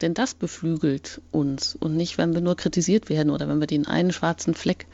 denn 0.00 0.14
das 0.14 0.34
beflügelt 0.34 1.20
uns 1.30 1.74
und 1.74 1.96
nicht, 1.96 2.18
wenn 2.18 2.34
wir 2.34 2.40
nur 2.40 2.56
kritisiert 2.56 3.08
werden 3.08 3.30
oder 3.30 3.48
wenn 3.48 3.60
wir 3.60 3.66
den 3.66 3.86
einen 3.86 4.12
schwarzen 4.12 4.54
Fleck 4.54 4.86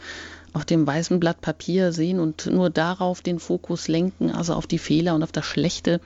auf 0.53 0.65
dem 0.65 0.87
weißen 0.87 1.19
Blatt 1.21 1.41
Papier 1.41 1.93
sehen 1.93 2.21
und 2.21 2.47
nur 2.47 2.71
darauf 2.71 3.21
den 3.23 3.38
Fokus 3.38 3.88
lenken, 3.88 4.31
also 4.31 4.55
auf 4.55 4.67
die 4.67 4.79
Fehler 4.79 5.15
und 5.15 5.23
auf 5.23 5.33
das 5.33 5.47
Schlechte, 5.47 6.01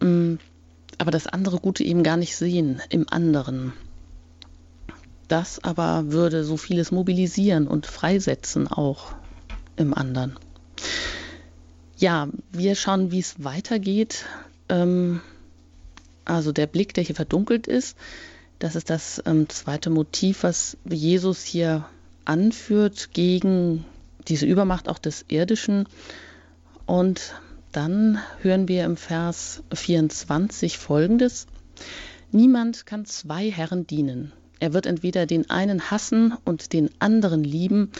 mm, 0.00 0.34
aber 0.98 1.10
das 1.10 1.26
andere 1.26 1.58
Gute 1.58 1.84
eben 1.84 2.02
gar 2.02 2.16
nicht 2.16 2.36
sehen 2.36 2.80
im 2.90 3.06
anderen. 3.08 3.72
Das 5.28 5.64
aber 5.64 6.12
würde 6.12 6.44
so 6.44 6.56
vieles 6.56 6.92
mobilisieren 6.92 7.66
und 7.66 7.86
freisetzen 7.86 8.68
auch 8.68 9.12
im 9.76 9.94
anderen. 9.94 10.38
Ja, 11.96 12.28
wir 12.52 12.74
schauen, 12.74 13.10
wie 13.10 13.20
es 13.20 13.42
weitergeht. 13.42 14.26
Ähm, 14.68 15.20
also 16.24 16.52
der 16.52 16.66
Blick, 16.66 16.94
der 16.94 17.04
hier 17.04 17.14
verdunkelt 17.14 17.66
ist, 17.66 17.96
das 18.58 18.76
ist 18.76 18.90
das 18.90 19.22
ähm, 19.26 19.48
zweite 19.48 19.90
Motiv, 19.90 20.42
was 20.42 20.76
Jesus 20.84 21.44
hier 21.44 21.86
anführt 22.24 23.10
gegen 23.12 23.84
diese 24.28 24.46
Übermacht 24.46 24.88
auch 24.88 24.98
des 24.98 25.24
Irdischen. 25.28 25.86
Und 26.86 27.34
dann 27.72 28.18
hören 28.40 28.68
wir 28.68 28.84
im 28.84 28.96
Vers 28.96 29.62
24 29.72 30.78
folgendes. 30.78 31.46
Niemand 32.30 32.86
kann 32.86 33.04
zwei 33.04 33.50
Herren 33.50 33.86
dienen. 33.86 34.32
Er 34.60 34.72
wird 34.72 34.86
entweder 34.86 35.26
den 35.26 35.50
einen 35.50 35.90
hassen 35.90 36.34
und 36.44 36.72
den 36.72 36.90
anderen 36.98 37.44
lieben, 37.44 37.90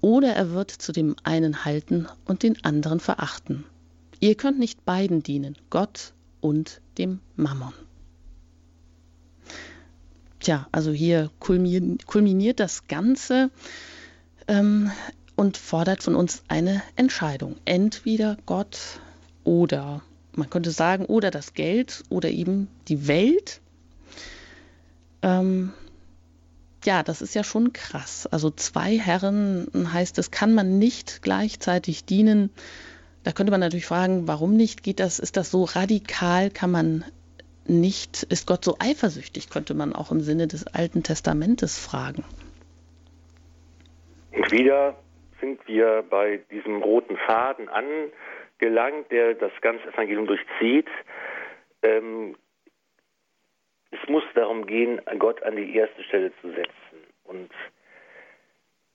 oder 0.00 0.34
er 0.34 0.50
wird 0.52 0.70
zu 0.70 0.92
dem 0.92 1.14
einen 1.22 1.64
halten 1.64 2.06
und 2.24 2.42
den 2.42 2.62
anderen 2.64 3.00
verachten. 3.00 3.64
Ihr 4.20 4.34
könnt 4.34 4.58
nicht 4.58 4.84
beiden 4.84 5.22
dienen, 5.22 5.56
Gott 5.70 6.12
und 6.40 6.80
dem 6.98 7.20
Mammon. 7.36 7.72
Tja, 10.42 10.66
also 10.72 10.90
hier 10.90 11.30
kulminiert 11.38 12.58
das 12.58 12.88
Ganze 12.88 13.50
ähm, 14.48 14.90
und 15.36 15.56
fordert 15.56 16.02
von 16.02 16.16
uns 16.16 16.42
eine 16.48 16.82
Entscheidung. 16.96 17.54
Entweder 17.64 18.36
Gott 18.44 19.00
oder, 19.44 20.02
man 20.34 20.50
könnte 20.50 20.72
sagen, 20.72 21.06
oder 21.06 21.30
das 21.30 21.54
Geld 21.54 22.02
oder 22.08 22.28
eben 22.28 22.66
die 22.88 23.06
Welt. 23.06 23.60
Ähm, 25.22 25.72
ja, 26.84 27.04
das 27.04 27.22
ist 27.22 27.36
ja 27.36 27.44
schon 27.44 27.72
krass. 27.72 28.26
Also 28.26 28.50
zwei 28.50 28.98
Herren 28.98 29.68
heißt 29.92 30.18
es, 30.18 30.32
kann 30.32 30.54
man 30.54 30.76
nicht 30.76 31.22
gleichzeitig 31.22 32.04
dienen. 32.04 32.50
Da 33.22 33.30
könnte 33.30 33.52
man 33.52 33.60
natürlich 33.60 33.86
fragen, 33.86 34.26
warum 34.26 34.56
nicht? 34.56 34.82
Geht 34.82 34.98
das, 34.98 35.20
ist 35.20 35.36
das 35.36 35.52
so 35.52 35.62
radikal? 35.62 36.50
Kann 36.50 36.72
man 36.72 37.04
nicht, 37.66 38.22
ist 38.24 38.46
Gott 38.46 38.64
so 38.64 38.76
eifersüchtig, 38.78 39.50
könnte 39.50 39.74
man 39.74 39.94
auch 39.94 40.10
im 40.10 40.20
Sinne 40.20 40.46
des 40.46 40.66
Alten 40.66 41.02
Testamentes 41.02 41.78
fragen. 41.78 42.24
Und 44.32 44.50
wieder 44.50 44.96
sind 45.40 45.66
wir 45.66 46.04
bei 46.08 46.40
diesem 46.50 46.82
roten 46.82 47.16
Faden 47.16 47.68
angelangt, 47.68 49.10
der 49.10 49.34
das 49.34 49.52
ganze 49.60 49.88
Evangelium 49.88 50.26
durchzieht. 50.26 50.88
Ähm, 51.82 52.36
es 53.90 54.08
muss 54.08 54.24
darum 54.34 54.66
gehen, 54.66 55.00
Gott 55.18 55.42
an 55.42 55.56
die 55.56 55.76
erste 55.76 56.02
Stelle 56.04 56.32
zu 56.40 56.48
setzen. 56.50 56.72
Und 57.24 57.50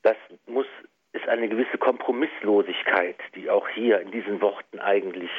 das 0.02 0.18
muss, 0.48 0.66
ist 1.14 1.28
eine 1.28 1.48
gewisse 1.48 1.78
Kompromisslosigkeit, 1.78 3.18
die 3.36 3.50
auch 3.50 3.68
hier 3.70 4.00
in 4.00 4.12
diesen 4.12 4.42
Worten 4.42 4.80
eigentlich 4.80 5.32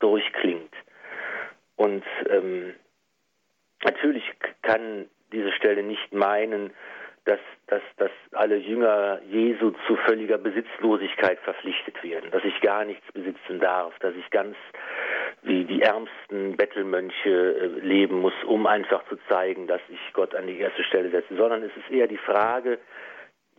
durchklingt. 0.00 0.72
Und 1.76 2.04
ähm, 2.30 2.74
natürlich 3.84 4.24
kann 4.62 5.06
diese 5.32 5.52
Stelle 5.52 5.82
nicht 5.82 6.12
meinen, 6.12 6.72
dass, 7.26 7.40
dass, 7.66 7.82
dass 7.96 8.10
alle 8.32 8.56
Jünger 8.56 9.20
Jesu 9.28 9.72
zu 9.86 9.96
völliger 9.96 10.38
Besitzlosigkeit 10.38 11.38
verpflichtet 11.40 12.02
werden, 12.02 12.30
dass 12.30 12.44
ich 12.44 12.60
gar 12.60 12.84
nichts 12.84 13.04
besitzen 13.12 13.58
darf, 13.58 13.98
dass 13.98 14.14
ich 14.14 14.30
ganz 14.30 14.56
wie 15.42 15.64
die 15.64 15.82
ärmsten 15.82 16.56
Bettelmönche 16.56 17.28
äh, 17.28 17.66
leben 17.80 18.20
muss, 18.20 18.32
um 18.46 18.66
einfach 18.66 19.06
zu 19.08 19.16
zeigen, 19.28 19.66
dass 19.66 19.80
ich 19.88 19.98
Gott 20.12 20.34
an 20.34 20.46
die 20.46 20.58
erste 20.58 20.84
Stelle 20.84 21.10
setze, 21.10 21.36
sondern 21.36 21.62
es 21.62 21.76
ist 21.76 21.90
eher 21.90 22.06
die 22.06 22.16
Frage, 22.16 22.78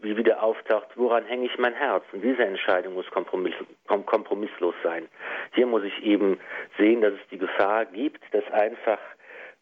wie 0.02 0.16
wieder 0.16 0.44
auftaucht, 0.44 0.88
woran 0.96 1.26
hänge 1.26 1.46
ich 1.46 1.58
mein 1.58 1.74
Herz? 1.74 2.04
Und 2.12 2.22
diese 2.22 2.44
Entscheidung 2.44 2.94
muss 2.94 3.10
kompromiss, 3.10 3.56
kompromisslos 3.88 4.76
sein. 4.84 5.08
Hier 5.54 5.66
muss 5.66 5.84
ich 5.84 6.04
eben 6.04 6.40
sehen, 6.78 7.02
dass 7.02 7.14
es 7.14 7.28
die 7.32 7.38
Gefahr 7.38 7.86
gibt, 7.86 8.22
dass 8.32 8.50
einfach 8.52 9.00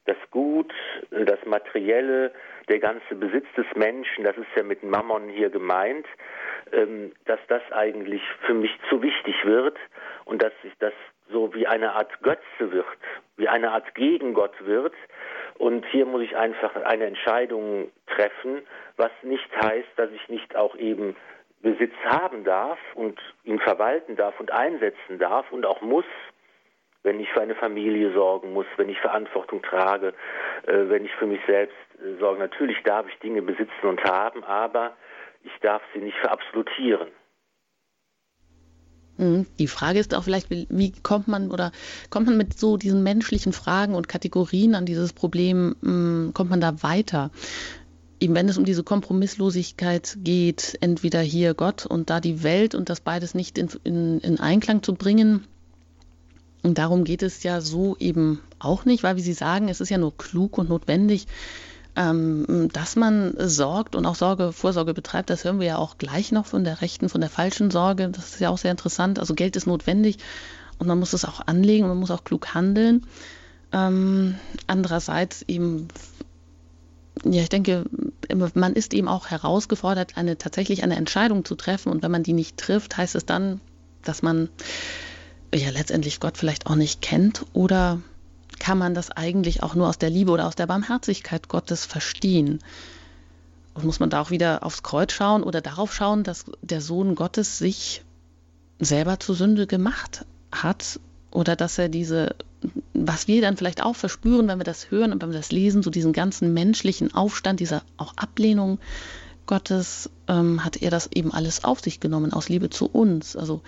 das 0.06 0.18
Gut, 0.32 0.72
das 1.10 1.44
Materielle, 1.46 2.32
der 2.70 2.80
ganze 2.80 3.16
Besitz 3.16 3.48
des 3.58 3.66
Menschen, 3.76 4.24
das 4.24 4.38
ist 4.38 4.48
ja 4.56 4.64
mit 4.64 4.84
Mammon 4.84 5.30
hier 5.30 5.50
gemeint, 5.50 6.06
ähm, 6.72 7.12
dass 7.26 7.40
das 7.48 7.62
eigentlich 7.72 8.22
für 8.46 8.54
mich 8.54 8.72
zu 8.90 9.02
wichtig 9.02 9.36
wird 9.46 9.78
und 10.26 10.42
dass 10.42 10.54
ich 10.64 10.74
das 10.80 10.94
so 11.32 11.54
wie 11.54 11.66
eine 11.66 11.94
Art 11.94 12.22
Götze 12.22 12.72
wird, 12.72 12.86
wie 13.38 13.48
eine 13.48 13.72
Art 13.72 13.96
Gegengott 13.96 14.54
wird. 14.66 14.94
Und 15.58 15.86
hier 15.88 16.06
muss 16.06 16.22
ich 16.22 16.36
einfach 16.36 16.76
eine 16.76 17.06
Entscheidung 17.06 17.92
treffen, 18.08 18.62
was 18.98 19.12
nicht 19.24 19.50
heißt, 19.56 19.88
dass 19.96 20.12
ich 20.12 20.28
nicht 20.28 20.56
auch 20.56 20.76
eben 20.76 21.16
Besitz 21.62 21.94
haben 22.06 22.44
darf 22.44 22.78
und 22.94 23.20
ihn 23.44 23.60
verwalten 23.60 24.16
darf 24.16 24.40
und 24.40 24.52
einsetzen 24.52 25.18
darf 25.18 25.52
und 25.52 25.66
auch 25.66 25.82
muss, 25.82 26.06
wenn 27.04 27.20
ich 27.20 27.30
für 27.32 27.42
eine 27.42 27.56
Familie 27.56 28.12
sorgen 28.14 28.54
muss, 28.54 28.66
wenn 28.78 28.90
ich 28.90 29.00
Verantwortung 29.00 29.62
trage, 29.62 30.14
äh, 30.68 30.90
wenn 30.90 31.06
ich 31.06 31.14
für 31.16 31.28
mich 31.28 31.40
selbst 31.48 31.76
äh, 32.00 32.20
sorge. 32.20 32.40
Natürlich 32.40 32.82
darf 32.84 33.08
ich 33.08 33.18
Dinge 33.20 33.42
besitzen 33.42 33.88
und 33.88 34.04
haben, 34.04 34.44
aber 34.44 34.96
ich 35.44 35.58
darf 35.62 35.82
sie 35.94 36.00
nicht 36.00 36.18
verabsolutieren. 36.18 37.08
Mhm. 39.18 39.46
Die 39.60 39.68
Frage 39.68 40.00
ist 40.00 40.14
auch 40.14 40.24
vielleicht, 40.24 40.50
wie 40.50 40.92
kommt 41.04 41.28
man 41.28 41.52
oder 41.52 41.72
kommt 42.10 42.28
man 42.28 42.38
mit 42.38 42.60
so 42.60 42.78
diesen 42.78 43.04
menschlichen 43.04 43.54
Fragen 43.54 43.96
und 43.96 44.08
Kategorien 44.08 44.76
an 44.76 44.86
dieses 44.86 45.14
Problem, 45.14 45.76
mm, 45.82 46.34
kommt 46.34 46.50
man 46.50 46.62
da 46.62 46.84
weiter? 46.84 47.32
Eben 48.20 48.36
wenn 48.36 48.50
es 48.50 48.58
um 48.58 48.66
diese 48.66 48.84
Kompromisslosigkeit 48.84 50.18
geht, 50.24 50.78
entweder 50.82 51.22
hier 51.22 51.54
Gott 51.54 51.86
und 51.86 52.10
da 52.10 52.20
die 52.20 52.44
Welt 52.44 52.74
und 52.74 52.90
das 52.90 53.02
beides 53.02 53.36
nicht 53.36 53.58
in, 53.58 53.70
in, 53.84 54.20
in 54.20 54.40
Einklang 54.40 54.84
zu 54.84 54.94
bringen, 54.94 55.46
und 56.64 56.80
darum 56.80 57.04
geht 57.04 57.22
es 57.22 57.44
ja 57.44 57.62
so 57.62 57.96
eben 58.00 58.40
auch 58.58 58.86
nicht, 58.86 59.04
weil, 59.04 59.18
wie 59.18 59.22
Sie 59.22 59.34
sagen, 59.34 59.70
es 59.70 59.82
ist 59.82 59.90
ja 59.90 60.00
nur 60.00 60.18
klug 60.18 60.58
und 60.58 60.68
notwendig, 60.68 61.28
ähm, 61.96 62.70
dass 62.74 62.96
man 62.96 63.36
sorgt 63.38 63.96
und 63.96 64.06
auch 64.06 64.16
Sorge, 64.16 64.52
Vorsorge 64.52 64.94
betreibt. 64.94 65.30
Das 65.30 65.44
hören 65.44 65.60
wir 65.60 65.68
ja 65.68 65.78
auch 65.78 65.98
gleich 65.98 66.32
noch 66.32 66.46
von 66.46 66.64
der 66.64 66.82
rechten, 66.82 67.10
von 67.10 67.22
der 67.22 67.30
falschen 67.30 67.72
Sorge. 67.72 68.10
Das 68.10 68.34
ist 68.34 68.40
ja 68.40 68.50
auch 68.50 68.58
sehr 68.58 68.72
interessant. 68.72 69.20
Also 69.20 69.34
Geld 69.34 69.56
ist 69.56 69.68
notwendig 69.68 70.18
und 70.78 70.88
man 70.88 71.00
muss 71.00 71.14
es 71.14 71.26
auch 71.26 71.42
anlegen 71.48 71.84
und 71.84 71.90
man 71.90 72.00
muss 72.00 72.12
auch 72.12 72.24
klug 72.24 72.54
handeln. 72.54 73.06
Ähm, 73.72 74.36
andererseits 74.68 75.44
eben 75.48 75.88
ja, 77.24 77.42
ich 77.42 77.50
denke, 77.50 77.86
man 78.54 78.74
ist 78.74 78.94
eben 78.94 79.08
auch 79.08 79.28
herausgefordert, 79.28 80.18
eine 80.18 80.38
tatsächlich 80.38 80.84
eine 80.84 80.96
Entscheidung 80.96 81.46
zu 81.46 81.56
treffen. 81.56 81.92
Und 81.92 82.04
wenn 82.04 82.12
man 82.12 82.24
die 82.24 82.34
nicht 82.34 82.58
trifft, 82.58 82.98
heißt 82.98 83.16
es 83.16 83.26
dann, 83.26 83.62
dass 84.04 84.22
man 84.22 84.50
ja 85.54 85.70
letztendlich 85.70 86.20
Gott 86.20 86.38
vielleicht 86.38 86.68
auch 86.68 86.76
nicht 86.76 87.02
kennt? 87.02 87.46
Oder 87.54 88.02
kann 88.60 88.78
man 88.78 88.94
das 88.94 89.12
eigentlich 89.12 89.64
auch 89.64 89.76
nur 89.76 89.88
aus 89.88 89.98
der 89.98 90.10
Liebe 90.10 90.32
oder 90.32 90.48
aus 90.48 90.56
der 90.56 90.68
Barmherzigkeit 90.68 91.48
Gottes 91.48 91.86
verstehen? 91.86 92.60
Und 93.74 93.84
muss 93.84 94.00
man 94.00 94.10
da 94.10 94.22
auch 94.22 94.32
wieder 94.32 94.64
aufs 94.64 94.84
Kreuz 94.84 95.12
schauen 95.12 95.44
oder 95.44 95.62
darauf 95.62 95.94
schauen, 95.94 96.24
dass 96.24 96.46
der 96.62 96.82
Sohn 96.82 97.16
Gottes 97.16 97.58
sich 97.58 98.04
selber 98.80 99.20
zur 99.20 99.36
Sünde 99.36 99.68
gemacht 99.68 100.26
hat 100.52 101.00
oder 101.32 101.56
dass 101.56 101.78
er 101.78 101.90
diese, 101.90 102.36
was 102.94 103.28
wir 103.28 103.42
dann 103.42 103.58
vielleicht 103.58 103.84
auch 103.84 103.96
verspüren, 103.96 104.48
wenn 104.48 104.60
wir 104.60 104.64
das 104.64 104.92
hören 104.92 105.12
und 105.12 105.22
wenn 105.22 105.32
wir 105.32 105.38
das 105.38 105.52
lesen, 105.52 105.84
so 105.84 105.90
diesen 105.90 106.14
ganzen 106.14 106.54
menschlichen 106.54 107.14
Aufstand, 107.14 107.60
dieser 107.60 107.84
auch 107.98 108.14
Ablehnung 108.16 108.80
Gottes, 109.46 110.10
ähm, 110.28 110.64
hat 110.64 110.78
er 110.78 110.90
das 110.90 111.10
eben 111.14 111.32
alles 111.34 111.64
auf 111.64 111.82
sich 111.82 112.00
genommen 112.00 112.34
aus 112.34 112.50
Liebe 112.50 112.70
zu 112.70 112.88
uns. 112.88 113.36
Also 113.36 113.62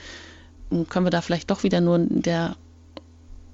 können 0.89 1.05
wir 1.05 1.11
da 1.11 1.21
vielleicht 1.21 1.51
doch 1.51 1.63
wieder 1.63 1.81
nur 1.81 1.99
der, 1.99 2.55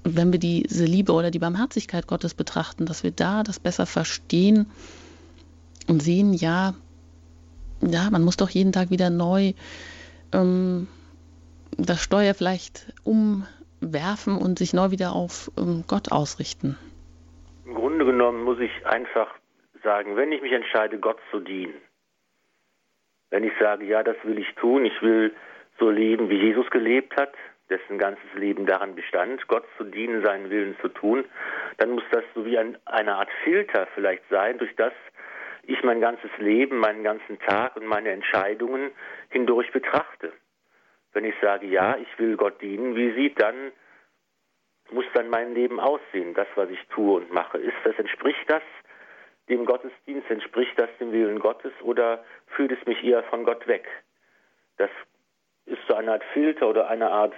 wenn 0.04 0.32
wir 0.32 0.40
diese 0.40 0.86
Liebe 0.86 1.14
oder 1.14 1.32
die 1.32 1.40
Barmherzigkeit 1.40 2.08
Gottes 2.08 2.34
betrachten, 2.34 2.86
dass 2.86 3.04
wir 3.04 3.12
da 3.12 3.44
das 3.44 3.60
besser 3.60 3.86
verstehen 3.86 4.68
und 5.88 6.02
sehen, 6.02 6.34
ja, 6.34 6.74
ja, 7.82 8.10
man 8.12 8.24
muss 8.24 8.38
doch 8.38 8.50
jeden 8.50 8.72
Tag 8.72 8.90
wieder 8.90 9.10
neu 9.10 9.54
ähm, 10.34 10.88
das 11.78 12.04
Steuer 12.04 12.34
vielleicht 12.34 12.94
umwerfen 13.04 14.38
und 14.38 14.60
sich 14.60 14.74
neu 14.74 14.92
wieder 14.92 15.14
auf 15.14 15.52
ähm, 15.58 15.84
Gott 15.88 16.12
ausrichten. 16.12 16.78
Im 17.66 17.76
Grunde 17.76 18.06
genommen 18.06 18.44
muss 18.44 18.60
ich 18.60 18.86
einfach 18.86 19.28
sagen, 19.84 20.16
wenn 20.16 20.32
ich 20.32 20.42
mich 20.42 20.54
entscheide, 20.54 21.00
Gott 21.00 21.18
zu 21.32 21.40
dienen, 21.40 21.74
wenn 23.30 23.44
ich 23.44 23.54
sage, 23.60 23.86
ja, 23.86 24.04
das 24.04 24.16
will 24.24 24.38
ich 24.38 24.54
tun, 24.56 24.86
ich 24.86 25.02
will 25.02 25.34
so 25.80 25.90
leben, 25.90 26.30
wie 26.30 26.38
Jesus 26.38 26.70
gelebt 26.70 27.18
hat, 27.18 27.34
dessen 27.70 27.98
ganzes 27.98 28.34
Leben 28.36 28.66
daran 28.66 28.96
bestand, 28.96 29.48
Gott 29.48 29.66
zu 29.78 29.84
dienen, 29.86 30.24
seinen 30.24 30.50
Willen 30.50 30.78
zu 30.82 30.90
tun, 30.90 31.26
dann 31.78 31.92
muss 31.92 32.04
das 32.12 32.24
so 32.36 32.46
wie 32.46 32.58
ein, 32.58 32.78
eine 32.86 33.16
Art 33.16 33.30
Filter 33.44 33.88
vielleicht 33.96 34.24
sein, 34.30 34.58
durch 34.58 34.76
das 34.76 34.94
ich 35.66 35.82
mein 35.84 36.02
ganzes 36.02 36.30
Leben, 36.40 36.78
meinen 36.78 37.04
ganzen 37.04 37.40
Tag 37.40 37.78
und 37.78 37.86
meine 37.86 38.12
Entscheidungen 38.12 38.92
hindurch 39.30 39.72
betrachte. 39.72 40.34
Wenn 41.14 41.26
ich 41.26 41.36
sage, 41.42 41.68
ja, 41.68 41.96
ich 41.98 42.20
will 42.20 42.36
Gott 42.36 42.62
dienen, 42.62 42.96
wie 42.96 43.14
sieht 43.14 43.42
dann, 43.42 43.72
muss 44.92 45.06
dann 45.14 45.30
mein 45.30 45.54
Leben 45.54 45.80
aussehen, 45.80 46.34
das, 46.34 46.48
was 46.56 46.70
ich 46.70 46.86
tue 46.90 47.18
und 47.18 47.32
mache? 47.32 47.58
Ist 47.58 47.78
das, 47.86 47.98
entspricht 47.98 48.44
das 48.48 48.62
dem 49.50 49.66
Gottesdienst, 49.66 50.30
entspricht 50.30 50.78
das 50.78 50.90
dem 51.00 51.12
Willen 51.12 51.40
Gottes 51.40 51.74
oder 51.82 52.24
führt 52.48 52.72
es 52.72 52.86
mich 52.86 53.04
eher 53.04 53.24
von 53.24 53.44
Gott 53.44 53.66
weg? 53.68 53.88
Das 54.78 54.90
ist 55.66 55.82
so 55.88 55.96
eine 55.96 56.14
Art 56.14 56.24
Filter 56.34 56.68
oder 56.68 56.90
eine 56.90 57.10
Art 57.10 57.34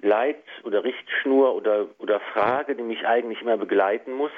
Leit- 0.00 0.44
oder 0.64 0.84
Richtschnur 0.84 1.54
oder, 1.54 1.86
oder 1.98 2.20
Frage, 2.20 2.74
die 2.74 2.82
mich 2.82 3.06
eigentlich 3.06 3.40
immer 3.42 3.56
begleiten 3.56 4.12
muss. 4.12 4.32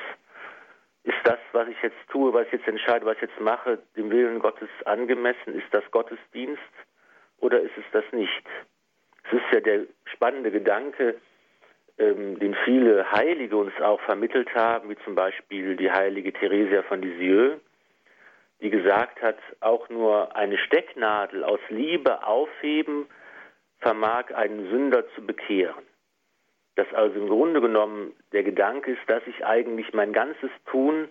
Ist 1.05 1.19
das, 1.25 1.39
was 1.53 1.69
ich 1.69 1.81
jetzt 1.83 1.97
tue, 2.11 2.33
was 2.33 2.47
ich 2.47 2.55
jetzt 2.55 2.69
entscheide, 2.69 3.07
was 3.07 3.17
ich 3.17 3.23
jetzt 3.23 3.41
mache, 3.41 3.79
dem 3.97 4.11
Willen 4.11 4.39
Gottes 4.39 4.69
angemessen? 4.85 5.55
Ist 5.55 5.73
das 5.73 5.89
Gottesdienst 5.91 6.63
oder 7.39 7.61
ist 7.61 7.77
es 7.77 7.85
das 7.93 8.05
nicht? 8.13 8.45
Es 9.25 9.33
ist 9.33 9.53
ja 9.53 9.61
der 9.61 9.87
spannende 10.05 10.51
Gedanke, 10.51 11.17
ähm, 11.99 12.39
den 12.39 12.55
viele 12.65 13.11
Heilige 13.11 13.57
uns 13.57 13.73
auch 13.81 14.01
vermittelt 14.01 14.55
haben, 14.55 14.91
wie 14.91 14.97
zum 15.05 15.15
Beispiel 15.15 15.77
die 15.77 15.91
heilige 15.91 16.33
Theresia 16.33 16.83
von 16.83 17.03
Lisieux, 17.03 17.61
die 18.61 18.71
gesagt 18.71 19.23
hat, 19.23 19.39
auch 19.61 19.89
nur 19.89 20.35
eine 20.37 20.59
Stecknadel 20.59 21.45
aus 21.45 21.61
Liebe 21.69 22.27
aufheben 22.27 23.07
vermag 23.81 24.35
einen 24.35 24.71
Sünder 24.71 25.05
zu 25.15 25.25
bekehren. 25.25 25.85
Dass 26.75 26.93
also 26.93 27.19
im 27.19 27.29
Grunde 27.29 27.61
genommen 27.61 28.13
der 28.33 28.43
Gedanke 28.43 28.93
ist, 28.93 29.03
dass 29.09 29.27
ich 29.27 29.45
eigentlich 29.45 29.93
mein 29.95 30.13
ganzes 30.13 30.51
Tun 30.67 31.09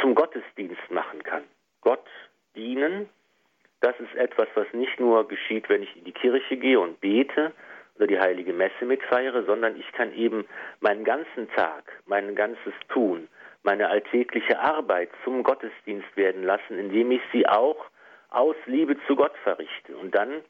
zum 0.00 0.14
Gottesdienst 0.14 0.90
machen 0.90 1.22
kann. 1.22 1.44
Gott 1.80 2.06
dienen, 2.54 3.08
das 3.80 3.98
ist 4.00 4.14
etwas, 4.16 4.48
was 4.54 4.66
nicht 4.72 4.98
nur 5.00 5.26
geschieht, 5.28 5.68
wenn 5.68 5.82
ich 5.82 5.96
in 5.96 6.04
die 6.04 6.12
Kirche 6.12 6.56
gehe 6.56 6.80
und 6.80 7.00
bete 7.00 7.52
oder 7.96 8.06
die 8.06 8.18
heilige 8.18 8.52
Messe 8.52 8.84
mitfeiere, 8.84 9.44
sondern 9.44 9.78
ich 9.78 9.90
kann 9.92 10.12
eben 10.14 10.46
meinen 10.80 11.04
ganzen 11.04 11.50
Tag, 11.56 11.84
mein 12.06 12.34
ganzes 12.34 12.74
Tun, 12.88 13.28
meine 13.62 13.88
alltägliche 13.88 14.58
Arbeit 14.58 15.10
zum 15.24 15.42
Gottesdienst 15.42 16.16
werden 16.16 16.42
lassen, 16.44 16.78
indem 16.78 17.10
ich 17.10 17.22
sie 17.32 17.46
auch 17.46 17.86
aus 18.30 18.56
Liebe 18.66 18.96
zu 19.06 19.16
Gott 19.16 19.36
verrichte. 19.42 19.96
Und 19.96 20.14
dann 20.14 20.42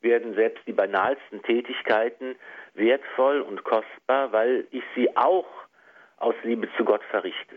werden 0.00 0.34
selbst 0.34 0.66
die 0.66 0.72
banalsten 0.72 1.42
Tätigkeiten 1.42 2.36
wertvoll 2.74 3.40
und 3.40 3.64
kostbar, 3.64 4.32
weil 4.32 4.66
ich 4.70 4.84
sie 4.94 5.16
auch 5.16 5.46
aus 6.18 6.34
Liebe 6.42 6.68
zu 6.76 6.84
Gott 6.84 7.02
verrichte. 7.10 7.56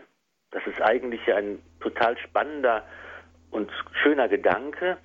Das 0.50 0.66
ist 0.66 0.80
eigentlich 0.82 1.32
ein 1.32 1.62
total 1.80 2.16
spannender 2.18 2.84
und 3.50 3.70
schöner 4.02 4.28
Gedanke 4.28 4.98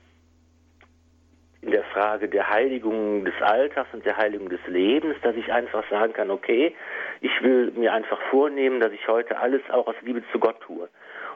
in 1.61 1.71
der 1.71 1.83
Frage 1.85 2.29
der 2.29 2.49
Heiligung 2.49 3.25
des 3.25 3.33
Alltags 3.41 3.89
und 3.93 4.05
der 4.05 4.17
Heiligung 4.17 4.49
des 4.49 4.65
Lebens, 4.67 5.15
dass 5.21 5.35
ich 5.35 5.51
einfach 5.51 5.83
sagen 5.89 6.13
kann, 6.13 6.29
okay, 6.29 6.75
ich 7.21 7.41
will 7.41 7.71
mir 7.71 7.93
einfach 7.93 8.21
vornehmen, 8.29 8.79
dass 8.79 8.91
ich 8.91 9.07
heute 9.07 9.39
alles 9.39 9.61
auch 9.69 9.87
aus 9.87 9.95
Liebe 10.01 10.23
zu 10.31 10.39
Gott 10.39 10.61
tue. 10.61 10.87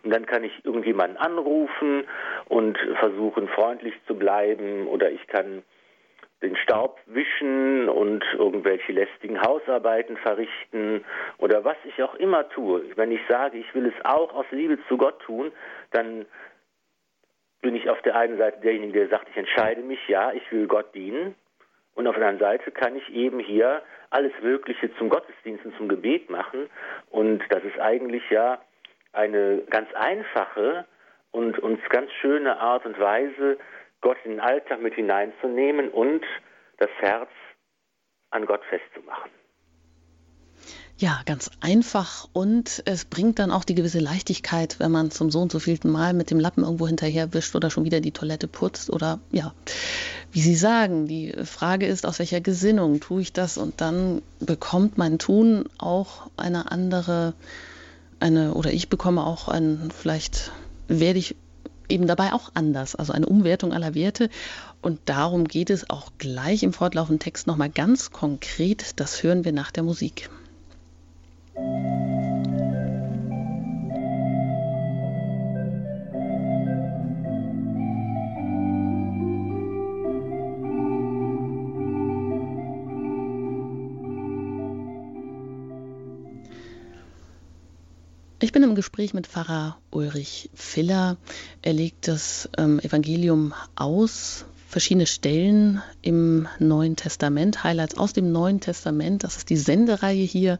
Und 0.03 0.13
dann 0.13 0.25
kann 0.25 0.43
ich 0.43 0.53
irgendjemanden 0.63 1.17
anrufen 1.17 2.05
und 2.47 2.77
versuchen, 2.99 3.47
freundlich 3.49 3.93
zu 4.07 4.15
bleiben 4.15 4.87
oder 4.87 5.11
ich 5.11 5.25
kann 5.27 5.63
den 6.41 6.55
Staub 6.55 6.99
wischen 7.05 7.87
und 7.87 8.23
irgendwelche 8.33 8.91
lästigen 8.91 9.41
Hausarbeiten 9.41 10.17
verrichten 10.17 11.05
oder 11.37 11.63
was 11.63 11.77
ich 11.85 12.01
auch 12.01 12.15
immer 12.15 12.49
tue. 12.49 12.83
Wenn 12.95 13.11
ich 13.11 13.21
sage, 13.29 13.57
ich 13.57 13.75
will 13.75 13.85
es 13.85 14.05
auch 14.05 14.33
aus 14.33 14.45
Liebe 14.51 14.79
zu 14.87 14.97
Gott 14.97 15.19
tun, 15.21 15.51
dann 15.91 16.25
bin 17.61 17.75
ich 17.75 17.89
auf 17.89 18.01
der 18.01 18.15
einen 18.15 18.37
Seite 18.37 18.59
derjenige, 18.61 18.93
der 18.93 19.09
sagt, 19.09 19.29
ich 19.29 19.37
entscheide 19.37 19.81
mich, 19.81 19.99
ja, 20.07 20.31
ich 20.31 20.51
will 20.51 20.67
Gott 20.67 20.93
dienen. 20.95 21.35
Und 21.93 22.07
auf 22.07 22.15
der 22.15 22.27
anderen 22.27 22.57
Seite 22.57 22.71
kann 22.71 22.95
ich 22.95 23.07
eben 23.13 23.39
hier 23.39 23.83
alles 24.09 24.33
Mögliche 24.41 24.93
zum 24.95 25.09
Gottesdienst 25.09 25.65
und 25.65 25.75
zum 25.77 25.87
Gebet 25.87 26.29
machen. 26.29 26.69
Und 27.09 27.43
das 27.49 27.63
ist 27.63 27.79
eigentlich 27.79 28.27
ja 28.31 28.59
eine 29.13 29.61
ganz 29.69 29.93
einfache 29.93 30.85
und 31.31 31.59
uns 31.59 31.79
ganz 31.89 32.11
schöne 32.13 32.59
Art 32.59 32.85
und 32.85 32.99
Weise, 32.99 33.57
Gott 34.01 34.17
in 34.25 34.31
den 34.31 34.39
Alltag 34.39 34.81
mit 34.81 34.95
hineinzunehmen 34.95 35.89
und 35.89 36.23
das 36.77 36.89
Herz 36.99 37.29
an 38.31 38.45
Gott 38.45 38.61
festzumachen. 38.69 39.31
Ja, 40.97 41.21
ganz 41.25 41.49
einfach 41.61 42.27
und 42.31 42.83
es 42.85 43.05
bringt 43.05 43.39
dann 43.39 43.49
auch 43.49 43.63
die 43.63 43.73
gewisse 43.73 43.99
Leichtigkeit, 43.99 44.79
wenn 44.79 44.91
man 44.91 45.09
zum 45.09 45.31
so 45.31 45.39
und 45.39 45.51
so 45.51 45.57
vielten 45.57 45.89
Mal 45.89 46.13
mit 46.13 46.29
dem 46.29 46.39
Lappen 46.39 46.63
irgendwo 46.63 46.85
hinterher 46.85 47.33
wischt 47.33 47.55
oder 47.55 47.71
schon 47.71 47.85
wieder 47.85 48.01
die 48.01 48.11
Toilette 48.11 48.47
putzt 48.47 48.91
oder 48.91 49.19
ja, 49.31 49.55
wie 50.31 50.41
Sie 50.41 50.53
sagen, 50.53 51.07
die 51.07 51.33
Frage 51.43 51.87
ist, 51.87 52.05
aus 52.05 52.19
welcher 52.19 52.39
Gesinnung 52.39 52.99
tue 52.99 53.23
ich 53.23 53.33
das 53.33 53.57
und 53.57 53.81
dann 53.81 54.21
bekommt 54.39 54.99
mein 54.99 55.17
Tun 55.17 55.65
auch 55.79 56.29
eine 56.37 56.71
andere, 56.71 57.33
eine 58.19 58.53
oder 58.53 58.71
ich 58.71 58.87
bekomme 58.87 59.25
auch 59.25 59.47
ein, 59.47 59.89
vielleicht 59.91 60.51
werde 60.87 61.17
ich 61.17 61.35
eben 61.91 62.07
dabei 62.07 62.33
auch 62.33 62.51
anders, 62.53 62.95
also 62.95 63.13
eine 63.13 63.25
Umwertung 63.27 63.73
aller 63.73 63.93
Werte. 63.93 64.29
Und 64.81 64.99
darum 65.05 65.47
geht 65.47 65.69
es 65.69 65.89
auch 65.89 66.11
gleich 66.17 66.63
im 66.63 66.73
fortlaufenden 66.73 67.19
Text 67.19 67.47
nochmal 67.47 67.69
ganz 67.69 68.11
konkret. 68.11 68.99
Das 68.99 69.21
hören 69.21 69.45
wir 69.45 69.51
nach 69.51 69.71
der 69.71 69.83
Musik. 69.83 70.29
Ich 88.51 88.53
bin 88.53 88.63
im 88.63 88.75
Gespräch 88.75 89.13
mit 89.13 89.27
Pfarrer 89.27 89.77
Ulrich 89.91 90.49
Filler. 90.53 91.15
Er 91.61 91.71
legt 91.71 92.09
das 92.09 92.49
ähm, 92.57 92.81
Evangelium 92.81 93.53
aus, 93.75 94.43
verschiedene 94.67 95.07
Stellen 95.07 95.81
im 96.01 96.49
Neuen 96.59 96.97
Testament, 96.97 97.63
Highlights 97.63 97.97
aus 97.97 98.11
dem 98.11 98.33
Neuen 98.33 98.59
Testament. 98.59 99.23
Das 99.23 99.37
ist 99.37 99.49
die 99.49 99.55
Sendereihe 99.55 100.25
hier. 100.25 100.59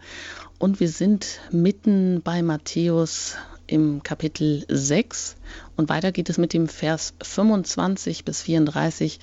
Und 0.58 0.80
wir 0.80 0.88
sind 0.88 1.42
mitten 1.52 2.22
bei 2.24 2.42
Matthäus 2.42 3.36
im 3.68 4.04
Kapitel 4.04 4.64
6. 4.70 5.36
Und 5.76 5.90
weiter 5.90 6.14
geht 6.14 6.30
es 6.30 6.38
mit 6.38 6.54
dem 6.54 6.70
Vers 6.70 7.14
25 7.22 8.24
bis 8.24 8.44
34. 8.44 9.20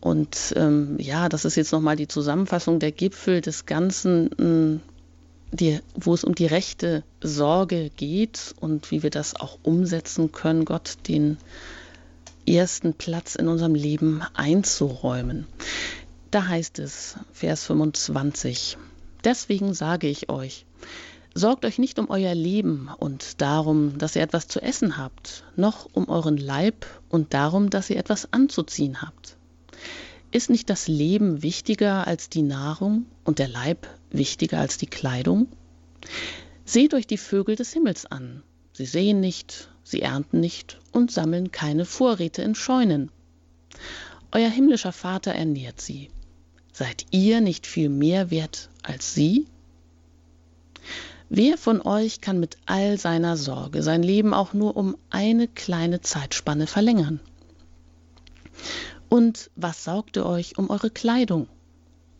Und 0.00 0.52
ähm, 0.54 0.98
ja, 1.00 1.30
das 1.30 1.46
ist 1.46 1.56
jetzt 1.56 1.72
nochmal 1.72 1.96
die 1.96 2.08
Zusammenfassung 2.08 2.78
der 2.78 2.92
Gipfel 2.92 3.40
des 3.40 3.64
Ganzen 3.64 4.82
die, 5.52 5.80
wo 5.94 6.14
es 6.14 6.24
um 6.24 6.34
die 6.34 6.46
rechte 6.46 7.04
Sorge 7.22 7.90
geht 7.96 8.54
und 8.60 8.90
wie 8.90 9.02
wir 9.02 9.10
das 9.10 9.36
auch 9.36 9.58
umsetzen 9.62 10.32
können, 10.32 10.64
Gott 10.64 10.96
den 11.08 11.38
ersten 12.46 12.94
Platz 12.94 13.34
in 13.34 13.48
unserem 13.48 13.74
Leben 13.74 14.22
einzuräumen. 14.34 15.46
Da 16.30 16.48
heißt 16.48 16.78
es, 16.78 17.16
Vers 17.32 17.64
25, 17.64 18.76
deswegen 19.24 19.74
sage 19.74 20.08
ich 20.08 20.28
euch, 20.28 20.66
sorgt 21.34 21.64
euch 21.64 21.78
nicht 21.78 21.98
um 21.98 22.10
euer 22.10 22.34
Leben 22.34 22.88
und 22.98 23.40
darum, 23.40 23.98
dass 23.98 24.16
ihr 24.16 24.22
etwas 24.22 24.48
zu 24.48 24.60
essen 24.60 24.96
habt, 24.96 25.44
noch 25.56 25.88
um 25.92 26.08
euren 26.08 26.36
Leib 26.36 26.86
und 27.08 27.34
darum, 27.34 27.70
dass 27.70 27.90
ihr 27.90 27.96
etwas 27.96 28.32
anzuziehen 28.32 29.02
habt. 29.02 29.36
Ist 30.32 30.50
nicht 30.50 30.68
das 30.70 30.88
Leben 30.88 31.42
wichtiger 31.42 32.06
als 32.06 32.28
die 32.28 32.42
Nahrung 32.42 33.06
und 33.24 33.38
der 33.38 33.48
Leib 33.48 33.86
wichtiger 34.10 34.58
als 34.60 34.78
die 34.78 34.86
Kleidung? 34.86 35.48
Seht 36.64 36.94
euch 36.94 37.06
die 37.06 37.18
Vögel 37.18 37.56
des 37.56 37.72
Himmels 37.72 38.06
an. 38.06 38.42
Sie 38.72 38.86
sehen 38.86 39.20
nicht, 39.20 39.70
sie 39.82 40.02
ernten 40.02 40.40
nicht 40.40 40.78
und 40.92 41.10
sammeln 41.10 41.52
keine 41.52 41.84
Vorräte 41.84 42.42
in 42.42 42.54
Scheunen. 42.54 43.10
Euer 44.32 44.50
himmlischer 44.50 44.92
Vater 44.92 45.32
ernährt 45.32 45.80
sie. 45.80 46.10
Seid 46.72 47.06
ihr 47.10 47.40
nicht 47.40 47.66
viel 47.66 47.88
mehr 47.88 48.30
wert 48.30 48.68
als 48.82 49.14
sie? 49.14 49.46
Wer 51.28 51.56
von 51.56 51.80
euch 51.80 52.20
kann 52.20 52.38
mit 52.38 52.58
all 52.66 52.98
seiner 52.98 53.36
Sorge 53.36 53.82
sein 53.82 54.02
Leben 54.02 54.34
auch 54.34 54.52
nur 54.52 54.76
um 54.76 54.96
eine 55.10 55.48
kleine 55.48 56.00
Zeitspanne 56.00 56.66
verlängern? 56.66 57.20
Und 59.08 59.50
was 59.56 59.84
saugt 59.84 60.16
ihr 60.16 60.26
euch 60.26 60.58
um 60.58 60.70
eure 60.70 60.90
Kleidung? 60.90 61.48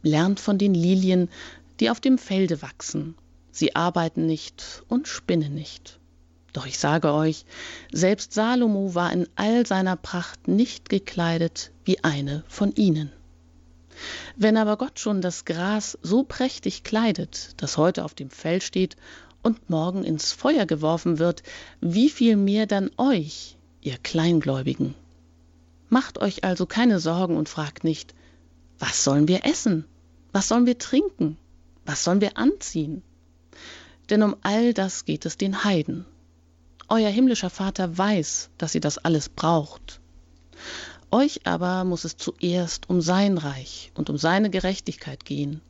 Lernt 0.02 0.40
von 0.40 0.58
den 0.58 0.74
Lilien, 0.74 1.28
die 1.80 1.90
auf 1.90 2.00
dem 2.00 2.18
Felde 2.18 2.62
wachsen. 2.62 3.16
Sie 3.50 3.74
arbeiten 3.74 4.26
nicht 4.26 4.84
und 4.88 5.08
spinnen 5.08 5.54
nicht. 5.54 5.98
Doch 6.52 6.66
ich 6.66 6.78
sage 6.78 7.12
euch, 7.12 7.44
selbst 7.92 8.32
Salomo 8.32 8.94
war 8.94 9.12
in 9.12 9.28
all 9.36 9.66
seiner 9.66 9.96
Pracht 9.96 10.48
nicht 10.48 10.88
gekleidet 10.88 11.70
wie 11.84 12.02
eine 12.02 12.44
von 12.48 12.72
ihnen. 12.72 13.12
Wenn 14.36 14.56
aber 14.56 14.76
Gott 14.76 14.98
schon 14.98 15.20
das 15.20 15.44
Gras 15.44 15.98
so 16.02 16.22
prächtig 16.22 16.82
kleidet, 16.82 17.50
das 17.58 17.76
heute 17.76 18.04
auf 18.04 18.14
dem 18.14 18.30
Feld 18.30 18.62
steht 18.62 18.96
und 19.42 19.70
morgen 19.70 20.04
ins 20.04 20.32
Feuer 20.32 20.66
geworfen 20.66 21.18
wird, 21.18 21.42
wie 21.80 22.10
viel 22.10 22.36
mehr 22.36 22.66
dann 22.66 22.90
euch, 22.96 23.56
ihr 23.80 23.96
Kleingläubigen? 23.98 24.94
Macht 25.88 26.18
euch 26.18 26.44
also 26.44 26.66
keine 26.66 27.00
Sorgen 27.00 27.36
und 27.36 27.48
fragt 27.48 27.84
nicht, 27.84 28.14
was 28.78 29.04
sollen 29.04 29.28
wir 29.28 29.46
essen? 29.46 29.84
Was 30.32 30.48
sollen 30.48 30.66
wir 30.66 30.78
trinken? 30.78 31.38
Was 31.86 32.02
sollen 32.02 32.20
wir 32.20 32.36
anziehen? 32.36 33.02
Denn 34.10 34.22
um 34.22 34.36
all 34.42 34.74
das 34.74 35.04
geht 35.04 35.24
es 35.24 35.36
den 35.36 35.64
Heiden. 35.64 36.04
Euer 36.88 37.10
himmlischer 37.10 37.50
Vater 37.50 37.96
weiß, 37.96 38.50
dass 38.58 38.74
ihr 38.74 38.80
das 38.80 38.98
alles 38.98 39.28
braucht. 39.28 40.00
Euch 41.10 41.46
aber 41.46 41.84
muss 41.84 42.04
es 42.04 42.16
zuerst 42.16 42.90
um 42.90 43.00
sein 43.00 43.38
Reich 43.38 43.92
und 43.94 44.10
um 44.10 44.18
seine 44.18 44.50
Gerechtigkeit 44.50 45.24
gehen. 45.24 45.60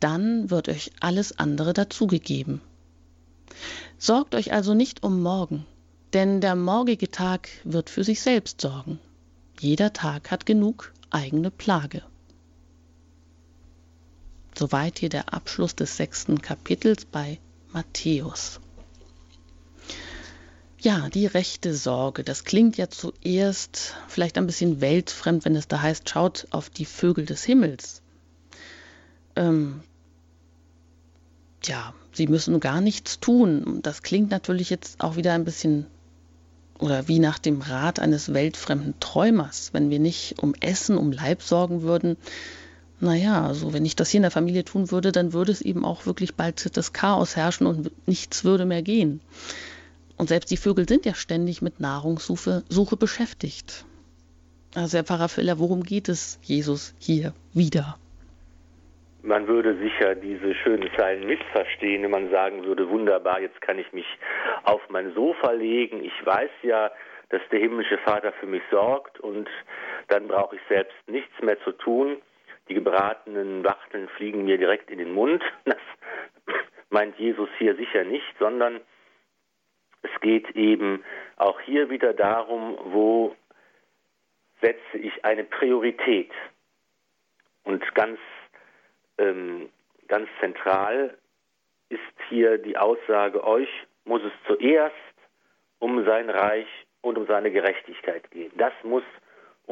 Dann 0.00 0.50
wird 0.50 0.68
euch 0.68 0.90
alles 1.00 1.38
andere 1.38 1.74
dazugegeben. 1.74 2.60
Sorgt 3.98 4.34
euch 4.34 4.52
also 4.52 4.74
nicht 4.74 5.02
um 5.02 5.22
morgen, 5.22 5.66
denn 6.14 6.40
der 6.40 6.56
morgige 6.56 7.10
Tag 7.10 7.48
wird 7.64 7.90
für 7.90 8.04
sich 8.04 8.22
selbst 8.22 8.60
sorgen. 8.60 8.98
Jeder 9.60 9.92
Tag 9.92 10.30
hat 10.30 10.46
genug 10.46 10.92
eigene 11.10 11.50
Plage. 11.50 12.02
Soweit 14.58 14.98
hier 14.98 15.08
der 15.08 15.32
Abschluss 15.32 15.74
des 15.74 15.96
sechsten 15.96 16.42
Kapitels 16.42 17.04
bei 17.04 17.38
Matthäus. 17.72 18.60
Ja, 20.78 21.08
die 21.10 21.26
rechte 21.26 21.74
Sorge. 21.74 22.24
Das 22.24 22.44
klingt 22.44 22.76
ja 22.76 22.90
zuerst 22.90 23.94
vielleicht 24.08 24.36
ein 24.36 24.46
bisschen 24.46 24.80
weltfremd, 24.80 25.44
wenn 25.44 25.54
es 25.54 25.68
da 25.68 25.80
heißt, 25.80 26.08
schaut 26.08 26.48
auf 26.50 26.70
die 26.70 26.84
Vögel 26.84 27.24
des 27.24 27.44
Himmels. 27.44 28.02
Ähm, 29.36 29.82
ja, 31.64 31.94
sie 32.12 32.26
müssen 32.26 32.58
gar 32.58 32.80
nichts 32.80 33.20
tun. 33.20 33.78
Das 33.82 34.02
klingt 34.02 34.30
natürlich 34.30 34.70
jetzt 34.70 35.00
auch 35.00 35.16
wieder 35.16 35.32
ein 35.34 35.44
bisschen 35.44 35.86
oder 36.80 37.06
wie 37.06 37.20
nach 37.20 37.38
dem 37.38 37.60
Rat 37.60 38.00
eines 38.00 38.34
weltfremden 38.34 38.94
Träumers, 38.98 39.72
wenn 39.72 39.88
wir 39.88 40.00
nicht 40.00 40.42
um 40.42 40.52
Essen, 40.58 40.98
um 40.98 41.12
Leib 41.12 41.42
sorgen 41.42 41.82
würden. 41.82 42.16
Naja, 43.02 43.44
also 43.44 43.74
wenn 43.74 43.84
ich 43.84 43.96
das 43.96 44.10
hier 44.10 44.18
in 44.18 44.22
der 44.22 44.30
Familie 44.30 44.64
tun 44.64 44.92
würde, 44.92 45.10
dann 45.10 45.32
würde 45.32 45.50
es 45.50 45.60
eben 45.60 45.84
auch 45.84 46.06
wirklich 46.06 46.36
bald 46.36 46.76
das 46.76 46.92
Chaos 46.92 47.36
herrschen 47.36 47.66
und 47.66 47.90
nichts 48.06 48.44
würde 48.44 48.64
mehr 48.64 48.82
gehen. 48.82 49.20
Und 50.16 50.28
selbst 50.28 50.52
die 50.52 50.56
Vögel 50.56 50.88
sind 50.88 51.04
ja 51.04 51.14
ständig 51.14 51.62
mit 51.62 51.80
Nahrungssuche 51.80 52.62
Suche 52.68 52.96
beschäftigt. 52.96 53.84
Also 54.76 54.98
Herr 54.98 55.04
Pfarrer 55.04 55.28
Filler, 55.28 55.58
worum 55.58 55.82
geht 55.82 56.08
es 56.08 56.38
Jesus 56.42 56.94
hier 57.00 57.34
wieder? 57.52 57.98
Man 59.22 59.48
würde 59.48 59.76
sicher 59.78 60.14
diese 60.14 60.54
schönen 60.54 60.88
Zeilen 60.96 61.26
missverstehen, 61.26 62.04
wenn 62.04 62.10
man 62.12 62.30
sagen 62.30 62.62
würde, 62.62 62.88
wunderbar, 62.88 63.40
jetzt 63.40 63.60
kann 63.62 63.80
ich 63.80 63.92
mich 63.92 64.06
auf 64.62 64.80
mein 64.90 65.12
Sofa 65.12 65.50
legen. 65.50 66.04
Ich 66.04 66.24
weiß 66.24 66.50
ja, 66.62 66.92
dass 67.30 67.42
der 67.50 67.58
himmlische 67.58 67.98
Vater 67.98 68.32
für 68.38 68.46
mich 68.46 68.62
sorgt 68.70 69.18
und 69.18 69.48
dann 70.06 70.28
brauche 70.28 70.54
ich 70.54 70.62
selbst 70.68 70.94
nichts 71.08 71.34
mehr 71.42 71.58
zu 71.64 71.72
tun. 71.72 72.18
Die 72.68 72.74
gebratenen 72.74 73.64
Wachteln 73.64 74.08
fliegen 74.08 74.44
mir 74.44 74.58
direkt 74.58 74.90
in 74.90 74.98
den 74.98 75.12
Mund. 75.12 75.42
Das 75.64 75.78
meint 76.90 77.18
Jesus 77.18 77.48
hier 77.58 77.74
sicher 77.76 78.04
nicht, 78.04 78.34
sondern 78.38 78.80
es 80.02 80.10
geht 80.20 80.50
eben 80.50 81.02
auch 81.36 81.58
hier 81.60 81.88
wieder 81.88 82.12
darum, 82.12 82.78
wo 82.84 83.34
setze 84.60 84.98
ich 84.98 85.24
eine 85.24 85.44
Priorität. 85.44 86.30
Und 87.64 87.82
ganz 87.94 88.18
ähm, 89.18 89.70
ganz 90.08 90.28
zentral 90.40 91.16
ist 91.88 92.00
hier 92.28 92.58
die 92.58 92.76
Aussage, 92.76 93.44
euch 93.44 93.68
muss 94.04 94.22
es 94.22 94.32
zuerst 94.46 94.94
um 95.78 96.04
sein 96.04 96.30
Reich 96.30 96.68
und 97.00 97.18
um 97.18 97.26
seine 97.26 97.50
Gerechtigkeit 97.50 98.30
gehen. 98.30 98.52
Das 98.56 98.72
muss 98.82 99.04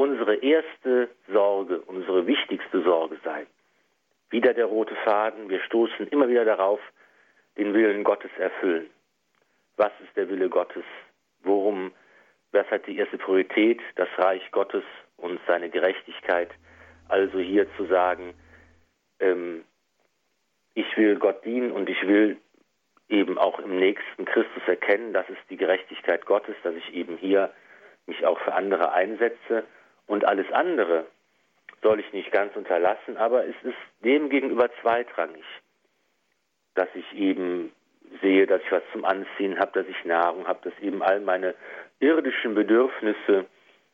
unsere 0.01 0.36
erste 0.36 1.11
Sorge, 1.30 1.82
unsere 1.82 2.26
wichtigste 2.26 2.82
Sorge 2.82 3.18
sein. 3.22 3.46
Wieder 4.30 4.55
der 4.55 4.64
rote 4.64 4.94
Faden, 5.05 5.51
wir 5.51 5.61
stoßen 5.61 6.09
immer 6.09 6.26
wieder 6.26 6.46
darauf, 6.46 6.80
den 7.59 7.74
Willen 7.74 8.03
Gottes 8.03 8.30
erfüllen. 8.38 8.88
Was 9.76 9.92
ist 10.03 10.16
der 10.16 10.30
Wille 10.30 10.48
Gottes? 10.48 10.84
Worum, 11.42 11.92
was 12.51 12.66
hat 12.70 12.86
die 12.86 12.96
erste 12.96 13.18
Priorität? 13.18 13.78
Das 13.96 14.09
Reich 14.16 14.51
Gottes 14.53 14.84
und 15.18 15.38
seine 15.46 15.68
Gerechtigkeit. 15.68 16.48
Also 17.09 17.38
hier 17.38 17.66
zu 17.76 17.84
sagen, 17.84 18.32
ähm, 19.18 19.64
ich 20.72 20.96
will 20.96 21.16
Gott 21.16 21.44
dienen 21.44 21.72
und 21.72 21.90
ich 21.90 22.07
will 22.07 22.38
eben 23.11 23.36
auch 23.36 23.59
im 23.59 23.78
nächsten 23.78 24.24
Christus 24.24 24.62
erkennen, 24.66 25.12
das 25.12 25.28
ist 25.28 25.42
die 25.51 25.59
Gerechtigkeit 25.59 26.24
Gottes, 26.24 26.55
dass 26.62 26.74
ich 26.74 26.94
eben 26.94 27.18
hier 27.18 27.53
mich 28.07 28.24
auch 28.24 28.40
für 28.40 28.55
andere 28.55 28.92
einsetze 28.92 29.64
und 30.11 30.24
alles 30.24 30.50
andere 30.52 31.06
soll 31.82 32.00
ich 32.00 32.12
nicht 32.12 32.32
ganz 32.32 32.54
unterlassen, 32.56 33.16
aber 33.16 33.46
es 33.46 33.54
ist 33.62 33.78
dem 34.04 34.28
gegenüber 34.28 34.68
zweitrangig, 34.82 35.44
dass 36.74 36.88
ich 36.94 37.12
eben 37.14 37.72
sehe, 38.20 38.46
dass 38.48 38.61
ich 38.62 38.72
was 38.72 38.82
zum 38.92 39.04
Anziehen 39.04 39.58
habe, 39.61 39.70
dass 39.72 39.86
ich 39.86 40.04
Nahrung 40.04 40.48
habe, 40.48 40.68
dass 40.68 40.78
eben 40.82 41.00
all 41.00 41.20
meine 41.20 41.54
irdischen 42.00 42.54
Bedürfnisse 42.54 43.46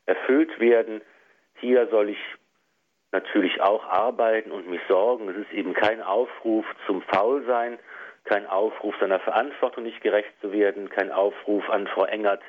erfüllt 0.06 0.58
werden. 0.58 1.02
Hier 1.60 1.86
soll 1.88 2.08
ich 2.08 2.18
natürlich 3.12 3.60
auch 3.60 3.84
arbeiten 3.84 4.52
und 4.52 4.70
mich 4.70 4.80
sorgen. 4.88 5.28
Es 5.28 5.36
ist 5.36 5.52
eben 5.52 5.74
kein 5.74 6.02
Aufruf 6.02 6.64
zum 6.86 7.02
Faulsein, 7.02 7.78
kein 8.26 8.46
Aufruf 8.46 8.94
seiner 9.00 9.20
Verantwortung 9.20 9.84
nicht 9.84 10.00
gerecht 10.02 10.32
zu 10.40 10.52
werden, 10.52 10.90
kein 10.90 11.10
Aufruf 11.10 11.68
an 11.70 11.86
Frau 11.86 12.04
Engert, 12.04 12.42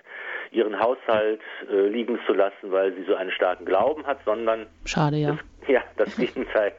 ihren 0.51 0.79
Haushalt 0.79 1.41
äh, 1.69 1.87
liegen 1.87 2.19
zu 2.25 2.33
lassen, 2.33 2.71
weil 2.71 2.93
sie 2.93 3.03
so 3.03 3.15
einen 3.15 3.31
starken 3.31 3.65
Glauben 3.65 4.05
hat, 4.05 4.19
sondern 4.25 4.67
schade 4.85 5.17
ja. 5.17 5.31
Das, 5.31 5.69
ja, 5.69 5.83
das 5.95 6.17
Gegenteil 6.17 6.73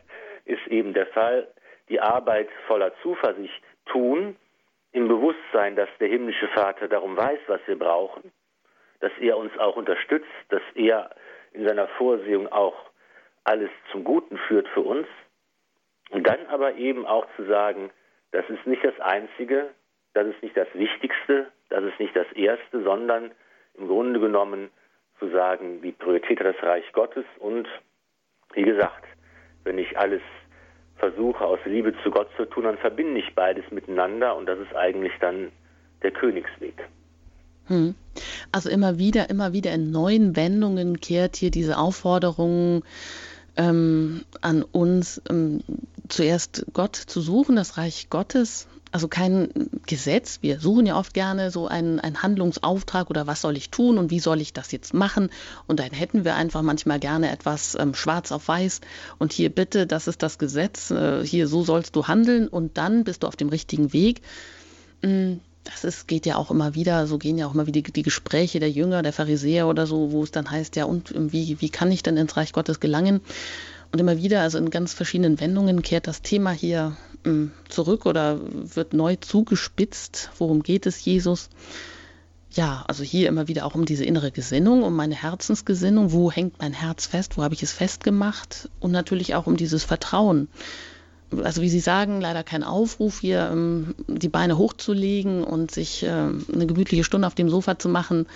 ist 0.45 0.67
eben 0.67 0.93
der 0.95 1.07
Fall. 1.07 1.49
Die 1.89 2.01
Arbeit 2.01 2.49
voller 2.67 2.93
Zuversicht 3.03 3.63
tun, 3.87 4.37
im 4.93 5.09
Bewusstsein, 5.09 5.77
dass 5.77 5.89
der 6.01 6.09
himmlische 6.09 6.49
Vater 6.49 6.89
darum 6.89 7.17
weiß, 7.17 7.39
was 7.47 7.61
wir 7.67 7.79
brauchen, 7.79 8.33
dass 9.01 9.13
er 9.21 9.37
uns 9.37 9.57
auch 9.59 9.77
unterstützt, 9.77 10.27
dass 10.49 10.63
er 10.75 11.11
in 11.53 11.67
seiner 11.67 11.89
Vorsehung 11.89 12.49
auch 12.49 12.75
alles 13.45 13.71
zum 13.93 14.05
Guten 14.05 14.39
führt 14.49 14.69
für 14.69 14.81
uns. 14.81 15.07
Und 16.11 16.27
dann 16.27 16.47
aber 16.47 16.75
eben 16.75 17.07
auch 17.07 17.27
zu 17.37 17.45
sagen, 17.45 17.91
das 18.33 18.45
ist 18.49 18.67
nicht 18.67 18.85
das 18.85 18.99
Einzige, 19.01 19.71
das 20.15 20.27
ist 20.27 20.43
nicht 20.43 20.57
das 20.57 20.69
Wichtigste, 20.75 21.47
das 21.69 21.85
ist 21.85 21.99
nicht 22.01 22.15
das 22.17 22.31
Erste, 22.33 22.83
sondern 22.83 23.33
im 23.75 23.89
Grunde 23.89 24.21
genommen 24.21 24.71
zu 25.19 25.31
sagen, 25.31 25.83
die 25.83 25.93
Priorität 25.93 26.41
hat 26.41 26.47
das 26.47 26.63
Reich 26.63 26.91
Gottes 26.93 27.25
und 27.39 27.69
wie 28.55 28.63
gesagt, 28.63 29.05
wenn 29.65 29.79
ich 29.79 29.99
alles 29.99 30.23
versuche 30.97 31.45
aus 31.45 31.61
Liebe 31.65 31.95
zu 32.03 32.11
Gott 32.11 32.29
zu 32.37 32.45
tun, 32.45 32.65
dann 32.65 32.79
verbinde 32.79 33.21
ich 33.21 33.35
beides 33.35 33.71
miteinander 33.71 34.37
und 34.37 34.47
das 34.47 34.59
ist 34.59 34.75
eigentlich 34.75 35.13
dann 35.21 35.53
der 36.03 36.11
Königsweg. 36.11 36.75
Hm. 37.67 37.95
Also 38.51 38.71
immer 38.71 38.99
wieder, 38.99 39.31
immer 39.31 39.53
wieder 39.53 39.73
in 39.73 39.91
neuen 39.91 40.37
Wendungen 40.37 41.01
kehrt 41.01 41.37
hier 41.37 41.51
diese 41.51 41.77
Aufforderung 41.77 42.83
ähm, 43.57 44.25
an 44.41 44.63
uns, 44.63 45.23
ähm, 45.29 45.63
zuerst 46.09 46.67
Gott 46.73 46.97
zu 46.97 47.21
suchen, 47.21 47.57
das 47.57 47.77
Reich 47.77 48.09
Gottes. 48.11 48.67
Also 48.91 49.07
kein 49.07 49.51
Gesetz. 49.87 50.39
Wir 50.41 50.61
suchen 50.61 50.87
ja 50.87 50.97
oft 50.97 51.13
gerne 51.13 51.51
so 51.51 51.69
einen, 51.69 52.01
einen 52.01 52.23
Handlungsauftrag 52.23 53.11
oder 53.11 53.27
was 53.27 53.43
soll 53.43 53.57
ich 53.57 53.71
tun 53.71 53.99
und 53.99 54.11
wie 54.11 54.21
soll 54.21 54.41
ich 54.41 54.55
das 54.55 54.73
jetzt 54.73 54.95
machen. 54.95 55.29
Und 55.67 55.79
dann 55.81 55.91
hätten 55.91 56.25
wir 56.25 56.37
einfach 56.37 56.63
manchmal 56.63 56.99
gerne 56.99 57.31
etwas 57.31 57.77
ähm, 57.79 57.95
schwarz 57.95 58.33
auf 58.33 58.49
weiß. 58.49 58.81
Und 59.19 59.33
hier 59.33 59.51
bitte, 59.51 59.87
das 59.87 60.09
ist 60.09 60.23
das 60.23 60.39
Gesetz, 60.39 60.91
äh, 60.91 61.23
hier 61.25 61.49
so 61.49 61.65
sollst 61.65 61.97
du 61.97 62.07
handeln 62.07 62.49
und 62.49 62.79
dann 62.79 63.05
bist 63.05 63.23
du 63.23 63.27
auf 63.27 63.37
dem 63.37 63.51
richtigen 63.51 63.93
Weg. 63.93 64.23
Ähm, 65.03 65.41
das 65.65 65.85
ist, 65.85 66.09
geht 66.09 66.25
ja 66.25 66.37
auch 66.37 66.51
immer 66.51 66.75
wieder, 66.75 67.07
so 67.07 67.19
gehen 67.19 67.37
ja 67.37 67.47
auch 67.47 67.55
immer 67.55 67.67
wieder 67.67 67.83
die, 67.83 67.93
die, 67.93 68.03
Gespräche 68.03 68.59
der 68.59 68.71
Jünger, 68.71 69.03
der 69.03 69.13
Pharisäer 69.13 69.69
oder 69.69 69.87
so, 69.87 70.13
wo 70.13 70.23
es 70.23 70.31
dann 70.31 70.51
heißt, 70.51 70.77
ja, 70.77 70.85
und 70.87 71.13
wie, 71.15 71.61
wie 71.61 71.69
kann 71.69 71.93
ich 71.93 72.03
denn 72.03 72.17
ins 72.17 72.39
Reich 72.39 72.53
Gottes 72.53 72.81
gelangen? 72.81 73.21
Und 73.93 73.99
immer 73.99 74.19
wieder, 74.19 74.43
also 74.43 74.59
in 74.59 74.71
ganz 74.71 74.93
verschiedenen 74.93 75.41
Wendungen, 75.41 75.83
kehrt 75.83 76.07
das 76.07 76.23
Thema 76.23 76.51
hier 76.51 76.97
mh, 77.25 77.31
hm, 77.31 77.53
zurück 77.69 78.07
oder 78.07 78.41
wird 78.43 78.93
neu 78.93 79.17
zugespitzt. 79.17 80.31
Worum 80.39 80.63
geht 80.63 80.87
es 80.87 81.05
Jesus? 81.05 81.49
Ja, 82.51 82.85
also 82.89 83.05
hier 83.05 83.29
immer 83.29 83.49
wieder 83.49 83.67
auch 83.67 83.75
um 83.75 83.85
diese 83.85 84.05
innere 84.05 84.31
Gesinnung, 84.31 84.83
um 84.83 84.95
meine 84.97 85.15
Herzensgesinnung. 85.15 86.13
Wo 86.13 86.31
hängt 86.31 86.59
mein 86.59 86.73
Herz 86.73 87.07
fest? 87.07 87.37
Wo 87.37 87.43
habe 87.43 87.55
ich 87.55 87.63
es 87.63 87.73
festgemacht? 87.73 88.69
Und 88.81 88.91
natürlich 88.91 89.35
auch 89.35 89.47
um 89.47 89.57
dieses 89.57 89.85
Vertrauen 89.85 90.49
also 91.37 91.63
wie 91.63 91.69
Sie 91.69 91.81
sagen, 91.81 92.21
leider 92.21 92.43
kein 92.43 92.63
Aufruf 92.63 93.21
hier, 93.21 93.51
ähm, 93.53 93.95
die 94.07 94.29
Beine 94.29 94.57
hochzulegen 94.57 95.45
und 95.45 95.71
sich 95.71 96.03
ähm, 96.03 96.45
eine 96.53 96.67
gemütliche 96.67 97.05
Stunde 97.05 97.27
auf 97.27 97.35
dem 97.35 97.51
Sofa 97.51 97.79
zu 97.79 97.89
machen 97.89 98.27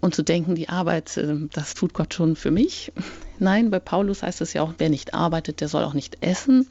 und 0.00 0.14
zu 0.14 0.22
denken, 0.22 0.54
die 0.54 0.68
Arbeit, 0.68 1.16
ähm, 1.16 1.48
das 1.52 1.74
tut 1.74 1.94
Gott 1.94 2.14
schon 2.14 2.36
für 2.36 2.50
mich. 2.50 2.92
Nein, 3.38 3.70
bei 3.70 3.80
Paulus 3.80 4.22
heißt 4.22 4.40
es 4.40 4.52
ja 4.52 4.62
auch, 4.62 4.74
wer 4.78 4.90
nicht 4.90 5.14
arbeitet, 5.14 5.60
der 5.60 5.68
soll 5.68 5.84
auch 5.84 5.94
nicht 5.94 6.18
essen. 6.20 6.68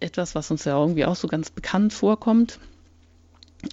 etwas, 0.00 0.34
was 0.34 0.50
uns 0.50 0.64
ja 0.64 0.78
irgendwie 0.78 1.04
auch 1.04 1.16
so 1.16 1.28
ganz 1.28 1.50
bekannt 1.50 1.92
vorkommt. 1.92 2.58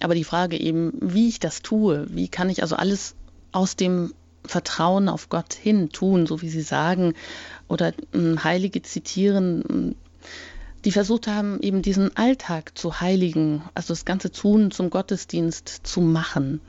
Aber 0.02 0.14
die 0.14 0.26
Frage 0.26 0.60
eben, 0.60 0.94
wie 1.00 1.30
ich 1.30 1.40
das 1.40 1.62
tue, 1.62 2.06
wie 2.10 2.28
kann 2.28 2.50
ich 2.50 2.64
also 2.64 2.76
alles 2.76 3.16
aus 3.54 3.78
dem 3.78 4.14
Vertrauen 4.46 5.08
auf 5.08 5.30
Gott 5.30 5.54
hin 5.54 5.90
tun, 5.90 6.26
so 6.28 6.42
wie 6.42 6.50
Sie 6.50 6.62
sagen, 6.62 7.14
oder 7.70 7.94
Heilige 8.14 8.82
zitieren, 8.82 9.96
die 10.86 10.92
versucht 10.92 11.28
haben, 11.28 11.62
eben 11.62 11.82
diesen 11.82 12.16
Alltag 12.18 12.78
zu 12.78 13.00
heiligen, 13.00 13.64
also 13.74 13.94
das 13.94 14.06
ganze 14.06 14.32
Tun 14.32 14.72
zum 14.72 14.90
Gottesdienst 14.90 15.82
zu 15.84 16.02
machen 16.02 16.62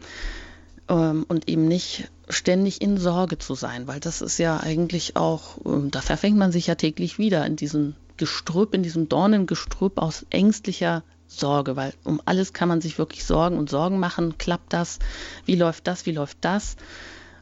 ähm, 0.88 1.24
und 1.28 1.48
eben 1.48 1.66
nicht 1.66 2.10
ständig 2.28 2.80
in 2.80 2.96
Sorge 2.96 3.38
zu 3.38 3.54
sein, 3.54 3.86
weil 3.86 4.00
das 4.00 4.22
ist 4.22 4.38
ja 4.38 4.58
eigentlich 4.58 5.16
auch, 5.16 5.58
ähm, 5.66 5.90
da 5.90 6.00
verfängt 6.00 6.38
man 6.38 6.52
sich 6.52 6.68
ja 6.68 6.74
täglich 6.74 7.18
wieder 7.18 7.44
in 7.44 7.56
diesem 7.56 7.94
Gestrüpp, 8.16 8.74
in 8.74 8.82
diesem 8.82 9.08
Dornengestrüpp 9.08 9.98
aus 9.98 10.24
ängstlicher 10.30 11.02
Sorge, 11.26 11.74
weil 11.74 11.92
um 12.04 12.20
alles 12.24 12.52
kann 12.52 12.68
man 12.68 12.80
sich 12.80 12.98
wirklich 12.98 13.24
Sorgen 13.24 13.58
und 13.58 13.68
Sorgen 13.68 13.98
machen. 13.98 14.38
Klappt 14.38 14.72
das? 14.72 15.00
Wie 15.46 15.56
läuft 15.56 15.86
das? 15.88 16.06
Wie 16.06 16.12
läuft 16.12 16.38
das? 16.42 16.76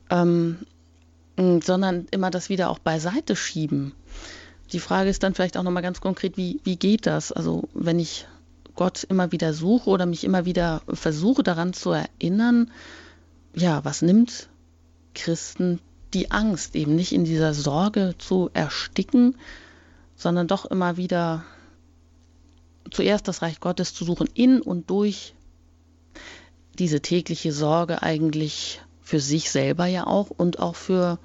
Ähm, 0.08 0.58
sondern 1.36 2.06
immer 2.10 2.30
das 2.30 2.48
wieder 2.48 2.70
auch 2.70 2.78
beiseite 2.78 3.36
schieben 3.36 3.92
die 4.72 4.80
Frage 4.80 5.10
ist 5.10 5.22
dann 5.22 5.34
vielleicht 5.34 5.56
auch 5.56 5.62
nochmal 5.62 5.82
ganz 5.82 6.00
konkret, 6.00 6.36
wie, 6.36 6.60
wie 6.64 6.76
geht 6.76 7.06
das? 7.06 7.32
Also 7.32 7.68
wenn 7.74 7.98
ich 7.98 8.26
Gott 8.74 9.04
immer 9.04 9.32
wieder 9.32 9.52
suche 9.52 9.90
oder 9.90 10.06
mich 10.06 10.24
immer 10.24 10.44
wieder 10.44 10.82
versuche 10.88 11.42
daran 11.42 11.72
zu 11.72 11.90
erinnern, 11.92 12.70
ja, 13.54 13.84
was 13.84 14.02
nimmt 14.02 14.48
Christen 15.14 15.80
die 16.14 16.30
Angst, 16.30 16.74
eben 16.74 16.94
nicht 16.94 17.12
in 17.12 17.24
dieser 17.24 17.54
Sorge 17.54 18.14
zu 18.18 18.50
ersticken, 18.52 19.36
sondern 20.16 20.48
doch 20.48 20.66
immer 20.66 20.96
wieder 20.96 21.44
zuerst 22.90 23.28
das 23.28 23.42
Reich 23.42 23.60
Gottes 23.60 23.94
zu 23.94 24.04
suchen, 24.04 24.28
in 24.34 24.60
und 24.60 24.90
durch 24.90 25.34
diese 26.78 27.00
tägliche 27.00 27.52
Sorge 27.52 28.02
eigentlich 28.02 28.80
für 29.02 29.20
sich 29.20 29.50
selber 29.50 29.86
ja 29.86 30.06
auch 30.06 30.30
und 30.30 30.58
auch 30.58 30.76
für, 30.76 31.18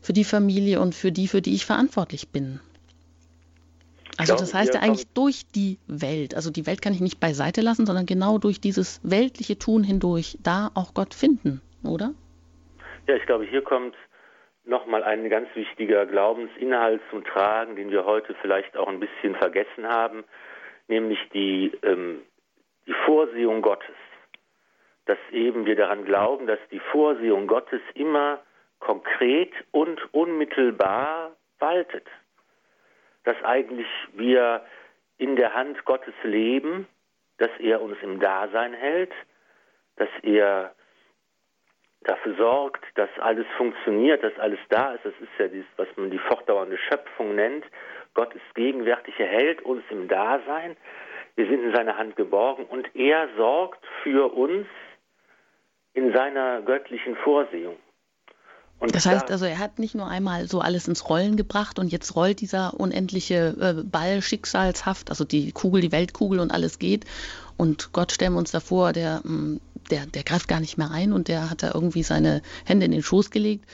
für 0.00 0.12
die 0.12 0.24
Familie 0.24 0.80
und 0.80 0.94
für 0.94 1.12
die, 1.12 1.28
für 1.28 1.42
die 1.42 1.54
ich 1.54 1.66
verantwortlich 1.66 2.28
bin. 2.28 2.60
Also 4.18 4.36
das 4.36 4.54
heißt 4.54 4.74
ja 4.74 4.80
eigentlich 4.80 5.06
durch 5.14 5.46
die 5.54 5.78
Welt. 5.86 6.34
Also 6.34 6.50
die 6.50 6.66
Welt 6.66 6.82
kann 6.82 6.92
ich 6.92 7.00
nicht 7.00 7.18
beiseite 7.20 7.60
lassen, 7.60 7.86
sondern 7.86 8.06
genau 8.06 8.38
durch 8.38 8.60
dieses 8.60 9.00
weltliche 9.02 9.58
Tun 9.58 9.82
hindurch 9.82 10.38
da 10.42 10.70
auch 10.74 10.94
Gott 10.94 11.14
finden, 11.14 11.62
oder? 11.82 12.12
Ja, 13.06 13.16
ich 13.16 13.24
glaube, 13.26 13.44
hier 13.44 13.62
kommt 13.62 13.94
nochmal 14.64 15.02
ein 15.02 15.28
ganz 15.28 15.48
wichtiger 15.54 16.06
Glaubensinhalt 16.06 17.00
zum 17.10 17.24
Tragen, 17.24 17.76
den 17.76 17.90
wir 17.90 18.04
heute 18.04 18.34
vielleicht 18.40 18.76
auch 18.76 18.88
ein 18.88 19.00
bisschen 19.00 19.34
vergessen 19.34 19.86
haben, 19.88 20.24
nämlich 20.88 21.18
die, 21.32 21.72
ähm, 21.82 22.22
die 22.86 22.94
Vorsehung 23.06 23.62
Gottes. 23.62 23.96
Dass 25.06 25.18
eben 25.32 25.66
wir 25.66 25.74
daran 25.74 26.04
glauben, 26.04 26.46
dass 26.46 26.60
die 26.70 26.78
Vorsehung 26.78 27.48
Gottes 27.48 27.80
immer 27.94 28.40
konkret 28.78 29.52
und 29.72 30.00
unmittelbar 30.14 31.32
waltet. 31.58 32.06
Dass 33.24 33.36
eigentlich 33.44 33.86
wir 34.12 34.64
in 35.18 35.36
der 35.36 35.54
Hand 35.54 35.84
Gottes 35.84 36.14
leben, 36.22 36.88
dass 37.38 37.50
er 37.58 37.80
uns 37.80 37.96
im 38.02 38.20
Dasein 38.20 38.74
hält, 38.74 39.12
dass 39.96 40.08
er 40.22 40.74
dafür 42.04 42.34
sorgt, 42.36 42.84
dass 42.96 43.10
alles 43.18 43.46
funktioniert, 43.56 44.22
dass 44.22 44.36
alles 44.38 44.58
da 44.68 44.94
ist. 44.94 45.04
Das 45.04 45.14
ist 45.20 45.30
ja 45.38 45.48
dies, 45.48 45.64
was 45.76 45.88
man 45.96 46.10
die 46.10 46.18
fortdauernde 46.18 46.78
Schöpfung 46.78 47.34
nennt. 47.34 47.64
Gott 48.14 48.34
ist 48.34 48.54
gegenwärtig, 48.54 49.18
er 49.18 49.28
hält 49.28 49.62
uns 49.62 49.82
im 49.90 50.08
Dasein. 50.08 50.76
Wir 51.36 51.46
sind 51.46 51.62
in 51.62 51.74
seiner 51.74 51.96
Hand 51.96 52.16
geborgen 52.16 52.66
und 52.66 52.94
er 52.94 53.28
sorgt 53.36 53.84
für 54.02 54.32
uns 54.34 54.66
in 55.94 56.12
seiner 56.12 56.62
göttlichen 56.62 57.16
Vorsehung. 57.16 57.76
Und 58.82 58.96
das 58.96 59.06
heißt 59.06 59.30
also, 59.30 59.44
er 59.44 59.60
hat 59.60 59.78
nicht 59.78 59.94
nur 59.94 60.08
einmal 60.08 60.48
so 60.48 60.60
alles 60.60 60.88
ins 60.88 61.08
Rollen 61.08 61.36
gebracht 61.36 61.78
und 61.78 61.92
jetzt 61.92 62.16
rollt 62.16 62.40
dieser 62.40 62.74
unendliche 62.80 63.54
äh, 63.60 63.84
Ball 63.84 64.20
schicksalshaft, 64.20 65.08
also 65.08 65.24
die 65.24 65.52
Kugel, 65.52 65.80
die 65.82 65.92
Weltkugel 65.92 66.40
und 66.40 66.50
alles 66.50 66.80
geht. 66.80 67.04
Und 67.56 67.92
Gott 67.92 68.10
stellen 68.10 68.32
wir 68.32 68.40
uns 68.40 68.50
davor, 68.50 68.92
der, 68.92 69.20
mm, 69.22 69.60
der, 69.92 70.06
der 70.06 70.24
greift 70.24 70.48
gar 70.48 70.58
nicht 70.58 70.78
mehr 70.78 70.90
ein 70.90 71.12
und 71.12 71.28
der 71.28 71.48
hat 71.48 71.62
da 71.62 71.70
irgendwie 71.72 72.02
seine 72.02 72.42
Hände 72.66 72.86
in 72.86 72.90
den 72.90 73.04
Schoß 73.04 73.30
gelegt. 73.30 73.70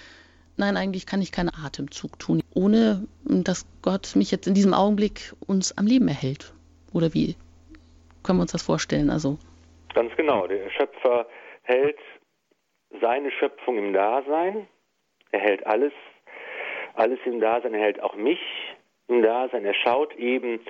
Nein, 0.59 0.77
eigentlich 0.77 1.07
kann 1.07 1.23
ich 1.23 1.33
keinen 1.33 1.55
Atemzug 1.55 2.19
tun, 2.19 2.43
ohne 2.53 3.07
dass 3.25 3.65
Gott 3.81 4.15
mich 4.15 4.31
jetzt 4.31 4.47
in 4.47 4.53
diesem 4.53 4.75
Augenblick 4.75 5.33
uns 5.47 5.79
am 5.79 5.87
Leben 5.87 6.09
erhält. 6.09 6.53
Oder 6.93 7.15
wie 7.15 7.35
können 8.23 8.41
wir 8.41 8.43
uns 8.43 8.53
das 8.53 8.63
vorstellen? 8.63 9.09
Also 9.09 9.39
Ganz 9.95 10.15
genau. 10.17 10.47
Der 10.47 10.69
Schöpfer 10.69 11.27
hält 11.63 11.99
seine 13.01 13.31
Schöpfung 13.31 13.79
im 13.79 13.95
Dasein 13.95 14.69
er 15.33 15.41
hält 15.41 15.67
alles, 15.67 15.93
alles 16.95 17.19
im 17.25 17.41
Dasein, 17.41 17.75
er 17.75 17.81
hält 17.81 18.03
auch 18.03 18.15
mich 18.15 18.41
im 19.09 19.23
Dasein. 19.23 19.65
Er 19.65 19.75
schaut 19.75 20.15
eben 20.17 20.61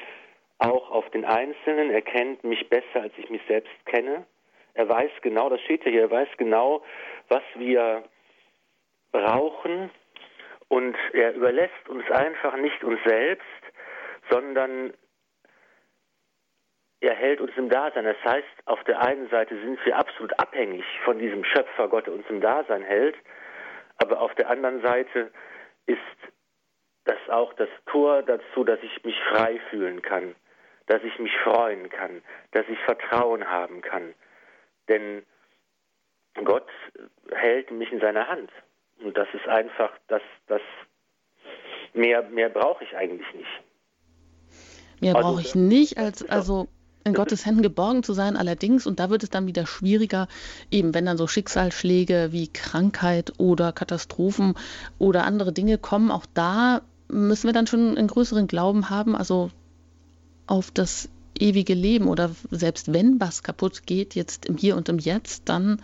auch 0.59 0.91
auf 0.91 1.09
den 1.11 1.25
Einzelnen, 1.25 1.91
er 1.91 2.03
kennt 2.03 2.45
mich 2.45 2.69
besser, 2.69 3.03
als 3.03 3.13
ich 3.17 3.31
mich 3.31 3.43
selbst 3.47 3.73
kenne. 3.87 4.27
Er 4.75 4.89
weiß 4.89 5.11
genau, 5.23 5.49
das 5.49 5.61
steht 5.63 5.85
ja 5.85 5.91
hier, 5.91 6.03
er 6.03 6.11
weiß 6.11 6.29
genau, 6.37 6.83
was 7.29 7.43
wir 7.57 8.05
brauchen 9.13 9.91
und 10.69 10.97
er 11.13 11.35
überlässt 11.35 11.89
uns 11.89 12.09
einfach 12.11 12.57
nicht 12.57 12.85
uns 12.85 13.01
selbst, 13.05 13.45
sondern 14.31 14.93
er 17.01 17.15
hält 17.15 17.41
uns 17.41 17.53
im 17.57 17.69
Dasein. 17.69 18.05
Das 18.05 18.23
heißt, 18.25 18.47
auf 18.67 18.83
der 18.85 19.01
einen 19.01 19.29
Seite 19.31 19.59
sind 19.61 19.85
wir 19.87 19.97
absolut 19.97 20.39
abhängig 20.39 20.85
von 21.05 21.19
diesem 21.19 21.45
Schöpfer 21.45 21.89
Gott, 21.89 22.07
der 22.07 22.15
uns 22.15 22.29
im 22.29 22.41
Dasein 22.41 22.83
hält, 22.83 23.17
aber 23.99 24.21
auf 24.21 24.35
der 24.35 24.49
anderen 24.49 24.81
Seite 24.83 25.31
ist 25.87 25.99
das 27.05 27.19
auch 27.31 27.53
das 27.55 27.69
Tor 27.87 28.23
dazu, 28.23 28.65
dass 28.65 28.79
ich 28.83 29.05
mich 29.05 29.17
frei 29.31 29.61
fühlen 29.71 30.03
kann, 30.03 30.35
dass 30.87 31.03
ich 31.03 31.19
mich 31.19 31.33
freuen 31.43 31.89
kann, 31.89 32.23
dass 32.53 32.67
ich 32.69 32.79
Vertrauen 32.81 33.49
haben 33.49 33.81
kann. 33.83 34.15
Denn 34.89 35.25
Gott 36.45 36.69
hält 37.31 37.71
mich 37.71 37.93
in 37.93 38.01
seiner 38.01 38.29
Hand. 38.29 38.51
Und 39.01 39.17
das 39.17 39.29
ist 39.33 39.47
einfach, 39.49 39.91
das, 40.09 40.23
das 40.47 40.61
mehr, 41.95 42.23
mehr 42.23 42.49
brauche 42.49 42.85
ich 42.85 42.97
eigentlich 42.97 43.33
nicht. 43.35 43.63
Mehr 45.01 45.17
also, 45.17 45.29
brauche 45.29 45.41
ich 45.41 45.55
nicht, 45.55 45.99
als 45.99 46.29
also 46.29 46.69
in 47.09 47.15
Gottes 47.15 47.45
Händen 47.45 47.63
geborgen 47.63 48.03
zu 48.03 48.13
sein. 48.13 48.37
Allerdings, 48.37 48.87
und 48.87 49.01
da 49.01 49.11
wird 49.11 49.23
es 49.23 49.31
dann 49.31 49.47
wieder 49.47 49.67
schwieriger, 49.67 50.29
eben 50.71 50.95
wenn 50.95 51.07
dann 51.07 51.19
so 51.19 51.27
Schicksalsschläge 51.27 52.29
wie 52.31 52.49
Krankheit 52.49 53.33
oder 53.39 53.73
Katastrophen 53.73 54.55
oder 54.99 55.25
andere 55.25 55.53
Dinge 55.53 55.79
kommen, 55.79 56.11
auch 56.11 56.27
da 56.35 56.83
müssen 57.09 57.47
wir 57.47 57.53
dann 57.53 57.67
schon 57.67 57.97
einen 57.97 58.09
größeren 58.09 58.47
Glauben 58.47 58.91
haben, 58.91 59.17
also 59.17 59.51
auf 60.47 60.71
das 60.71 61.09
ewige 61.39 61.75
Leben. 61.75 62.07
Oder 62.07 62.31
selbst 62.51 62.93
wenn 62.93 63.21
was 63.21 63.43
kaputt 63.43 63.87
geht, 63.87 64.15
jetzt 64.15 64.47
im 64.47 64.57
Hier 64.57 64.77
und 64.77 64.89
im 64.89 64.99
Jetzt, 64.99 65.49
dann 65.49 65.81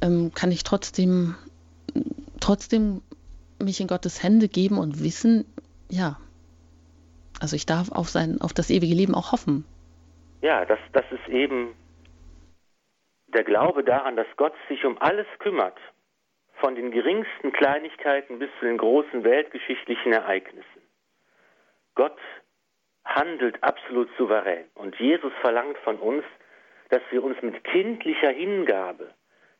ähm, 0.00 0.32
kann 0.34 0.52
ich 0.52 0.64
trotzdem, 0.64 1.34
trotzdem 2.40 3.00
mich 3.58 3.80
in 3.80 3.86
Gottes 3.86 4.22
Hände 4.22 4.48
geben 4.48 4.78
und 4.78 5.02
wissen, 5.02 5.44
ja, 5.90 6.18
also 7.40 7.56
ich 7.56 7.66
darf 7.66 7.90
auf 7.92 8.10
sein, 8.10 8.40
auf 8.40 8.52
das 8.52 8.70
ewige 8.70 8.94
Leben 8.94 9.14
auch 9.14 9.32
hoffen 9.32 9.64
ja, 10.40 10.64
das, 10.64 10.78
das 10.92 11.04
ist 11.10 11.28
eben 11.28 11.74
der 13.28 13.44
Glaube 13.44 13.84
daran, 13.84 14.16
dass 14.16 14.26
Gott 14.36 14.54
sich 14.68 14.84
um 14.84 14.98
alles 14.98 15.26
kümmert, 15.38 15.78
von 16.60 16.74
den 16.74 16.90
geringsten 16.90 17.52
Kleinigkeiten 17.52 18.38
bis 18.38 18.50
zu 18.58 18.64
den 18.64 18.78
großen 18.78 19.22
weltgeschichtlichen 19.24 20.12
Ereignissen. 20.12 20.82
Gott 21.94 22.18
handelt 23.04 23.62
absolut 23.62 24.08
souverän 24.16 24.64
und 24.74 24.96
Jesus 24.96 25.32
verlangt 25.40 25.78
von 25.78 25.98
uns, 25.98 26.24
dass 26.90 27.02
wir 27.10 27.22
uns 27.22 27.40
mit 27.42 27.62
kindlicher 27.64 28.30
Hingabe 28.30 29.14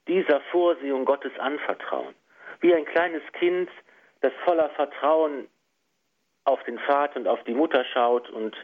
dieser 0.06 0.40
Vorsehung 0.50 1.04
Gottes 1.04 1.32
anvertrauen. 1.38 2.14
Wie 2.60 2.74
ein 2.74 2.84
kleines 2.84 3.22
Kind, 3.32 3.70
das 4.20 4.32
voller 4.44 4.70
Vertrauen 4.70 5.48
auf 6.44 6.62
den 6.64 6.78
Vater 6.80 7.20
und 7.20 7.28
auf 7.28 7.42
die 7.44 7.54
Mutter 7.54 7.84
schaut 7.92 8.28
und 8.30 8.56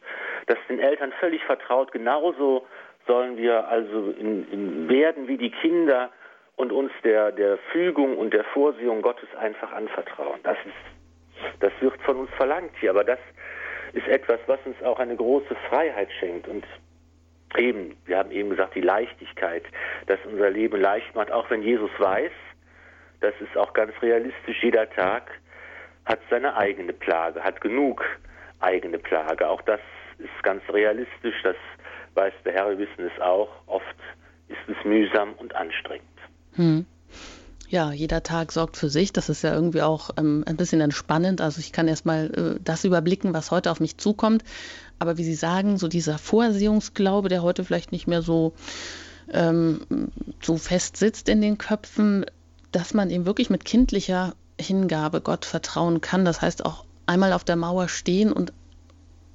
das 0.47 0.59
den 0.68 0.80
Eltern 0.80 1.12
völlig 1.20 1.42
vertraut. 1.45 1.92
Genauso 1.92 2.66
sollen 3.07 3.36
wir 3.36 3.68
also 3.68 4.11
in, 4.18 4.51
in 4.51 4.88
werden 4.88 5.28
wie 5.28 5.36
die 5.36 5.51
Kinder 5.51 6.11
und 6.57 6.72
uns 6.72 6.92
der, 7.03 7.32
der 7.32 7.59
Fügung 7.72 8.16
und 8.16 8.32
der 8.32 8.45
Vorsehung 8.45 9.03
Gottes 9.03 9.28
einfach 9.36 9.72
anvertrauen. 9.72 10.40
Das 10.42 10.57
ist, 10.64 11.61
das 11.61 11.72
wird 11.80 12.01
von 12.03 12.16
uns 12.16 12.30
verlangt 12.36 12.72
hier, 12.80 12.90
aber 12.90 13.05
das 13.05 13.18
ist 13.92 14.07
etwas, 14.09 14.40
was 14.47 14.59
uns 14.64 14.80
auch 14.82 14.99
eine 14.99 15.16
große 15.16 15.55
Freiheit 15.68 16.09
schenkt 16.18 16.49
und 16.49 16.64
eben, 17.57 17.97
wir 18.07 18.18
haben 18.18 18.30
eben 18.30 18.51
gesagt, 18.51 18.74
die 18.74 18.80
Leichtigkeit, 18.80 19.64
dass 20.07 20.18
unser 20.24 20.51
Leben 20.51 20.80
leicht 20.80 21.14
macht, 21.14 21.30
auch 21.30 21.51
wenn 21.51 21.62
Jesus 21.62 21.90
weiß, 21.99 22.32
das 23.20 23.34
ist 23.40 23.57
auch 23.57 23.72
ganz 23.72 23.92
realistisch, 24.03 24.62
jeder 24.62 24.90
Tag 24.90 25.30
hat 26.05 26.20
seine 26.30 26.57
eigene 26.57 26.92
Plage, 26.92 27.42
hat 27.42 27.61
genug 27.61 28.05
eigene 28.61 28.99
Plage. 28.99 29.49
Auch 29.49 29.62
das 29.62 29.80
ist 30.19 30.43
ganz 30.43 30.62
realistisch, 30.69 31.37
das 31.43 31.57
weiß 32.15 32.33
der 32.45 32.53
Herr, 32.53 32.71
wir 32.71 32.79
wissen 32.79 33.11
es 33.12 33.21
auch. 33.21 33.49
Oft 33.67 33.85
ist 34.49 34.59
es 34.69 34.85
mühsam 34.85 35.33
und 35.35 35.55
anstrengend. 35.55 36.09
Hm. 36.55 36.87
Ja, 37.69 37.91
jeder 37.93 38.23
Tag 38.23 38.53
sorgt 38.53 38.77
für 38.77 38.89
sich. 38.89 39.12
Das 39.12 39.29
ist 39.29 39.43
ja 39.43 39.53
irgendwie 39.53 39.83
auch 39.83 40.11
ähm, 40.17 40.45
ein 40.47 40.57
bisschen 40.57 40.81
entspannend. 40.81 41.41
Also 41.41 41.61
ich 41.61 41.73
kann 41.73 41.89
erstmal 41.89 42.57
äh, 42.57 42.61
das 42.62 42.85
überblicken, 42.85 43.35
was 43.35 43.51
heute 43.51 43.71
auf 43.71 43.81
mich 43.81 43.99
zukommt. 43.99 44.45
Aber 44.99 45.19
wie 45.19 45.25
Sie 45.25 45.35
sagen, 45.35 45.77
so 45.77 45.89
dieser 45.89 46.19
Vorsehungsglaube, 46.19 47.29
der 47.29 47.43
heute 47.43 47.65
vielleicht 47.65 47.91
nicht 47.91 48.07
mehr 48.07 48.23
so, 48.23 48.53
ähm, 49.33 49.81
so 50.41 50.57
fest 50.57 50.97
sitzt 50.97 51.29
in 51.29 51.41
den 51.41 51.59
Köpfen, 51.59 52.27
dass 52.71 52.95
man 52.95 53.11
eben 53.11 53.27
wirklich 53.27 53.51
mit 53.51 53.65
kindlicher 53.65 54.35
Hingabe 54.61 55.21
Gott 55.21 55.45
vertrauen 55.45 56.01
kann. 56.01 56.25
Das 56.25 56.43
heißt 56.43 56.65
auch 56.65 56.85
einmal 57.07 57.33
auf 57.33 57.45
der 57.45 57.57
Mauer 57.57 57.89
stehen 57.89 58.33
und 58.33 58.53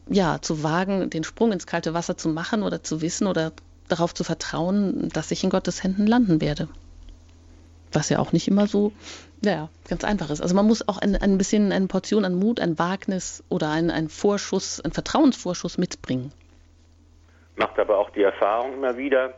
ja, 0.10 0.42
zu 0.42 0.64
wagen, 0.64 1.10
den 1.10 1.24
Sprung 1.24 1.52
ins 1.52 1.68
kalte 1.68 1.94
Wasser 1.94 2.18
zu 2.18 2.30
machen 2.30 2.64
oder 2.64 2.84
zu 2.84 3.02
wissen 3.02 3.28
oder 3.28 3.52
darauf 3.88 4.14
zu 4.14 4.24
vertrauen, 4.24 5.10
dass 5.10 5.32
ich 5.32 5.44
in 5.44 5.50
Gottes 5.50 5.84
Händen 5.84 6.08
landen 6.08 6.42
werde. 6.42 6.68
Was 7.92 8.10
ja 8.10 8.20
auch 8.20 8.34
nicht 8.34 8.48
immer 8.48 8.68
so, 8.68 8.92
ja, 9.42 9.70
ganz 9.88 10.04
einfach 10.04 10.30
ist. 10.30 10.42
Also 10.42 10.56
man 10.56 10.68
muss 10.68 10.88
auch 10.88 10.98
ein, 10.98 11.16
ein 11.16 11.38
bisschen 11.38 11.72
eine 11.72 11.88
Portion 11.88 12.26
an 12.26 12.36
Mut, 12.36 12.60
ein 12.60 12.78
Wagnis 12.78 13.44
oder 13.50 13.70
einen, 13.72 13.90
einen 13.90 14.10
Vorschuss, 14.10 14.80
einen 14.82 14.94
Vertrauensvorschuss 14.94 15.78
mitbringen. 15.78 16.32
macht 17.56 17.80
aber 17.80 17.98
auch 17.98 18.10
die 18.12 18.24
Erfahrung 18.24 18.74
immer 18.74 18.98
wieder, 18.98 19.34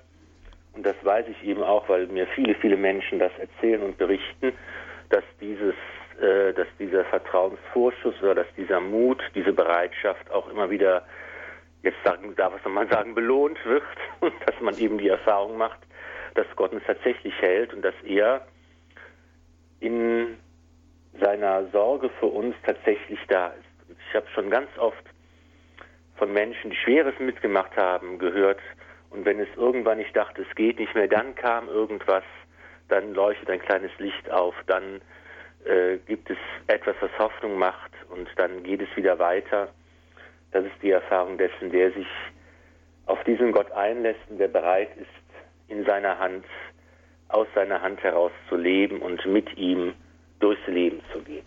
und 0.74 0.86
das 0.86 0.96
weiß 1.04 1.26
ich 1.28 1.48
eben 1.48 1.64
auch, 1.64 1.90
weil 1.90 2.08
mir 2.08 2.28
viele, 2.28 2.56
viele 2.56 2.78
Menschen 2.78 3.20
das 3.20 3.32
erzählen 3.40 3.82
und 3.82 3.98
berichten, 3.98 4.54
dass 5.10 5.24
dieses, 5.42 5.76
äh, 6.22 6.54
dass 6.54 6.68
dieser 6.80 7.04
Vertrauensvorschuss 7.06 8.22
oder 8.22 8.36
dass 8.36 8.48
dieser 8.56 8.80
Mut, 8.80 9.22
diese 9.34 9.54
Bereitschaft 9.54 10.30
auch 10.32 10.48
immer 10.50 10.70
wieder, 10.70 11.04
jetzt 11.84 11.98
sagen, 12.04 12.36
darf 12.36 12.54
man 12.66 12.88
sagen, 12.90 13.16
belohnt 13.16 13.58
wird 13.66 13.84
und 14.20 14.34
dass 14.46 14.60
man 14.62 14.78
eben 14.78 14.98
die 14.98 15.10
Erfahrung 15.10 15.58
macht, 15.58 15.80
dass 16.36 16.46
Gott 16.56 16.74
uns 16.74 16.84
tatsächlich 16.86 17.34
hält 17.42 17.74
und 17.74 17.82
dass 17.82 17.96
er 18.06 18.46
in 19.80 20.38
seiner 21.20 21.68
Sorge 21.72 22.10
für 22.20 22.28
uns 22.28 22.56
tatsächlich 22.66 23.20
da 23.28 23.48
ist. 23.48 23.98
Ich 24.08 24.16
habe 24.16 24.28
schon 24.34 24.50
ganz 24.50 24.70
oft 24.78 25.04
von 26.18 26.32
Menschen, 26.32 26.70
die 26.70 26.78
Schweres 26.78 27.16
mitgemacht 27.20 27.76
haben, 27.76 28.20
gehört, 28.20 28.60
und 29.10 29.26
wenn 29.26 29.40
es 29.40 29.50
irgendwann, 29.58 30.00
ich 30.00 30.12
dachte, 30.14 30.46
es 30.48 30.56
geht 30.56 30.80
nicht 30.80 30.94
mehr, 30.96 31.08
dann 31.08 31.36
kam 31.36 31.68
irgendwas, 31.68 32.24
dann 32.88 33.14
leuchtet 33.14 33.50
ein 33.50 33.60
kleines 33.60 33.92
Licht 33.98 34.30
auf, 34.32 34.54
dann 34.68 35.02
äh, 35.66 35.98
gibt 36.08 36.30
es 36.30 36.38
etwas, 36.68 36.96
was 37.00 37.12
Hoffnung 37.18 37.58
macht 37.58 37.92
und 38.10 38.28
dann 38.38 38.64
geht 38.64 38.82
es 38.82 38.96
wieder 38.96 39.20
weiter. 39.20 39.70
Das 40.52 40.66
ist 40.66 40.76
die 40.82 40.92
Erfahrung 40.92 41.38
dessen, 41.38 41.72
der 41.72 41.92
sich 41.92 42.08
auf 43.06 43.24
diesen 43.24 43.52
Gott 43.52 43.72
einlässt 43.72 44.20
und 44.30 44.38
der 44.38 44.48
bereit 44.48 44.90
ist, 44.98 45.08
in 45.68 45.86
seiner 45.86 46.18
Hand, 46.20 46.46
aus 47.30 47.48
seiner 47.56 47.82
Hand 47.82 48.02
heraus 48.04 48.32
zu 48.50 48.56
leben 48.56 49.02
und 49.02 49.26
mit 49.26 49.58
ihm 49.58 49.94
durchs 50.40 50.66
Leben 50.68 51.02
zu 51.14 51.20
gehen. 51.20 51.46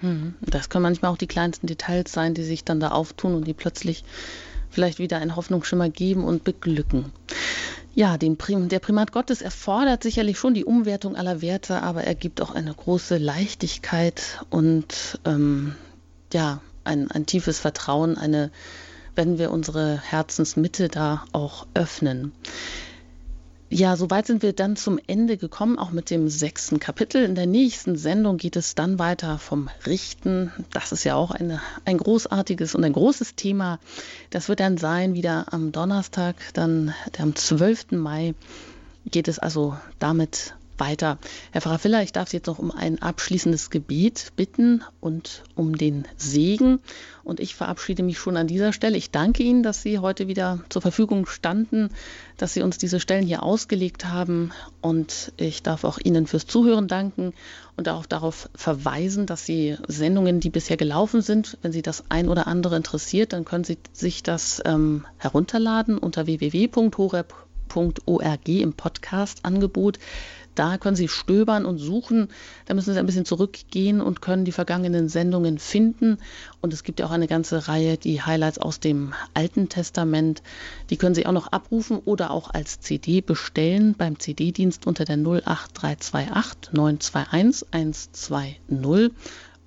Hm, 0.00 0.34
das 0.40 0.68
können 0.68 0.82
manchmal 0.82 1.10
auch 1.10 1.16
die 1.16 1.26
kleinsten 1.26 1.66
Details 1.66 2.12
sein, 2.12 2.34
die 2.34 2.42
sich 2.42 2.64
dann 2.64 2.80
da 2.80 2.88
auftun 2.88 3.34
und 3.34 3.46
die 3.46 3.54
plötzlich 3.54 4.04
vielleicht 4.70 4.98
wieder 4.98 5.16
einen 5.18 5.36
Hoffnungsschimmer 5.36 5.88
geben 5.88 6.24
und 6.24 6.44
beglücken. 6.44 7.12
Ja, 7.96 8.18
Prim 8.36 8.68
der 8.68 8.78
Primat 8.78 9.10
Gottes 9.10 9.40
erfordert 9.40 10.02
sicherlich 10.02 10.38
schon 10.38 10.52
die 10.52 10.66
Umwertung 10.66 11.16
aller 11.16 11.40
Werte, 11.40 11.82
aber 11.82 12.04
er 12.04 12.14
gibt 12.14 12.42
auch 12.42 12.54
eine 12.54 12.74
große 12.74 13.16
Leichtigkeit 13.16 14.44
und 14.50 15.18
ähm, 15.24 15.74
ja, 16.30 16.60
ein, 16.84 17.10
ein 17.10 17.24
tiefes 17.24 17.58
Vertrauen, 17.58 18.18
eine, 18.18 18.50
wenn 19.14 19.38
wir 19.38 19.50
unsere 19.50 19.98
Herzensmitte 19.98 20.88
da 20.88 21.24
auch 21.32 21.66
öffnen. 21.72 22.32
Ja, 23.68 23.96
soweit 23.96 24.28
sind 24.28 24.42
wir 24.42 24.52
dann 24.52 24.76
zum 24.76 25.00
Ende 25.08 25.36
gekommen, 25.36 25.76
auch 25.76 25.90
mit 25.90 26.10
dem 26.10 26.28
sechsten 26.28 26.78
Kapitel. 26.78 27.24
In 27.24 27.34
der 27.34 27.46
nächsten 27.46 27.96
Sendung 27.96 28.36
geht 28.36 28.54
es 28.54 28.76
dann 28.76 29.00
weiter 29.00 29.38
vom 29.38 29.68
Richten. 29.86 30.52
Das 30.72 30.92
ist 30.92 31.02
ja 31.02 31.16
auch 31.16 31.32
eine, 31.32 31.60
ein 31.84 31.98
großartiges 31.98 32.76
und 32.76 32.84
ein 32.84 32.92
großes 32.92 33.34
Thema. 33.34 33.80
Das 34.30 34.48
wird 34.48 34.60
dann 34.60 34.78
sein, 34.78 35.14
wieder 35.14 35.52
am 35.52 35.72
Donnerstag, 35.72 36.36
dann 36.54 36.94
am 37.18 37.34
12. 37.34 37.90
Mai 37.92 38.34
geht 39.04 39.26
es 39.26 39.40
also 39.40 39.76
damit 39.98 40.54
weiter. 40.78 41.18
Herr 41.52 41.60
Pfarrer 41.60 41.78
Filler, 41.78 42.02
ich 42.02 42.12
darf 42.12 42.28
Sie 42.28 42.38
jetzt 42.38 42.46
noch 42.46 42.58
um 42.58 42.70
ein 42.70 43.00
abschließendes 43.00 43.70
Gebet 43.70 44.32
bitten 44.36 44.82
und 45.00 45.44
um 45.54 45.76
den 45.76 46.06
Segen. 46.16 46.80
Und 47.24 47.40
ich 47.40 47.54
verabschiede 47.54 48.02
mich 48.02 48.18
schon 48.18 48.36
an 48.36 48.46
dieser 48.46 48.72
Stelle. 48.72 48.96
Ich 48.96 49.10
danke 49.10 49.42
Ihnen, 49.42 49.62
dass 49.62 49.82
Sie 49.82 49.98
heute 49.98 50.28
wieder 50.28 50.60
zur 50.68 50.82
Verfügung 50.82 51.26
standen, 51.26 51.90
dass 52.36 52.54
Sie 52.54 52.62
uns 52.62 52.78
diese 52.78 53.00
Stellen 53.00 53.26
hier 53.26 53.42
ausgelegt 53.42 54.06
haben. 54.06 54.52
Und 54.80 55.32
ich 55.36 55.62
darf 55.62 55.84
auch 55.84 55.98
Ihnen 56.02 56.26
fürs 56.26 56.46
Zuhören 56.46 56.88
danken 56.88 57.32
und 57.76 57.88
auch 57.88 58.06
darauf 58.06 58.48
verweisen, 58.54 59.26
dass 59.26 59.44
Sie 59.44 59.76
Sendungen, 59.88 60.40
die 60.40 60.50
bisher 60.50 60.76
gelaufen 60.76 61.20
sind, 61.20 61.58
wenn 61.62 61.72
Sie 61.72 61.82
das 61.82 62.04
ein 62.08 62.28
oder 62.28 62.46
andere 62.46 62.76
interessiert, 62.76 63.32
dann 63.32 63.44
können 63.44 63.64
Sie 63.64 63.78
sich 63.92 64.22
das 64.22 64.62
ähm, 64.64 65.04
herunterladen 65.18 65.98
unter 65.98 66.26
www.horeb.org 66.26 67.28
im 68.48 68.72
Podcast-Angebot. 68.72 69.98
Da 70.56 70.78
können 70.78 70.96
Sie 70.96 71.06
stöbern 71.06 71.64
und 71.64 71.78
suchen. 71.78 72.28
Da 72.64 72.74
müssen 72.74 72.92
Sie 72.92 72.98
ein 72.98 73.06
bisschen 73.06 73.24
zurückgehen 73.24 74.00
und 74.00 74.20
können 74.20 74.44
die 74.44 74.52
vergangenen 74.52 75.08
Sendungen 75.08 75.58
finden. 75.58 76.18
Und 76.60 76.72
es 76.72 76.82
gibt 76.82 76.98
ja 76.98 77.06
auch 77.06 77.12
eine 77.12 77.28
ganze 77.28 77.68
Reihe, 77.68 77.98
die 77.98 78.22
Highlights 78.22 78.58
aus 78.58 78.80
dem 78.80 79.12
Alten 79.34 79.68
Testament. 79.68 80.42
Die 80.90 80.96
können 80.96 81.14
Sie 81.14 81.26
auch 81.26 81.32
noch 81.32 81.48
abrufen 81.48 82.00
oder 82.04 82.30
auch 82.30 82.50
als 82.50 82.80
CD 82.80 83.20
bestellen 83.20 83.94
beim 83.96 84.18
CD-Dienst 84.18 84.86
unter 84.86 85.04
der 85.04 85.16
08328 85.18 86.72
921 86.72 87.66
120. 87.70 89.12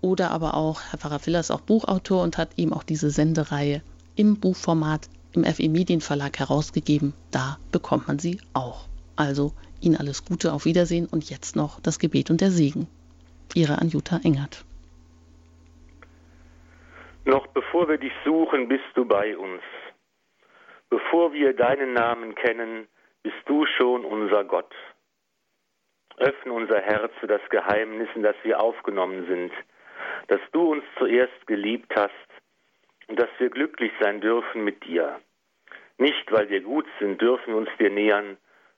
Oder 0.01 0.31
aber 0.31 0.55
auch, 0.55 0.81
Herr 0.89 0.99
Pfarrer 0.99 1.19
Filler 1.19 1.39
ist 1.39 1.51
auch 1.51 1.61
Buchautor 1.61 2.23
und 2.23 2.37
hat 2.37 2.49
ihm 2.55 2.73
auch 2.73 2.83
diese 2.83 3.11
Sendereihe 3.11 3.81
im 4.15 4.37
Buchformat 4.37 5.09
im 5.33 5.43
FE 5.43 5.69
Medienverlag 5.69 6.39
herausgegeben. 6.39 7.13
Da 7.31 7.59
bekommt 7.71 8.07
man 8.07 8.17
sie 8.17 8.39
auch. 8.53 8.87
Also 9.15 9.53
Ihnen 9.81 9.97
alles 9.97 10.25
Gute, 10.25 10.53
auf 10.53 10.65
Wiedersehen 10.65 11.07
und 11.11 11.29
jetzt 11.29 11.55
noch 11.55 11.79
das 11.79 11.99
Gebet 11.99 12.29
und 12.29 12.41
der 12.41 12.51
Segen. 12.51 12.87
Ihre 13.55 13.79
Anjuta 13.79 14.19
Engert. 14.23 14.63
Noch 17.25 17.47
bevor 17.47 17.87
wir 17.87 17.97
dich 17.97 18.13
suchen, 18.25 18.67
bist 18.67 18.89
du 18.95 19.05
bei 19.05 19.37
uns. 19.37 19.61
Bevor 20.89 21.33
wir 21.33 21.53
deinen 21.53 21.93
Namen 21.93 22.35
kennen, 22.35 22.87
bist 23.21 23.37
du 23.45 23.65
schon 23.77 24.05
unser 24.05 24.43
Gott. 24.43 24.73
Öffne 26.17 26.53
unser 26.53 26.81
Herz 26.81 27.11
für 27.19 27.27
das 27.27 27.41
Geheimnis, 27.49 28.09
in 28.15 28.23
das 28.23 28.35
wir 28.43 28.59
aufgenommen 28.59 29.25
sind, 29.27 29.51
dass 30.27 30.41
du 30.51 30.71
uns 30.71 30.83
zuerst 30.97 31.47
geliebt 31.47 31.93
hast 31.95 32.13
und 33.07 33.19
dass 33.19 33.29
wir 33.37 33.49
glücklich 33.49 33.91
sein 33.99 34.21
dürfen 34.21 34.63
mit 34.63 34.83
dir. 34.85 35.19
Nicht, 35.97 36.31
weil 36.31 36.49
wir 36.49 36.61
gut 36.61 36.87
sind, 36.99 37.21
dürfen 37.21 37.53
wir 37.53 37.57
uns 37.57 37.69
dir 37.79 37.89
nähern, 37.89 38.37